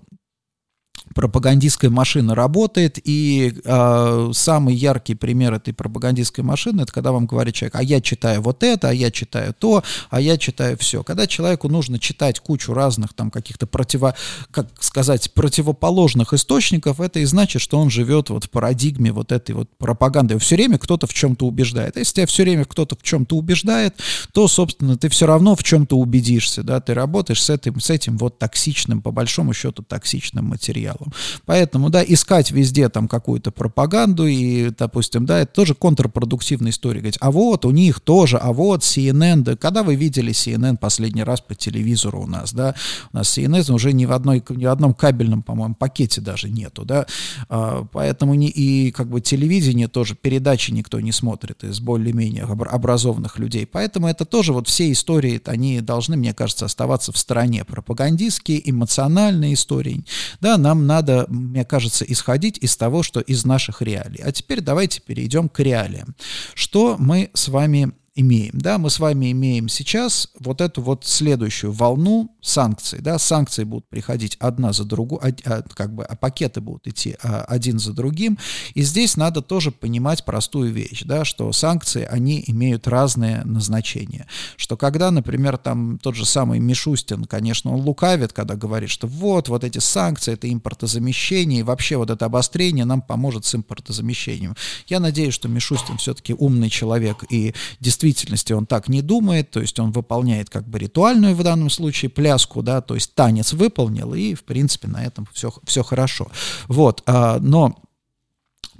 пропагандистская 1.14 1.90
машина 1.90 2.34
работает, 2.34 2.98
и 3.02 3.52
э, 3.64 4.30
самый 4.32 4.74
яркий 4.74 5.14
пример 5.14 5.54
этой 5.54 5.74
пропагандистской 5.74 6.44
машины, 6.44 6.82
это 6.82 6.92
когда 6.92 7.12
вам 7.12 7.26
говорит 7.26 7.54
человек, 7.54 7.74
а 7.74 7.82
я 7.82 8.00
читаю 8.00 8.42
вот 8.42 8.62
это, 8.62 8.90
а 8.90 8.92
я 8.92 9.10
читаю 9.10 9.54
то, 9.58 9.82
а 10.08 10.20
я 10.20 10.38
читаю 10.38 10.78
все. 10.78 11.02
Когда 11.02 11.26
человеку 11.26 11.68
нужно 11.68 11.98
читать 11.98 12.38
кучу 12.38 12.72
разных 12.72 13.12
там 13.14 13.30
каких-то 13.30 13.66
противо, 13.66 14.14
как 14.50 14.68
сказать, 14.80 15.32
противоположных 15.32 16.32
источников, 16.32 17.00
это 17.00 17.18
и 17.18 17.24
значит, 17.24 17.60
что 17.60 17.80
он 17.80 17.90
живет 17.90 18.30
вот 18.30 18.44
в 18.44 18.50
парадигме 18.50 19.12
вот 19.12 19.32
этой 19.32 19.54
вот 19.54 19.68
пропаганды. 19.78 20.38
Все 20.38 20.54
время 20.54 20.78
кто-то 20.78 21.06
в 21.06 21.14
чем-то 21.14 21.46
убеждает. 21.46 21.96
А 21.96 22.00
если 22.00 22.14
тебя 22.14 22.26
все 22.26 22.44
время 22.44 22.64
кто-то 22.64 22.96
в 22.96 23.02
чем-то 23.02 23.36
убеждает, 23.36 23.96
то, 24.32 24.46
собственно, 24.46 24.96
ты 24.96 25.08
все 25.08 25.26
равно 25.26 25.56
в 25.56 25.64
чем-то 25.64 25.96
убедишься, 25.96 26.62
да, 26.62 26.80
ты 26.80 26.94
работаешь 26.94 27.42
с 27.42 27.50
этим, 27.50 27.80
с 27.80 27.90
этим 27.90 28.16
вот 28.16 28.38
токсичным, 28.38 29.02
по 29.02 29.10
большому 29.10 29.52
счету, 29.52 29.82
токсичным 29.82 30.44
материалом 30.46 30.99
целом. 31.00 31.12
Поэтому, 31.46 31.90
да, 31.90 32.02
искать 32.06 32.50
везде 32.50 32.88
там 32.88 33.08
какую-то 33.08 33.50
пропаганду 33.50 34.26
и, 34.26 34.70
допустим, 34.70 35.26
да, 35.26 35.40
это 35.40 35.52
тоже 35.52 35.74
контрпродуктивная 35.74 36.70
история. 36.70 37.00
Говорить, 37.00 37.18
а 37.20 37.30
вот 37.30 37.64
у 37.64 37.70
них 37.70 38.00
тоже, 38.00 38.36
а 38.36 38.52
вот 38.52 38.82
CNN, 38.82 39.42
да, 39.42 39.56
когда 39.56 39.82
вы 39.82 39.94
видели 39.94 40.32
CNN 40.32 40.76
последний 40.76 41.22
раз 41.22 41.40
по 41.40 41.54
телевизору 41.54 42.22
у 42.22 42.26
нас, 42.26 42.52
да, 42.52 42.74
у 43.12 43.16
нас 43.16 43.36
CNN 43.36 43.72
уже 43.72 43.92
ни 43.92 44.06
в, 44.06 44.12
одной, 44.12 44.42
ни 44.50 44.66
в 44.66 44.70
одном 44.70 44.94
кабельном, 44.94 45.42
по-моему, 45.42 45.74
пакете 45.74 46.20
даже 46.20 46.48
нету, 46.48 46.84
да, 46.84 47.06
а, 47.48 47.86
поэтому 47.92 48.34
не, 48.34 48.48
и 48.48 48.90
как 48.90 49.08
бы 49.08 49.20
телевидение 49.20 49.88
тоже, 49.88 50.14
передачи 50.14 50.70
никто 50.70 51.00
не 51.00 51.12
смотрит 51.12 51.64
из 51.64 51.80
более-менее 51.80 52.44
образованных 52.44 53.38
людей, 53.38 53.66
поэтому 53.66 54.08
это 54.08 54.24
тоже 54.24 54.52
вот 54.52 54.68
все 54.68 54.90
истории, 54.92 55.40
они 55.46 55.80
должны, 55.80 56.16
мне 56.16 56.34
кажется, 56.34 56.66
оставаться 56.66 57.12
в 57.12 57.18
стороне, 57.18 57.64
пропагандистские, 57.64 58.68
эмоциональные 58.68 59.54
истории, 59.54 60.04
да, 60.40 60.58
нам 60.58 60.86
надо, 60.90 61.26
мне 61.28 61.64
кажется, 61.64 62.04
исходить 62.04 62.58
из 62.58 62.76
того, 62.76 63.04
что 63.04 63.20
из 63.20 63.44
наших 63.44 63.80
реалий. 63.80 64.20
А 64.24 64.32
теперь 64.32 64.60
давайте 64.60 65.00
перейдем 65.00 65.48
к 65.48 65.60
реалиям. 65.60 66.16
Что 66.54 66.96
мы 66.98 67.30
с 67.32 67.46
вами 67.46 67.92
имеем. 68.14 68.58
Да, 68.58 68.78
мы 68.78 68.90
с 68.90 68.98
вами 68.98 69.30
имеем 69.30 69.68
сейчас 69.68 70.28
вот 70.38 70.60
эту 70.60 70.82
вот 70.82 71.04
следующую 71.06 71.72
волну 71.72 72.36
санкций. 72.42 73.00
Да, 73.00 73.18
санкции 73.18 73.64
будут 73.64 73.88
приходить 73.88 74.36
одна 74.40 74.72
за 74.72 74.84
другую, 74.84 75.20
а, 75.22 75.62
как 75.62 75.94
бы, 75.94 76.04
а 76.04 76.16
пакеты 76.16 76.60
будут 76.60 76.86
идти 76.88 77.16
а, 77.22 77.44
один 77.44 77.78
за 77.78 77.92
другим. 77.92 78.38
И 78.74 78.82
здесь 78.82 79.16
надо 79.16 79.42
тоже 79.42 79.70
понимать 79.70 80.24
простую 80.24 80.72
вещь, 80.72 81.02
да, 81.04 81.24
что 81.24 81.52
санкции, 81.52 82.04
они 82.04 82.42
имеют 82.48 82.88
разные 82.88 83.44
назначения. 83.44 84.26
Что 84.56 84.76
когда, 84.76 85.10
например, 85.10 85.56
там 85.56 85.98
тот 85.98 86.16
же 86.16 86.24
самый 86.24 86.58
Мишустин, 86.58 87.24
конечно, 87.24 87.72
он 87.72 87.80
лукавит, 87.80 88.32
когда 88.32 88.56
говорит, 88.56 88.90
что 88.90 89.06
вот, 89.06 89.48
вот 89.48 89.62
эти 89.62 89.78
санкции, 89.78 90.34
это 90.34 90.52
импортозамещение, 90.52 91.60
и 91.60 91.62
вообще 91.64 91.96
вот 91.96 92.10
это 92.10 92.24
обострение 92.24 92.84
нам 92.84 93.02
поможет 93.02 93.44
с 93.44 93.54
импортозамещением. 93.54 94.56
Я 94.88 94.98
надеюсь, 94.98 95.34
что 95.34 95.48
Мишустин 95.48 95.98
все-таки 95.98 96.34
умный 96.34 96.70
человек 96.70 97.24
и 97.30 97.54
действительно 97.78 97.99
действительности 98.00 98.52
он 98.52 98.66
так 98.66 98.88
не 98.88 99.02
думает, 99.02 99.50
то 99.50 99.60
есть 99.60 99.78
он 99.78 99.92
выполняет 99.92 100.50
как 100.50 100.68
бы 100.68 100.78
ритуальную 100.78 101.34
в 101.34 101.42
данном 101.42 101.70
случае 101.70 102.10
пляску, 102.10 102.62
да, 102.62 102.80
то 102.80 102.94
есть 102.94 103.14
танец 103.14 103.52
выполнил, 103.52 104.14
и, 104.14 104.34
в 104.34 104.44
принципе, 104.44 104.88
на 104.88 105.04
этом 105.04 105.26
все, 105.32 105.52
все 105.64 105.82
хорошо. 105.82 106.28
Вот, 106.68 107.02
а, 107.06 107.38
но 107.40 107.76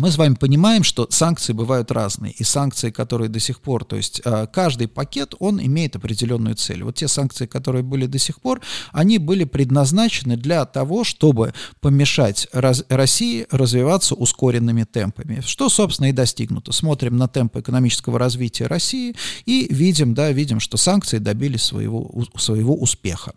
мы 0.01 0.11
с 0.11 0.17
вами 0.17 0.35
понимаем, 0.35 0.83
что 0.83 1.07
санкции 1.11 1.53
бывают 1.53 1.91
разные, 1.91 2.33
и 2.33 2.43
санкции, 2.43 2.91
которые 2.91 3.29
до 3.29 3.39
сих 3.39 3.61
пор, 3.61 3.85
то 3.85 3.97
есть 3.97 4.23
э, 4.25 4.47
каждый 4.51 4.89
пакет, 4.89 5.35
он 5.39 5.61
имеет 5.61 5.95
определенную 5.95 6.55
цель. 6.55 6.83
Вот 6.83 6.95
те 6.95 7.07
санкции, 7.07 7.45
которые 7.45 7.83
были 7.83 8.07
до 8.07 8.19
сих 8.19 8.41
пор, 8.41 8.63
они 8.93 9.19
были 9.19 9.45
предназначены 9.45 10.39
для 10.39 10.65
того, 10.65 11.05
чтобы 11.05 11.53
помешать 11.81 12.49
раз, 12.53 12.83
России 12.89 13.47
развиваться 13.51 14.15
ускоренными 14.15 14.85
темпами, 14.85 15.43
что, 15.45 15.69
собственно, 15.69 16.07
и 16.07 16.13
достигнуто. 16.13 16.73
Смотрим 16.73 17.19
на 17.19 17.29
темпы 17.29 17.61
экономического 17.61 18.19
развития 18.19 18.69
России 18.69 19.15
и 19.45 19.67
видим, 19.71 20.15
да, 20.15 20.33
видим, 20.33 20.61
что 20.61 20.79
санкции 20.79 21.19
добились 21.19 21.63
своего, 21.63 22.25
своего 22.37 22.75
успеха. 22.75 23.33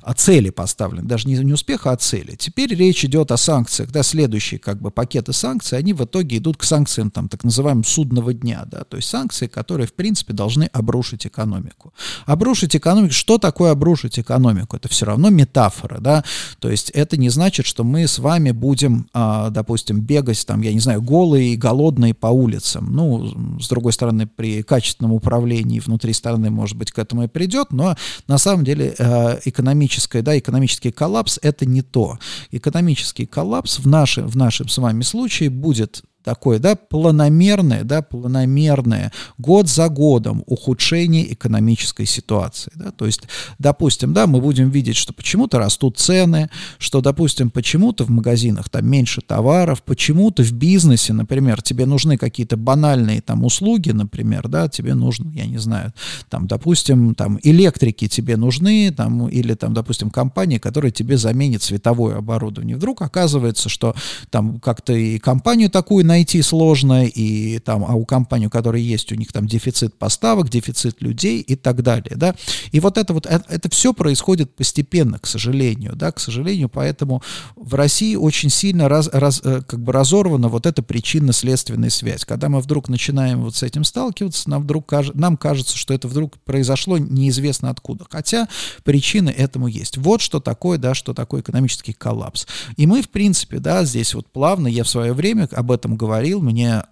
А 0.00 0.14
цели 0.14 0.48
поставлены, 0.48 1.06
даже 1.06 1.28
не, 1.28 1.36
не 1.36 1.52
успеха, 1.52 1.92
а 1.92 1.96
цели. 1.98 2.36
Теперь 2.36 2.74
речь 2.74 3.04
идет 3.04 3.32
о 3.32 3.36
санкциях, 3.36 3.90
да, 3.90 4.02
следующие 4.02 4.58
как 4.58 4.80
бы 4.80 4.90
пакеты 4.90 5.34
санкций, 5.34 5.76
они 5.76 5.92
в 5.92 6.05
итоге 6.06 6.38
идут 6.38 6.56
к 6.56 6.64
санкциям 6.64 7.10
там, 7.10 7.28
так 7.28 7.44
называемым 7.44 7.84
судного 7.84 8.32
дня, 8.32 8.64
да, 8.66 8.84
то 8.84 8.96
есть 8.96 9.08
санкции, 9.08 9.46
которые, 9.46 9.86
в 9.86 9.92
принципе, 9.92 10.32
должны 10.32 10.64
обрушить 10.64 11.26
экономику. 11.26 11.92
Обрушить 12.24 12.74
экономику, 12.74 13.12
что 13.12 13.38
такое 13.38 13.72
обрушить 13.72 14.18
экономику? 14.18 14.76
Это 14.76 14.88
все 14.88 15.06
равно 15.06 15.30
метафора, 15.30 15.98
да, 16.00 16.24
то 16.58 16.70
есть 16.70 16.90
это 16.90 17.16
не 17.16 17.28
значит, 17.28 17.66
что 17.66 17.84
мы 17.84 18.06
с 18.06 18.18
вами 18.18 18.50
будем, 18.50 19.08
а, 19.12 19.50
допустим, 19.50 20.00
бегать 20.00 20.46
там, 20.46 20.62
я 20.62 20.72
не 20.72 20.80
знаю, 20.80 21.02
голые 21.02 21.54
и 21.54 21.56
голодные 21.56 22.14
по 22.14 22.28
улицам. 22.28 22.92
Ну, 22.92 23.58
с 23.60 23.68
другой 23.68 23.92
стороны, 23.92 24.26
при 24.26 24.62
качественном 24.62 25.12
управлении 25.12 25.80
внутри 25.80 26.12
страны, 26.12 26.50
может 26.50 26.76
быть, 26.76 26.92
к 26.92 26.98
этому 26.98 27.24
и 27.24 27.28
придет, 27.28 27.72
но 27.72 27.96
на 28.28 28.38
самом 28.38 28.64
деле 28.64 28.94
э, 28.98 29.40
экономическое, 29.44 30.22
да, 30.22 30.38
экономический 30.38 30.92
коллапс 30.92 31.38
это 31.42 31.66
не 31.66 31.82
то. 31.82 32.18
Экономический 32.50 33.26
коллапс 33.26 33.78
в, 33.78 33.86
нашем 33.86 34.28
в 34.28 34.36
нашем 34.36 34.68
с 34.68 34.78
вами 34.78 35.02
случае 35.02 35.50
будет 35.50 35.95
такое, 36.26 36.58
да, 36.58 36.74
планомерное, 36.74 37.84
да, 37.84 38.02
планомерное, 38.02 39.12
год 39.38 39.68
за 39.68 39.88
годом 39.88 40.42
ухудшение 40.46 41.32
экономической 41.32 42.04
ситуации, 42.04 42.72
да, 42.74 42.90
то 42.90 43.06
есть, 43.06 43.22
допустим, 43.60 44.12
да, 44.12 44.26
мы 44.26 44.40
будем 44.40 44.70
видеть, 44.70 44.96
что 44.96 45.12
почему-то 45.12 45.60
растут 45.60 45.98
цены, 45.98 46.50
что, 46.78 47.00
допустим, 47.00 47.48
почему-то 47.50 48.02
в 48.02 48.10
магазинах 48.10 48.68
там 48.68 48.90
меньше 48.90 49.20
товаров, 49.20 49.84
почему-то 49.84 50.42
в 50.42 50.50
бизнесе, 50.50 51.12
например, 51.12 51.62
тебе 51.62 51.86
нужны 51.86 52.16
какие-то 52.16 52.56
банальные 52.56 53.20
там 53.20 53.44
услуги, 53.44 53.92
например, 53.92 54.48
да, 54.48 54.68
тебе 54.68 54.94
нужно, 54.94 55.30
я 55.30 55.46
не 55.46 55.58
знаю, 55.58 55.92
там, 56.28 56.48
допустим, 56.48 57.14
там 57.14 57.38
электрики 57.44 58.08
тебе 58.08 58.36
нужны, 58.36 58.90
там, 58.90 59.28
или 59.28 59.54
там, 59.54 59.74
допустим, 59.74 60.10
компания, 60.10 60.58
которая 60.58 60.90
тебе 60.90 61.18
заменит 61.18 61.62
световое 61.62 62.16
оборудование. 62.16 62.74
Вдруг 62.74 63.02
оказывается, 63.02 63.68
что 63.68 63.94
там 64.30 64.58
как-то 64.58 64.92
и 64.92 65.20
компанию 65.20 65.70
такую 65.70 66.04
найти, 66.04 66.15
найти 66.16 66.40
сложно, 66.40 67.04
и 67.04 67.58
там, 67.58 67.84
а 67.86 67.94
у 67.94 68.06
компании, 68.06 68.46
у 68.46 68.50
которой 68.50 68.80
есть, 68.80 69.12
у 69.12 69.14
них 69.14 69.32
там 69.32 69.46
дефицит 69.46 69.94
поставок, 69.98 70.48
дефицит 70.48 71.02
людей 71.02 71.40
и 71.40 71.56
так 71.56 71.82
далее, 71.82 72.16
да, 72.16 72.34
и 72.72 72.80
вот 72.80 72.96
это 72.96 73.12
вот, 73.12 73.26
это, 73.26 73.44
это 73.48 73.68
все 73.68 73.92
происходит 73.92 74.54
постепенно, 74.56 75.18
к 75.18 75.26
сожалению, 75.26 75.94
да, 75.94 76.12
к 76.12 76.18
сожалению, 76.18 76.70
поэтому 76.70 77.22
в 77.54 77.74
России 77.74 78.16
очень 78.16 78.48
сильно 78.48 78.88
раз, 78.88 79.10
раз, 79.12 79.42
э, 79.44 79.60
как 79.66 79.80
бы 79.80 79.92
разорвана 79.92 80.48
вот 80.48 80.64
эта 80.64 80.82
причинно-следственная 80.82 81.90
связь, 81.90 82.24
когда 82.24 82.48
мы 82.48 82.60
вдруг 82.60 82.88
начинаем 82.88 83.42
вот 83.42 83.54
с 83.54 83.62
этим 83.62 83.84
сталкиваться, 83.84 84.48
нам 84.48 84.62
вдруг 84.62 84.90
нам 85.14 85.36
кажется, 85.36 85.76
что 85.76 85.92
это 85.92 86.08
вдруг 86.08 86.38
произошло 86.38 86.96
неизвестно 86.96 87.68
откуда, 87.68 88.06
хотя 88.08 88.48
причины 88.84 89.28
этому 89.28 89.66
есть. 89.66 89.98
Вот 89.98 90.22
что 90.22 90.40
такое, 90.40 90.78
да, 90.78 90.94
что 90.94 91.12
такое 91.12 91.42
экономический 91.42 91.92
коллапс. 91.92 92.46
И 92.78 92.86
мы, 92.86 93.02
в 93.02 93.10
принципе, 93.10 93.58
да, 93.58 93.84
здесь 93.84 94.14
вот 94.14 94.26
плавно, 94.28 94.66
я 94.68 94.82
в 94.82 94.88
свое 94.88 95.12
время 95.12 95.46
об 95.52 95.70
этом 95.70 95.96
говорил, 95.96 96.05
говорил, 96.06 96.40
мне 96.40 96.84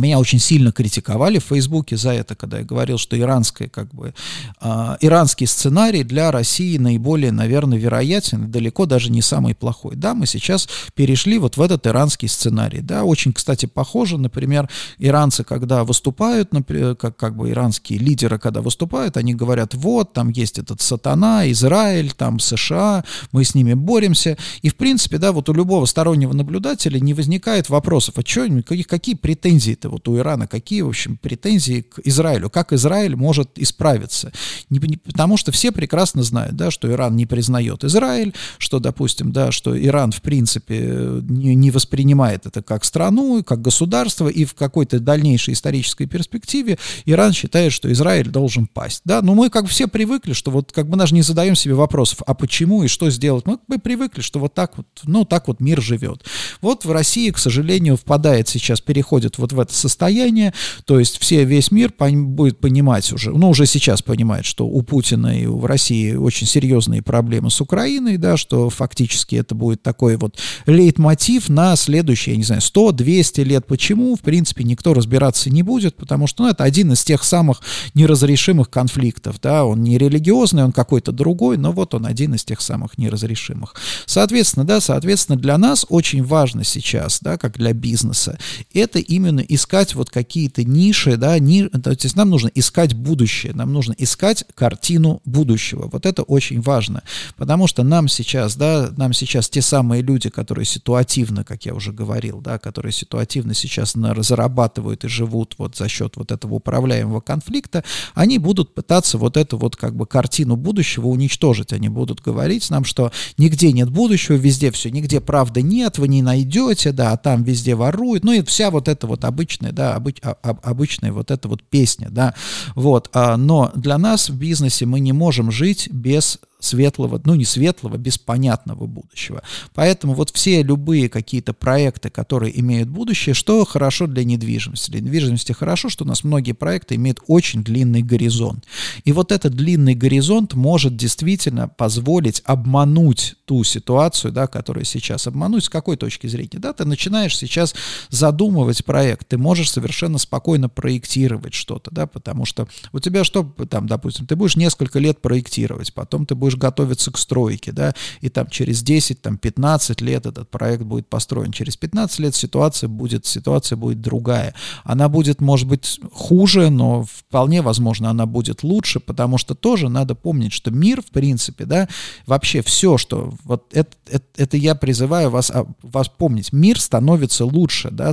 меня 0.00 0.18
очень 0.18 0.38
сильно 0.38 0.72
критиковали 0.72 1.38
в 1.38 1.44
Фейсбуке 1.44 1.96
за 1.96 2.10
это, 2.10 2.34
когда 2.34 2.58
я 2.58 2.64
говорил, 2.64 2.98
что 2.98 3.18
иранское, 3.18 3.68
как 3.68 3.94
бы, 3.94 4.14
э, 4.60 4.96
иранский 5.00 5.46
сценарий 5.46 6.02
для 6.02 6.30
России 6.30 6.78
наиболее, 6.78 7.32
наверное, 7.32 7.78
вероятен, 7.78 8.50
далеко 8.50 8.86
даже 8.86 9.10
не 9.10 9.22
самый 9.22 9.54
плохой. 9.54 9.96
Да, 9.96 10.14
мы 10.14 10.26
сейчас 10.26 10.68
перешли 10.94 11.38
вот 11.38 11.56
в 11.56 11.62
этот 11.62 11.86
иранский 11.86 12.28
сценарий. 12.28 12.80
Да, 12.80 13.04
очень, 13.04 13.32
кстати, 13.32 13.66
похоже, 13.66 14.18
например, 14.18 14.68
иранцы, 14.98 15.44
когда 15.44 15.84
выступают, 15.84 16.52
например, 16.52 16.96
как, 16.96 17.16
как 17.16 17.36
бы 17.36 17.50
иранские 17.50 17.98
лидеры, 17.98 18.38
когда 18.38 18.62
выступают, 18.62 19.16
они 19.16 19.34
говорят, 19.34 19.74
вот, 19.74 20.12
там 20.12 20.30
есть 20.30 20.58
этот 20.58 20.80
сатана, 20.80 21.50
Израиль, 21.50 22.12
там 22.12 22.38
США, 22.38 23.04
мы 23.32 23.44
с 23.44 23.54
ними 23.54 23.74
боремся. 23.74 24.36
И, 24.62 24.70
в 24.70 24.76
принципе, 24.76 25.18
да, 25.18 25.32
вот 25.32 25.48
у 25.48 25.52
любого 25.52 25.84
стороннего 25.84 26.32
наблюдателя 26.32 26.98
не 26.98 27.14
возникает 27.14 27.68
вопросов, 27.68 28.14
а 28.16 28.22
что, 28.26 28.46
какие 28.88 29.14
претензии-то 29.14 29.89
вот 29.90 30.08
у 30.08 30.16
Ирана, 30.16 30.46
какие, 30.46 30.82
в 30.82 30.88
общем, 30.88 31.16
претензии 31.16 31.82
к 31.82 32.00
Израилю, 32.04 32.50
как 32.50 32.72
Израиль 32.72 33.16
может 33.16 33.58
исправиться. 33.58 34.32
Не, 34.68 34.78
не, 34.78 34.96
потому 34.96 35.36
что 35.36 35.52
все 35.52 35.72
прекрасно 35.72 36.22
знают, 36.22 36.56
да, 36.56 36.70
что 36.70 36.90
Иран 36.90 37.16
не 37.16 37.26
признает 37.26 37.84
Израиль, 37.84 38.34
что, 38.58 38.78
допустим, 38.78 39.32
да, 39.32 39.52
что 39.52 39.78
Иран, 39.78 40.12
в 40.12 40.22
принципе, 40.22 41.20
не, 41.22 41.54
не 41.54 41.70
воспринимает 41.70 42.46
это 42.46 42.62
как 42.62 42.84
страну, 42.84 43.42
как 43.44 43.62
государство, 43.62 44.28
и 44.28 44.44
в 44.44 44.54
какой-то 44.54 45.00
дальнейшей 45.00 45.54
исторической 45.54 46.06
перспективе 46.06 46.78
Иран 47.04 47.32
считает, 47.32 47.72
что 47.72 47.90
Израиль 47.92 48.28
должен 48.28 48.66
пасть, 48.66 49.02
да, 49.04 49.22
но 49.22 49.34
мы 49.34 49.50
как 49.50 49.66
все 49.66 49.86
привыкли, 49.88 50.32
что 50.32 50.50
вот 50.50 50.72
как 50.72 50.88
бы 50.88 50.96
даже 50.96 51.14
не 51.14 51.22
задаем 51.22 51.54
себе 51.54 51.74
вопросов, 51.74 52.22
а 52.26 52.34
почему 52.34 52.82
и 52.82 52.88
что 52.88 53.10
сделать, 53.10 53.46
мы, 53.46 53.58
мы 53.68 53.78
привыкли, 53.78 54.20
что 54.20 54.38
вот 54.38 54.54
так 54.54 54.76
вот, 54.76 54.86
ну, 55.04 55.24
так 55.24 55.48
вот 55.48 55.60
мир 55.60 55.80
живет. 55.80 56.24
Вот 56.60 56.84
в 56.84 56.92
России, 56.92 57.30
к 57.30 57.38
сожалению, 57.38 57.96
впадает 57.96 58.48
сейчас, 58.48 58.80
переходит 58.80 59.38
вот 59.38 59.52
в 59.52 59.60
это 59.60 59.72
состояние, 59.80 60.52
то 60.84 60.98
есть 60.98 61.18
все, 61.18 61.44
весь 61.44 61.70
мир 61.70 61.92
будет 61.98 62.58
понимать 62.58 63.12
уже, 63.12 63.30
ну, 63.30 63.50
уже 63.50 63.66
сейчас 63.66 64.02
понимает, 64.02 64.44
что 64.44 64.66
у 64.66 64.82
Путина 64.82 65.38
и 65.38 65.46
в 65.46 65.64
России 65.64 66.14
очень 66.14 66.46
серьезные 66.46 67.02
проблемы 67.02 67.50
с 67.50 67.60
Украиной, 67.60 68.16
да, 68.16 68.36
что 68.36 68.70
фактически 68.70 69.36
это 69.36 69.54
будет 69.54 69.82
такой 69.82 70.16
вот 70.16 70.38
лейтмотив 70.66 71.48
на 71.48 71.76
следующие, 71.76 72.34
я 72.34 72.38
не 72.38 72.44
знаю, 72.44 72.60
100-200 72.60 73.44
лет. 73.44 73.66
Почему? 73.66 74.16
В 74.16 74.20
принципе, 74.20 74.64
никто 74.64 74.94
разбираться 74.94 75.50
не 75.50 75.62
будет, 75.62 75.96
потому 75.96 76.26
что, 76.26 76.44
ну, 76.44 76.50
это 76.50 76.64
один 76.64 76.92
из 76.92 77.02
тех 77.04 77.24
самых 77.24 77.60
неразрешимых 77.94 78.70
конфликтов, 78.70 79.40
да, 79.40 79.64
он 79.64 79.82
не 79.82 79.98
религиозный, 79.98 80.64
он 80.64 80.72
какой-то 80.72 81.12
другой, 81.12 81.56
но 81.56 81.72
вот 81.72 81.94
он 81.94 82.06
один 82.06 82.34
из 82.34 82.44
тех 82.44 82.60
самых 82.60 82.98
неразрешимых. 82.98 83.74
Соответственно, 84.06 84.64
да, 84.64 84.80
соответственно, 84.80 85.38
для 85.38 85.58
нас 85.58 85.86
очень 85.88 86.22
важно 86.22 86.64
сейчас, 86.64 87.20
да, 87.20 87.38
как 87.38 87.56
для 87.58 87.72
бизнеса, 87.72 88.38
это 88.74 88.98
именно 88.98 89.40
искать 89.60 89.94
вот 89.94 90.08
какие-то 90.08 90.64
ниши, 90.64 91.16
да, 91.16 91.38
ни, 91.38 91.64
то 91.64 91.90
есть 91.90 92.16
нам 92.16 92.30
нужно 92.30 92.50
искать 92.54 92.94
будущее, 92.94 93.52
нам 93.52 93.72
нужно 93.72 93.94
искать 93.98 94.44
картину 94.54 95.20
будущего. 95.26 95.88
Вот 95.92 96.06
это 96.06 96.22
очень 96.22 96.62
важно, 96.62 97.02
потому 97.36 97.66
что 97.66 97.82
нам 97.82 98.08
сейчас, 98.08 98.56
да, 98.56 98.90
нам 98.96 99.12
сейчас 99.12 99.50
те 99.50 99.60
самые 99.60 100.02
люди, 100.02 100.30
которые 100.30 100.64
ситуативно, 100.64 101.44
как 101.44 101.66
я 101.66 101.74
уже 101.74 101.92
говорил, 101.92 102.40
да, 102.40 102.58
которые 102.58 102.92
ситуативно 102.92 103.52
сейчас 103.52 103.94
разрабатывают 103.94 105.04
и 105.04 105.08
живут 105.08 105.54
вот 105.58 105.76
за 105.76 105.88
счет 105.88 106.16
вот 106.16 106.32
этого 106.32 106.54
управляемого 106.54 107.20
конфликта, 107.20 107.84
они 108.14 108.38
будут 108.38 108.74
пытаться 108.74 109.18
вот 109.18 109.36
эту 109.36 109.58
вот 109.58 109.76
как 109.76 109.94
бы 109.94 110.06
картину 110.06 110.56
будущего 110.56 111.08
уничтожить. 111.08 111.72
Они 111.72 111.88
будут 111.90 112.22
говорить 112.22 112.70
нам, 112.70 112.84
что 112.84 113.12
нигде 113.36 113.72
нет 113.72 113.90
будущего, 113.90 114.36
везде 114.36 114.70
все, 114.70 114.90
нигде 114.90 115.20
правды 115.20 115.60
нет, 115.60 115.98
вы 115.98 116.08
не 116.08 116.22
найдете, 116.22 116.92
да, 116.92 117.12
а 117.12 117.16
там 117.18 117.42
везде 117.42 117.74
воруют. 117.74 118.24
Ну 118.24 118.32
и 118.32 118.42
вся 118.42 118.70
вот 118.70 118.88
эта 118.88 119.06
вот 119.06 119.24
обычная, 119.50 119.72
да, 119.72 119.94
обыч, 119.94 120.18
а, 120.22 120.36
обычная 120.62 121.12
вот 121.12 121.30
эта 121.30 121.48
вот 121.48 121.62
песня, 121.62 122.08
да, 122.10 122.34
вот. 122.74 123.10
А, 123.12 123.36
но 123.36 123.72
для 123.74 123.98
нас 123.98 124.30
в 124.30 124.36
бизнесе 124.36 124.86
мы 124.86 125.00
не 125.00 125.12
можем 125.12 125.50
жить 125.50 125.88
без 125.90 126.38
светлого, 126.60 127.20
ну 127.24 127.34
не 127.34 127.44
светлого, 127.44 127.96
беспонятного 127.96 128.86
будущего. 128.86 129.42
Поэтому 129.74 130.14
вот 130.14 130.30
все 130.30 130.62
любые 130.62 131.08
какие-то 131.08 131.52
проекты, 131.52 132.10
которые 132.10 132.58
имеют 132.60 132.88
будущее, 132.88 133.34
что 133.34 133.64
хорошо 133.64 134.06
для 134.06 134.24
недвижимости. 134.24 134.90
Для 134.90 135.00
недвижимости 135.00 135.52
хорошо, 135.52 135.88
что 135.88 136.04
у 136.04 136.06
нас 136.06 136.24
многие 136.24 136.52
проекты 136.52 136.94
имеют 136.94 137.20
очень 137.26 137.64
длинный 137.64 138.02
горизонт. 138.02 138.64
И 139.04 139.12
вот 139.12 139.32
этот 139.32 139.54
длинный 139.54 139.94
горизонт 139.94 140.54
может 140.54 140.96
действительно 140.96 141.68
позволить 141.68 142.42
обмануть 142.44 143.36
ту 143.44 143.64
ситуацию, 143.64 144.32
да, 144.32 144.46
которая 144.46 144.84
сейчас 144.84 145.26
обмануть. 145.26 145.64
С 145.64 145.68
какой 145.68 145.96
точки 145.96 146.26
зрения? 146.26 146.58
Да, 146.58 146.72
ты 146.72 146.84
начинаешь 146.84 147.36
сейчас 147.36 147.74
задумывать 148.08 148.84
проект, 148.84 149.28
ты 149.28 149.38
можешь 149.38 149.70
совершенно 149.70 150.18
спокойно 150.18 150.68
проектировать 150.68 151.54
что-то, 151.54 151.90
да, 151.90 152.06
потому 152.06 152.44
что 152.44 152.68
у 152.92 153.00
тебя 153.00 153.24
что 153.24 153.42
там, 153.68 153.86
допустим, 153.86 154.26
ты 154.26 154.36
будешь 154.36 154.56
несколько 154.56 154.98
лет 154.98 155.20
проектировать, 155.20 155.92
потом 155.94 156.26
ты 156.26 156.34
будешь 156.34 156.49
будешь 156.50 156.58
готовиться 156.58 157.10
к 157.10 157.18
стройке, 157.18 157.72
да, 157.72 157.94
и 158.20 158.28
там 158.28 158.48
через 158.48 158.82
10, 158.82 159.22
там 159.22 159.38
15 159.38 160.00
лет 160.00 160.26
этот 160.26 160.48
проект 160.50 160.82
будет 160.82 161.08
построен. 161.08 161.52
Через 161.52 161.76
15 161.76 162.18
лет 162.20 162.34
ситуация 162.34 162.88
будет, 162.88 163.26
ситуация 163.26 163.76
будет 163.76 164.00
другая. 164.00 164.54
Она 164.84 165.08
будет, 165.08 165.40
может 165.40 165.68
быть, 165.68 166.00
хуже, 166.12 166.70
но 166.70 167.04
вполне 167.04 167.62
возможно 167.62 168.10
она 168.10 168.26
будет 168.26 168.62
лучше, 168.62 169.00
потому 169.00 169.38
что 169.38 169.54
тоже 169.54 169.88
надо 169.88 170.14
помнить, 170.14 170.52
что 170.52 170.70
мир, 170.70 171.02
в 171.02 171.10
принципе, 171.10 171.64
да, 171.64 171.88
вообще 172.26 172.62
все, 172.62 172.98
что, 172.98 173.32
вот 173.44 173.64
это, 173.72 173.90
это, 174.08 174.24
это 174.36 174.56
я 174.56 174.74
призываю 174.74 175.30
вас, 175.30 175.50
а, 175.50 175.66
вас 175.82 176.08
помнить, 176.08 176.52
мир 176.52 176.80
становится 176.80 177.44
лучше, 177.44 177.90
да, 177.90 178.12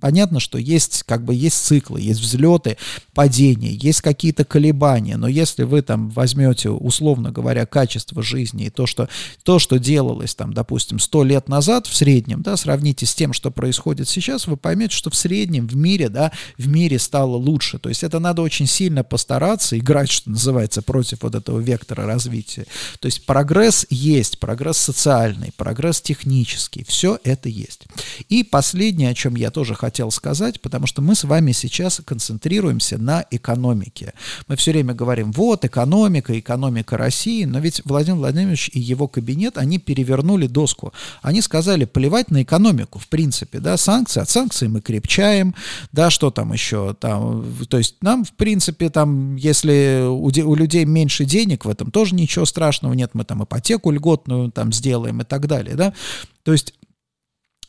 понятно, 0.00 0.40
что 0.40 0.58
есть, 0.58 1.02
как 1.02 1.24
бы, 1.24 1.34
есть 1.34 1.56
циклы, 1.56 2.00
есть 2.00 2.20
взлеты, 2.20 2.76
падения, 3.14 3.72
есть 3.72 4.00
какие-то 4.00 4.44
колебания, 4.44 5.16
но 5.16 5.28
если 5.28 5.64
вы 5.64 5.82
там 5.82 6.08
возьмете, 6.10 6.70
условно 6.70 7.30
говоря, 7.30 7.65
качество 7.66 8.22
жизни 8.22 8.66
и 8.66 8.70
то, 8.70 8.86
что, 8.86 9.08
то, 9.42 9.58
что 9.58 9.78
делалось 9.78 10.34
там, 10.34 10.52
допустим, 10.52 10.98
сто 10.98 11.24
лет 11.24 11.48
назад 11.48 11.86
в 11.86 11.94
среднем, 11.94 12.42
да, 12.42 12.56
сравните 12.56 13.06
с 13.06 13.14
тем, 13.14 13.32
что 13.32 13.50
происходит 13.50 14.08
сейчас, 14.08 14.46
вы 14.46 14.56
поймете, 14.56 14.94
что 14.94 15.10
в 15.10 15.16
среднем 15.16 15.66
в 15.66 15.76
мире, 15.76 16.08
да, 16.08 16.32
в 16.58 16.68
мире 16.68 16.98
стало 16.98 17.36
лучше. 17.36 17.78
То 17.78 17.88
есть 17.88 18.02
это 18.02 18.18
надо 18.18 18.42
очень 18.42 18.66
сильно 18.66 19.04
постараться, 19.04 19.78
играть, 19.78 20.10
что 20.10 20.30
называется, 20.30 20.82
против 20.82 21.22
вот 21.22 21.34
этого 21.34 21.58
вектора 21.60 22.06
развития. 22.06 22.66
То 23.00 23.06
есть 23.06 23.26
прогресс 23.26 23.86
есть, 23.90 24.38
прогресс 24.38 24.78
социальный, 24.78 25.52
прогресс 25.56 26.00
технический, 26.00 26.84
все 26.86 27.18
это 27.24 27.48
есть. 27.48 27.86
И 28.28 28.42
последнее, 28.44 29.10
о 29.10 29.14
чем 29.14 29.36
я 29.36 29.50
тоже 29.50 29.74
хотел 29.74 30.10
сказать, 30.10 30.60
потому 30.60 30.86
что 30.86 31.02
мы 31.02 31.14
с 31.14 31.24
вами 31.24 31.52
сейчас 31.52 32.00
концентрируемся 32.04 32.98
на 32.98 33.24
экономике. 33.30 34.14
Мы 34.48 34.56
все 34.56 34.72
время 34.72 34.94
говорим, 34.94 35.32
вот 35.32 35.64
экономика, 35.64 36.38
экономика 36.38 36.96
России, 36.96 37.44
но 37.56 37.62
ведь 37.62 37.80
Владимир 37.86 38.18
Владимирович 38.18 38.68
и 38.74 38.78
его 38.78 39.08
кабинет, 39.08 39.56
они 39.56 39.78
перевернули 39.78 40.46
доску. 40.46 40.92
Они 41.22 41.40
сказали, 41.40 41.86
плевать 41.86 42.30
на 42.30 42.42
экономику, 42.42 42.98
в 42.98 43.08
принципе, 43.08 43.60
да, 43.60 43.78
санкции, 43.78 44.20
от 44.20 44.28
санкций 44.28 44.68
мы 44.68 44.82
крепчаем, 44.82 45.54
да, 45.90 46.10
что 46.10 46.30
там 46.30 46.52
еще, 46.52 46.94
там, 47.00 47.46
то 47.70 47.78
есть 47.78 47.96
нам, 48.02 48.24
в 48.26 48.32
принципе, 48.32 48.90
там, 48.90 49.36
если 49.36 50.04
у, 50.06 50.26
у 50.26 50.54
людей 50.54 50.84
меньше 50.84 51.24
денег, 51.24 51.64
в 51.64 51.70
этом 51.70 51.90
тоже 51.90 52.14
ничего 52.14 52.44
страшного 52.44 52.92
нет, 52.92 53.12
мы 53.14 53.24
там 53.24 53.42
ипотеку 53.42 53.90
льготную 53.90 54.52
там 54.52 54.70
сделаем 54.70 55.22
и 55.22 55.24
так 55.24 55.46
далее, 55.46 55.76
да, 55.76 55.94
то 56.42 56.52
есть 56.52 56.74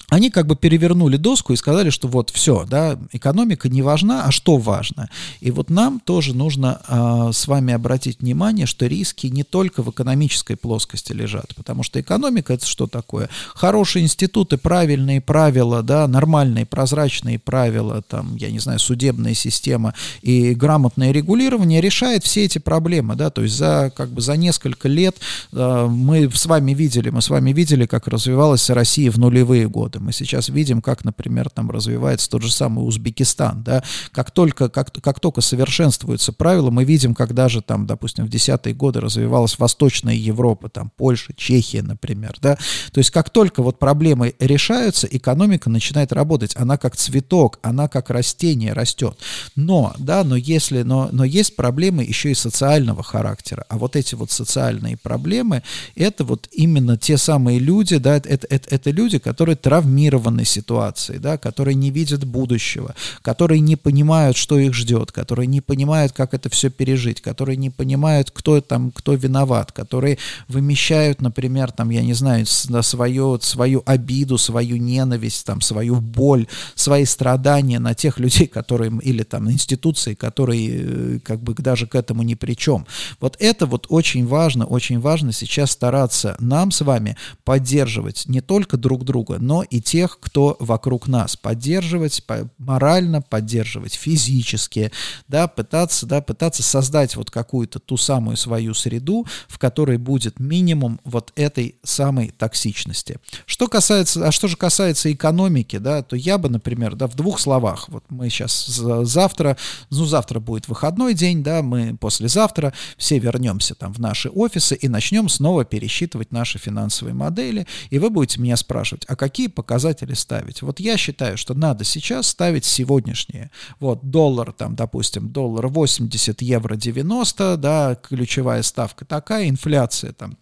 они 0.10 0.30
как 0.30 0.48
бы 0.48 0.56
перевернули 0.56 1.18
доску 1.18 1.52
и 1.52 1.58
сказали, 1.58 1.90
что 1.90 2.08
вот 2.08 2.30
все, 2.30 2.66
да, 2.70 2.98
экономика 3.12 3.68
не 3.68 3.82
важна, 3.82 4.24
а 4.24 4.32
что 4.32 4.56
важно. 4.56 5.10
И 5.42 5.52
вот 5.52 5.70
нам 5.70 6.00
тоже 6.00 6.34
нужно 6.34 6.82
э, 6.88 7.32
с 7.34 7.46
вами 7.46 7.74
обратить 7.74 8.22
внимание, 8.22 8.68
что 8.68 8.88
риски 8.88 9.28
не 9.28 9.44
только 9.44 9.84
в 9.84 9.90
экономической 9.90 10.56
плоскости 10.56 11.12
лежат, 11.12 11.54
потому 11.56 11.84
что 11.84 12.00
экономика 12.00 12.54
это 12.54 12.66
что 12.66 12.88
такое? 12.88 13.30
Хорошие 13.54 14.06
институты, 14.06 14.58
правильные 14.58 15.20
правила, 15.20 15.84
да, 15.84 16.08
нормальные 16.08 16.66
прозрачные 16.66 17.38
правила, 17.38 18.02
там, 18.02 18.38
я 18.38 18.50
не 18.50 18.60
знаю, 18.60 18.80
судебная 18.80 19.34
система 19.34 19.94
и 20.22 20.54
грамотное 20.54 21.12
регулирование 21.12 21.82
решает 21.82 22.24
все 22.24 22.46
эти 22.46 22.60
проблемы, 22.60 23.16
да, 23.16 23.30
то 23.30 23.44
есть 23.44 23.58
за 23.58 23.92
как 23.94 24.12
бы 24.12 24.22
за 24.22 24.38
несколько 24.38 24.88
лет 24.88 25.18
э, 25.52 25.88
мы 25.90 26.32
с 26.34 26.46
вами 26.46 26.74
видели, 26.74 27.10
мы 27.10 27.22
с 27.22 27.30
вами 27.30 27.52
видели, 27.52 27.86
как 27.86 28.08
развивалась 28.08 28.70
Россия 28.70 29.12
в 29.12 29.20
нулевые 29.20 29.68
годы 29.68 29.97
годы. 29.98 30.04
Мы 30.04 30.14
сейчас 30.14 30.50
видим, 30.50 30.82
как, 30.82 31.04
например, 31.04 31.50
там 31.50 31.70
развивается 31.70 32.30
тот 32.30 32.42
же 32.42 32.52
самый 32.52 32.88
Узбекистан, 32.88 33.64
да, 33.64 33.84
как 34.12 34.32
только, 34.32 34.70
как, 34.70 34.92
как 35.02 35.20
только 35.20 35.42
совершенствуются 35.42 36.34
правила, 36.34 36.70
мы 36.70 36.84
видим, 36.84 37.14
как 37.14 37.34
даже 37.34 37.62
там, 37.62 37.86
допустим, 37.86 38.26
в 38.26 38.30
десятые 38.30 38.74
годы 38.74 39.02
развивалась 39.02 39.60
Восточная 39.60 40.16
Европа, 40.16 40.70
там 40.70 40.92
Польша, 40.96 41.34
Чехия, 41.36 41.82
например, 41.82 42.36
да, 42.42 42.58
то 42.92 43.00
есть 43.00 43.12
как 43.12 43.30
только 43.30 43.64
вот 43.64 43.80
проблемы 43.80 44.36
решаются, 44.40 45.08
экономика 45.08 45.70
начинает 45.70 46.14
работать, 46.14 46.56
она 46.56 46.78
как 46.78 46.96
цветок, 46.96 47.60
она 47.62 47.88
как 47.88 48.10
растение 48.10 48.74
растет, 48.74 49.18
но, 49.56 49.94
да, 49.98 50.24
но 50.24 50.36
если, 50.36 50.84
но, 50.84 51.10
но 51.12 51.24
есть 51.24 51.56
проблемы 51.56 52.04
еще 52.04 52.32
и 52.32 52.36
социального 52.36 53.04
характера, 53.04 53.66
а 53.70 53.78
вот 53.78 53.96
эти 53.96 54.16
вот 54.16 54.32
социальные 54.32 54.98
проблемы, 54.98 55.64
это 55.96 56.24
вот 56.24 56.48
именно 56.52 56.98
те 56.98 57.18
самые 57.18 57.60
люди, 57.60 57.98
да, 57.98 58.18
это, 58.18 58.48
это, 58.50 58.76
это 58.76 58.92
люди, 58.92 59.20
которые 59.20 59.56
травмируют 59.56 59.87
травмированной 59.88 60.46
ситуации, 60.46 61.18
да, 61.18 61.38
которые 61.38 61.76
не 61.76 61.92
видят 61.92 62.26
будущего, 62.26 62.94
которые 63.22 63.62
не 63.62 63.76
понимают, 63.76 64.36
что 64.36 64.60
их 64.60 64.74
ждет, 64.74 65.12
которые 65.12 65.48
не 65.48 65.62
понимают, 65.62 66.12
как 66.12 66.34
это 66.34 66.50
все 66.50 66.70
пережить, 66.70 67.22
которые 67.22 67.58
не 67.58 67.70
понимают, 67.70 68.32
кто 68.32 68.60
там, 68.62 68.92
кто 68.92 69.14
виноват, 69.14 69.72
которые 69.72 70.18
вымещают, 70.50 71.22
например, 71.22 71.72
там, 71.72 71.90
я 71.90 72.02
не 72.02 72.14
знаю, 72.14 72.46
на 72.70 72.82
свою, 72.82 73.40
свою 73.42 73.84
обиду, 73.86 74.38
свою 74.38 74.78
ненависть, 74.78 75.46
там, 75.46 75.62
свою 75.62 75.96
боль, 76.02 76.48
свои 76.76 77.06
страдания 77.06 77.80
на 77.80 77.94
тех 77.94 78.20
людей, 78.20 78.48
которые, 78.48 78.92
или 79.04 79.24
там 79.24 79.50
институции, 79.50 80.16
которые 80.16 80.70
э, 80.70 81.20
как 81.24 81.40
бы 81.40 81.54
даже 81.54 81.88
к 81.88 81.96
этому 81.96 82.24
ни 82.24 82.36
при 82.36 82.56
чем. 82.56 82.86
Вот 83.22 83.38
это 83.40 83.66
вот 83.66 83.86
очень 83.90 84.28
важно, 84.28 84.66
очень 84.66 85.00
важно 85.00 85.32
сейчас 85.32 85.72
стараться 85.72 86.36
нам 86.40 86.72
с 86.72 86.82
вами 86.82 87.16
поддерживать 87.46 88.26
не 88.28 88.42
только 88.42 88.78
друг 88.78 89.06
друга, 89.06 89.38
но 89.40 89.64
и 89.64 89.77
тех, 89.82 90.20
кто 90.20 90.56
вокруг 90.60 91.08
нас, 91.08 91.36
поддерживать 91.36 92.24
морально, 92.58 93.22
поддерживать 93.22 93.94
физически, 93.94 94.92
да, 95.28 95.48
пытаться, 95.48 96.06
да, 96.06 96.22
пытаться 96.22 96.64
создать 96.64 97.16
вот 97.16 97.32
какую-то 97.32 97.80
ту 97.80 97.98
самую 97.98 98.38
свою 98.38 98.74
среду, 98.74 99.26
в 99.48 99.60
которой 99.60 99.98
будет 99.98 100.40
минимум 100.40 101.00
вот 101.04 101.32
этой 101.36 101.76
самой 101.84 102.30
токсичности. 102.30 103.18
Что 103.46 103.68
касается, 103.68 104.28
а 104.28 104.32
что 104.32 104.48
же 104.48 104.58
касается 104.58 105.12
экономики, 105.12 105.78
да, 105.78 106.02
то 106.02 106.16
я 106.16 106.38
бы, 106.38 106.50
например, 106.50 106.96
да, 106.96 107.08
в 107.08 107.16
двух 107.16 107.40
словах, 107.40 107.90
вот 107.90 108.04
мы 108.10 108.30
сейчас 108.30 108.66
завтра, 108.66 109.58
ну, 109.90 110.06
завтра 110.06 110.40
будет 110.40 110.68
выходной 110.68 111.14
день, 111.14 111.44
да, 111.44 111.62
мы 111.62 111.98
послезавтра 111.98 112.74
все 112.98 113.20
вернемся 113.20 113.76
там 113.76 113.94
в 113.94 114.00
наши 114.00 114.30
офисы 114.30 114.76
и 114.76 114.88
начнем 114.88 115.30
снова 115.30 115.66
пересчитывать 115.66 116.32
наши 116.32 116.60
финансовые 116.60 117.14
модели, 117.14 117.68
и 117.90 118.00
вы 118.00 118.10
будете 118.10 118.40
меня 118.40 118.58
спрашивать, 118.58 119.06
а 119.08 119.16
какие 119.16 119.48
показатели 119.48 119.67
ставить? 120.16 120.62
Вот 120.62 120.80
я 120.80 120.98
считаю, 120.98 121.38
что 121.38 121.54
надо 121.54 121.84
сейчас 121.84 122.28
ставить 122.28 122.66
сегодняшние. 122.66 123.52
Вот 123.80 124.10
доллар, 124.10 124.52
там, 124.52 124.76
допустим, 124.76 125.30
доллар 125.30 125.68
80, 125.68 126.42
евро 126.42 126.76
90, 126.76 127.58
да, 127.58 127.96
ключевая 127.96 128.64
ставка 128.64 129.06
такая, 129.06 129.50
инфляция 129.50 130.14
там 130.14 130.38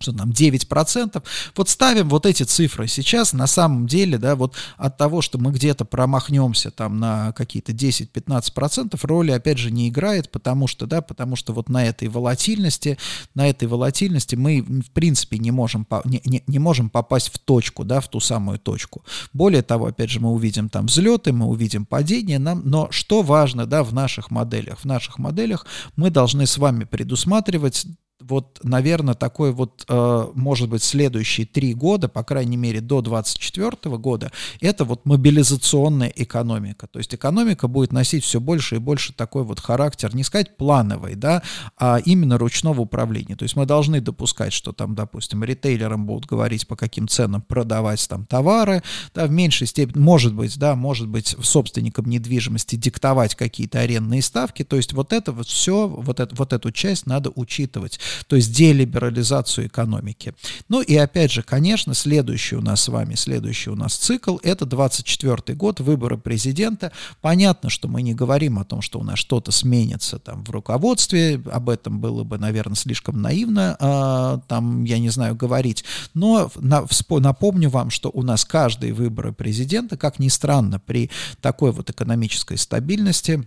что 0.00 0.12
там 0.12 0.30
9%. 0.30 1.22
Вот 1.54 1.68
ставим 1.68 2.08
вот 2.08 2.26
эти 2.26 2.42
цифры. 2.42 2.88
Сейчас 2.88 3.32
на 3.32 3.46
самом 3.46 3.86
деле, 3.86 4.18
да, 4.18 4.34
вот 4.34 4.54
от 4.76 4.96
того, 4.96 5.20
что 5.20 5.38
мы 5.38 5.52
где-то 5.52 5.84
промахнемся 5.84 6.70
там 6.70 6.98
на 6.98 7.32
какие-то 7.32 7.72
10-15%, 7.72 8.98
роли 9.02 9.30
опять 9.30 9.58
же 9.58 9.70
не 9.70 9.88
играет, 9.88 10.30
потому 10.30 10.66
что, 10.66 10.86
да, 10.86 11.02
потому 11.02 11.36
что 11.36 11.52
вот 11.52 11.68
на 11.68 11.84
этой 11.84 12.08
волатильности, 12.08 12.98
на 13.34 13.48
этой 13.48 13.68
волатильности 13.68 14.36
мы 14.36 14.62
в 14.62 14.90
принципе 14.90 15.38
не 15.38 15.50
можем, 15.50 15.86
не, 16.04 16.22
не, 16.24 16.42
не 16.46 16.58
можем 16.58 16.88
попасть 16.90 17.32
в 17.32 17.38
точку, 17.38 17.84
да, 17.84 18.00
в 18.00 18.08
ту 18.08 18.20
самую 18.20 18.58
точку. 18.58 19.04
Более 19.32 19.62
того, 19.62 19.86
опять 19.86 20.10
же, 20.10 20.20
мы 20.20 20.30
увидим 20.30 20.68
там 20.68 20.86
взлеты, 20.86 21.32
мы 21.32 21.46
увидим 21.46 21.84
падение, 21.84 22.38
нам, 22.38 22.62
но 22.64 22.88
что 22.90 23.22
важно, 23.22 23.66
да, 23.66 23.84
в 23.84 23.92
наших 23.92 24.30
моделях? 24.30 24.80
В 24.80 24.84
наших 24.84 25.18
моделях 25.18 25.66
мы 25.96 26.10
должны 26.10 26.46
с 26.46 26.56
вами 26.56 26.84
предусматривать 26.84 27.86
вот, 28.30 28.60
наверное, 28.62 29.14
такой 29.14 29.52
вот, 29.52 29.84
э, 29.88 30.26
может 30.34 30.68
быть, 30.68 30.82
следующие 30.82 31.46
три 31.46 31.74
года, 31.74 32.08
по 32.08 32.22
крайней 32.22 32.56
мере, 32.56 32.80
до 32.80 33.02
2024 33.02 33.96
года, 33.98 34.30
это 34.60 34.84
вот 34.84 35.04
мобилизационная 35.04 36.12
экономика. 36.14 36.86
То 36.86 36.98
есть 36.98 37.14
экономика 37.14 37.68
будет 37.68 37.92
носить 37.92 38.24
все 38.24 38.40
больше 38.40 38.76
и 38.76 38.78
больше 38.78 39.12
такой 39.12 39.42
вот 39.42 39.60
характер, 39.60 40.14
не 40.14 40.22
сказать 40.22 40.56
плановый, 40.56 41.14
да, 41.16 41.42
а 41.76 41.98
именно 42.04 42.38
ручного 42.38 42.80
управления. 42.82 43.36
То 43.36 43.42
есть 43.42 43.56
мы 43.56 43.66
должны 43.66 44.00
допускать, 44.00 44.52
что 44.52 44.72
там, 44.72 44.94
допустим, 44.94 45.44
ритейлерам 45.44 46.06
будут 46.06 46.26
говорить, 46.26 46.66
по 46.66 46.76
каким 46.76 47.08
ценам 47.08 47.42
продавать 47.42 48.06
там 48.08 48.24
товары, 48.26 48.82
да, 49.14 49.26
в 49.26 49.30
меньшей 49.30 49.66
степени, 49.66 50.00
может 50.00 50.34
быть, 50.34 50.58
да, 50.58 50.76
может 50.76 51.08
быть, 51.08 51.36
собственникам 51.42 52.06
недвижимости 52.06 52.76
диктовать 52.76 53.34
какие-то 53.34 53.80
арендные 53.80 54.22
ставки. 54.22 54.62
То 54.64 54.76
есть 54.76 54.92
вот 54.92 55.12
это 55.12 55.32
вот 55.32 55.48
все, 55.48 55.88
вот, 55.88 56.20
это, 56.20 56.34
вот 56.36 56.52
эту 56.52 56.70
часть 56.70 57.06
надо 57.06 57.32
учитывать 57.34 57.98
то 58.26 58.36
есть 58.36 58.52
делиберализацию 58.52 59.66
экономики. 59.66 60.34
Ну 60.68 60.80
и 60.80 60.96
опять 60.96 61.32
же, 61.32 61.42
конечно, 61.42 61.94
следующий 61.94 62.56
у 62.56 62.60
нас 62.60 62.82
с 62.82 62.88
вами, 62.88 63.14
следующий 63.14 63.70
у 63.70 63.76
нас 63.76 63.94
цикл, 63.94 64.38
это 64.42 64.66
24 64.66 65.56
год, 65.56 65.80
выборы 65.80 66.18
президента. 66.18 66.92
Понятно, 67.20 67.70
что 67.70 67.88
мы 67.88 68.02
не 68.02 68.14
говорим 68.14 68.58
о 68.58 68.64
том, 68.64 68.82
что 68.82 68.98
у 68.98 69.02
нас 69.02 69.18
что-то 69.18 69.52
сменится 69.52 70.18
там 70.18 70.44
в 70.44 70.50
руководстве, 70.50 71.40
об 71.50 71.68
этом 71.68 72.00
было 72.00 72.24
бы, 72.24 72.38
наверное, 72.38 72.76
слишком 72.76 73.20
наивно, 73.20 73.76
э, 73.78 74.40
там, 74.48 74.84
я 74.84 74.98
не 74.98 75.08
знаю, 75.08 75.34
говорить, 75.34 75.84
но 76.14 76.50
на, 76.56 76.86
напомню 77.08 77.70
вам, 77.70 77.90
что 77.90 78.10
у 78.12 78.22
нас 78.22 78.44
каждые 78.44 78.92
выборы 78.92 79.32
президента, 79.32 79.96
как 79.96 80.18
ни 80.18 80.28
странно, 80.28 80.78
при 80.78 81.10
такой 81.40 81.72
вот 81.72 81.90
экономической 81.90 82.56
стабильности, 82.56 83.46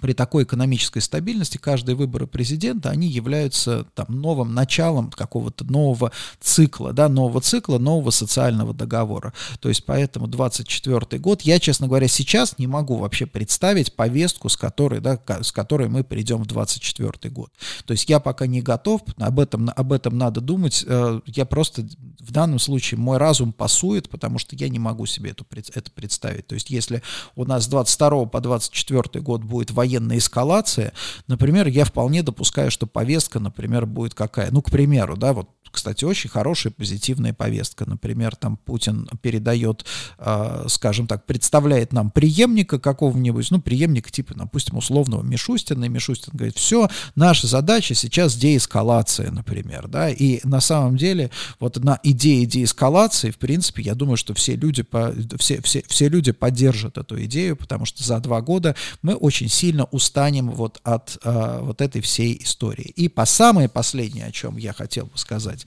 при 0.00 0.12
такой 0.12 0.44
экономической 0.44 1.00
стабильности 1.00 1.58
каждые 1.58 1.96
выборы 1.96 2.26
президента, 2.26 2.90
они 2.90 3.08
являются 3.08 3.84
там 3.94 4.06
новым 4.08 4.54
началом 4.54 5.10
какого-то 5.10 5.64
нового 5.64 6.12
цикла, 6.40 6.92
да, 6.92 7.08
нового 7.08 7.40
цикла, 7.40 7.78
нового 7.78 8.10
социального 8.10 8.74
договора. 8.74 9.32
То 9.60 9.68
есть 9.68 9.84
поэтому 9.84 10.26
24 10.26 11.20
год, 11.20 11.42
я, 11.42 11.58
честно 11.58 11.86
говоря, 11.86 12.08
сейчас 12.08 12.58
не 12.58 12.66
могу 12.66 12.96
вообще 12.96 13.26
представить 13.26 13.94
повестку, 13.94 14.48
с 14.48 14.56
которой, 14.56 15.00
да, 15.00 15.20
с 15.42 15.52
которой 15.52 15.88
мы 15.88 16.04
придем 16.04 16.42
в 16.42 16.46
24 16.46 17.32
год. 17.32 17.50
То 17.84 17.92
есть 17.92 18.08
я 18.08 18.20
пока 18.20 18.46
не 18.46 18.62
готов, 18.62 19.02
об 19.18 19.40
этом, 19.40 19.70
об 19.74 19.92
этом 19.92 20.16
надо 20.18 20.40
думать, 20.40 20.84
э, 20.86 21.20
я 21.26 21.44
просто 21.44 21.86
в 22.20 22.32
данном 22.32 22.58
случае 22.58 22.98
мой 22.98 23.18
разум 23.18 23.52
пасует, 23.52 24.08
потому 24.08 24.38
что 24.38 24.56
я 24.56 24.68
не 24.68 24.78
могу 24.78 25.06
себе 25.06 25.30
это, 25.30 25.44
это 25.74 25.90
представить. 25.90 26.46
То 26.46 26.54
есть 26.54 26.70
если 26.70 27.02
у 27.34 27.44
нас 27.44 27.64
с 27.64 27.68
22 27.68 28.26
по 28.26 28.40
24 28.40 29.22
год 29.22 29.42
будет 29.42 29.70
военная 29.90 30.18
эскалация, 30.18 30.92
например, 31.26 31.66
я 31.66 31.84
вполне 31.84 32.22
допускаю, 32.22 32.70
что 32.70 32.86
повестка, 32.86 33.40
например, 33.40 33.86
будет 33.86 34.14
какая. 34.14 34.50
Ну, 34.50 34.62
к 34.62 34.70
примеру, 34.70 35.16
да, 35.16 35.32
вот 35.32 35.48
кстати, 35.70 36.04
очень 36.04 36.28
хорошая 36.30 36.72
позитивная 36.72 37.32
повестка. 37.32 37.88
Например, 37.88 38.34
там 38.34 38.56
Путин 38.56 39.08
передает, 39.22 39.84
э, 40.18 40.64
скажем 40.68 41.06
так, 41.06 41.26
представляет 41.26 41.92
нам 41.92 42.10
преемника 42.10 42.78
какого-нибудь, 42.78 43.50
ну, 43.50 43.60
преемника 43.60 44.10
типа, 44.10 44.34
допустим, 44.34 44.78
условного 44.78 45.22
Мишустина, 45.22 45.84
и 45.84 45.88
Мишустин 45.88 46.32
говорит, 46.34 46.56
все, 46.56 46.88
наша 47.14 47.46
задача 47.46 47.94
сейчас 47.94 48.34
деэскалация, 48.36 49.30
например, 49.30 49.88
да, 49.88 50.10
и 50.10 50.40
на 50.44 50.60
самом 50.60 50.96
деле 50.96 51.30
вот 51.60 51.76
на 51.82 52.00
идее 52.02 52.46
деэскалации, 52.46 53.30
в 53.30 53.38
принципе, 53.38 53.82
я 53.82 53.94
думаю, 53.94 54.16
что 54.16 54.34
все 54.34 54.56
люди, 54.56 54.82
по, 54.82 55.14
все, 55.38 55.62
все, 55.62 55.84
все 55.86 56.08
люди 56.08 56.32
поддержат 56.32 56.98
эту 56.98 57.22
идею, 57.24 57.56
потому 57.56 57.84
что 57.84 58.02
за 58.02 58.18
два 58.18 58.40
года 58.40 58.74
мы 59.02 59.14
очень 59.14 59.48
сильно 59.48 59.79
устанем 59.84 60.50
вот 60.50 60.80
от 60.84 61.18
э, 61.22 61.58
вот 61.62 61.80
этой 61.80 62.00
всей 62.00 62.40
истории. 62.42 62.92
И 62.96 63.08
по 63.08 63.24
самое 63.24 63.68
последнее, 63.68 64.26
о 64.26 64.32
чем 64.32 64.56
я 64.56 64.72
хотел 64.72 65.06
бы 65.06 65.16
сказать. 65.16 65.66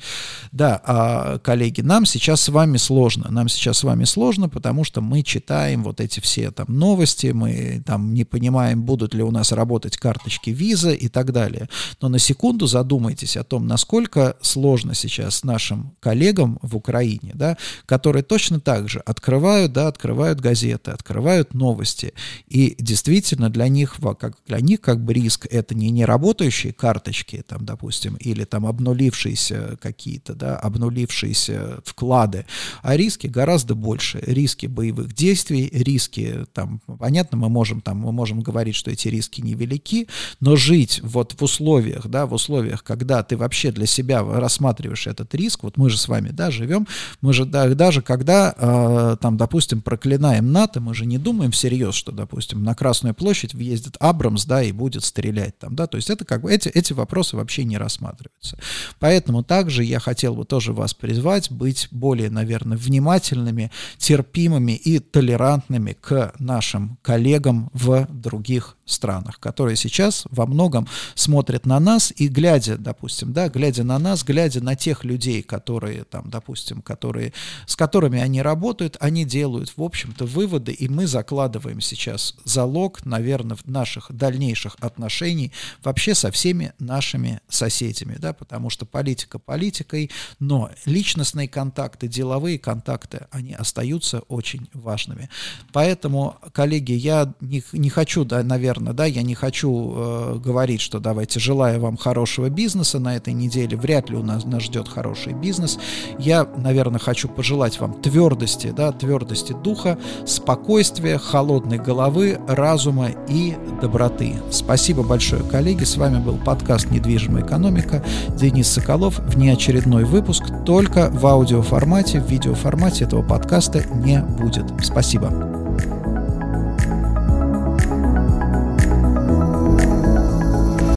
Да, 0.52 0.82
а, 0.86 1.40
коллеги, 1.40 1.82
нам 1.82 2.06
сейчас 2.06 2.42
с 2.42 2.50
вами 2.50 2.78
сложно. 2.78 3.30
Нам 3.30 3.50
сейчас 3.50 3.80
с 3.80 3.84
вами 3.84 4.04
сложно, 4.06 4.50
потому 4.50 4.84
что 4.84 5.02
мы 5.02 5.24
читаем 5.24 5.84
вот 5.84 6.00
эти 6.00 6.20
все 6.20 6.52
там 6.52 6.68
новости, 6.70 7.28
мы 7.28 7.84
там 7.86 8.14
не 8.14 8.24
понимаем, 8.24 8.84
будут 8.84 9.14
ли 9.14 9.24
у 9.24 9.32
нас 9.32 9.52
работать 9.52 9.98
карточки 9.98 10.50
виза 10.50 10.92
и 10.92 11.08
так 11.08 11.32
далее. 11.32 11.70
Но 12.02 12.10
на 12.10 12.20
секунду 12.20 12.68
задумайтесь 12.68 13.38
о 13.38 13.44
том, 13.44 13.68
насколько 13.68 14.36
сложно 14.42 14.94
сейчас 14.94 15.44
нашим 15.44 15.96
коллегам 16.00 16.60
в 16.62 16.76
Украине, 16.76 17.32
да, 17.34 17.58
которые 17.86 18.24
точно 18.24 18.60
так 18.60 18.90
же 18.90 19.00
открывают, 19.00 19.74
да, 19.74 19.88
открывают 19.88 20.40
газеты, 20.40 20.92
открывают 20.92 21.54
новости. 21.54 22.14
И 22.48 22.76
действительно 22.80 23.50
для 23.50 23.68
них, 23.68 24.00
как, 24.12 24.38
для 24.46 24.60
них 24.60 24.82
как 24.82 25.04
бы 25.04 25.14
риск 25.14 25.48
это 25.50 25.76
не 25.76 25.90
неработающие 25.90 26.74
карточки, 26.74 27.44
там, 27.48 27.66
допустим, 27.66 28.16
или 28.16 28.44
там 28.44 28.66
обнулившиеся 28.66 29.78
какие-то, 29.82 30.36
да, 30.36 30.58
обнулившиеся 30.58 31.82
вклады, 31.86 32.46
а 32.82 32.98
риски 32.98 33.28
гораздо 33.28 33.76
больше. 33.76 34.20
Риски 34.26 34.66
боевых 34.66 35.14
действий, 35.14 35.70
риски, 35.72 36.46
там, 36.54 36.82
понятно, 37.00 37.38
мы 37.38 37.50
можем, 37.50 37.82
там, 37.82 37.98
мы 37.98 38.12
можем 38.12 38.42
говорить, 38.42 38.76
что 38.76 38.92
эти 38.92 39.08
риски 39.08 39.42
невелики, 39.42 40.08
но 40.40 40.56
жить 40.56 41.00
вот 41.04 41.36
в 41.40 41.44
условиях, 41.44 42.08
да, 42.08 42.26
в 42.26 42.34
условиях, 42.34 42.84
когда 42.84 43.24
ты 43.24 43.38
вообще 43.38 43.72
для 43.72 43.86
себя 43.86 44.24
рассматриваешь 44.24 45.08
этот 45.08 45.34
риск, 45.36 45.64
вот 45.64 45.78
мы 45.78 45.90
же 45.90 45.98
с 45.98 46.08
вами, 46.08 46.30
да, 46.30 46.52
живем, 46.52 46.88
мы 47.22 47.34
же 47.34 47.46
да, 47.46 47.68
даже 47.74 48.02
когда, 48.02 48.54
э, 48.58 49.18
там, 49.22 49.38
допустим, 49.38 49.82
проклинаем 49.82 50.52
НАТО, 50.52 50.82
мы 50.82 50.94
же 50.94 51.06
не 51.06 51.18
думаем 51.18 51.52
всерьез, 51.52 51.96
что, 51.96 52.12
допустим, 52.12 52.64
на 52.64 52.76
Красную 52.76 53.14
площадь 53.14 53.54
въездит 53.84 53.98
Абрамс, 54.00 54.46
да, 54.46 54.64
и 54.64 54.72
будет 54.72 55.04
стрелять 55.04 55.58
там, 55.60 55.76
да, 55.76 55.88
то 55.88 55.98
есть 55.98 56.10
это 56.10 56.26
как 56.26 56.42
бы, 56.42 56.52
эти, 56.52 56.70
эти 56.70 56.94
вопросы 56.94 57.36
вообще 57.36 57.64
не 57.64 57.78
рассматриваются. 57.78 58.58
Поэтому 59.00 59.44
также 59.44 59.84
я 59.84 60.00
хотел 60.00 60.36
бы 60.36 60.46
тоже 60.46 60.74
вас 60.74 60.94
призвать 60.94 61.52
быть 61.52 61.88
более, 61.92 62.30
наверное, 62.30 62.78
внимательными, 62.78 63.72
терпимыми 63.98 64.74
и 64.74 65.00
толерантными 65.00 65.94
к 66.00 66.34
нашим 66.40 66.98
коллегам 67.02 67.70
в 67.74 68.08
других 68.10 68.78
странах, 68.86 69.40
которые 69.40 69.76
сейчас 69.76 70.26
во 70.30 70.46
многом 70.46 70.88
смотрят 71.16 71.66
на 71.66 71.80
нас 71.80 72.14
и 72.16 72.28
глядя, 72.28 72.78
допустим, 72.78 73.34
да, 73.34 73.50
глядя 73.50 73.84
на 73.84 73.98
нас, 74.00 74.24
глядя 74.24 74.62
на 74.62 74.76
тех 74.76 75.04
людей, 75.04 75.42
которые 75.42 76.04
там, 76.04 76.30
допустим, 76.30 76.82
которые, 76.82 77.34
с 77.66 77.76
которыми 77.76 78.20
они 78.20 78.42
работают, 78.42 78.98
они 79.00 79.26
делают, 79.26 79.74
в 79.76 79.82
общем-то, 79.82 80.26
выводы, 80.26 80.72
и 80.72 80.88
мы 80.88 81.08
закладываем 81.08 81.82
сейчас 81.82 82.36
залог, 82.44 83.06
наверное, 83.06 83.58
наших 83.66 84.12
дальнейших 84.12 84.76
отношений 84.80 85.52
вообще 85.84 86.16
со 86.16 86.32
всеми 86.32 86.74
нашими 86.80 87.40
соседями, 87.48 88.16
да, 88.20 88.34
потому 88.34 88.70
что 88.70 88.86
политика 88.86 89.40
политикой, 89.40 90.12
но 90.40 90.72
личностные 90.86 91.48
контакты, 91.48 92.08
деловые 92.08 92.60
контакты, 92.60 93.28
они 93.32 93.54
остаются 93.54 94.20
очень 94.28 94.68
важными. 94.74 95.30
Поэтому, 95.72 96.38
коллеги, 96.52 96.94
я 96.94 97.34
не, 97.40 97.64
не 97.72 97.90
хочу, 97.90 98.26
да, 98.26 98.44
наверное, 98.74 98.94
да, 98.94 99.06
я 99.06 99.22
не 99.22 99.36
хочу 99.36 99.94
э, 99.96 100.40
говорить, 100.44 100.82
что 100.82 101.00
давайте 101.00 101.40
желаю 101.40 101.80
вам 101.80 101.98
хорошего 101.98 102.50
бизнеса 102.50 103.00
на 103.00 103.16
этой 103.16 103.34
неделе, 103.34 103.78
вряд 103.78 104.10
ли 104.10 104.18
у 104.18 104.24
нас, 104.24 104.46
нас 104.46 104.64
ждет 104.64 104.88
хороший 104.88 105.34
бизнес. 105.34 105.78
Я, 106.18 106.48
наверное, 106.58 107.00
хочу 107.00 107.28
пожелать 107.28 107.80
вам 107.80 107.94
твердости, 108.02 108.74
да, 108.76 108.92
твердости 108.92 109.54
духа, 109.64 109.98
спокойствия, 110.26 111.18
холодной 111.18 111.78
головы, 111.78 112.40
разума 112.48 113.10
и 113.28 113.56
доброты. 113.82 114.36
Спасибо 114.52 115.04
большое, 115.04 115.44
коллеги. 115.44 115.84
С 115.84 115.98
вами 115.98 116.20
был 116.20 116.38
подкаст 116.38 116.90
«Недвижимая 116.90 117.46
экономика». 117.46 118.04
Денис 118.30 118.68
Соколов. 118.68 119.20
Внеочередной 119.20 120.06
выпуск 120.06 120.44
только 120.66 121.10
в 121.12 121.26
аудиоформате, 121.26 122.20
в 122.20 122.30
видеоформате 122.30 123.06
этого 123.06 123.22
подкаста 123.22 123.84
не 123.94 124.20
будет. 124.20 124.66
Спасибо. 124.84 125.93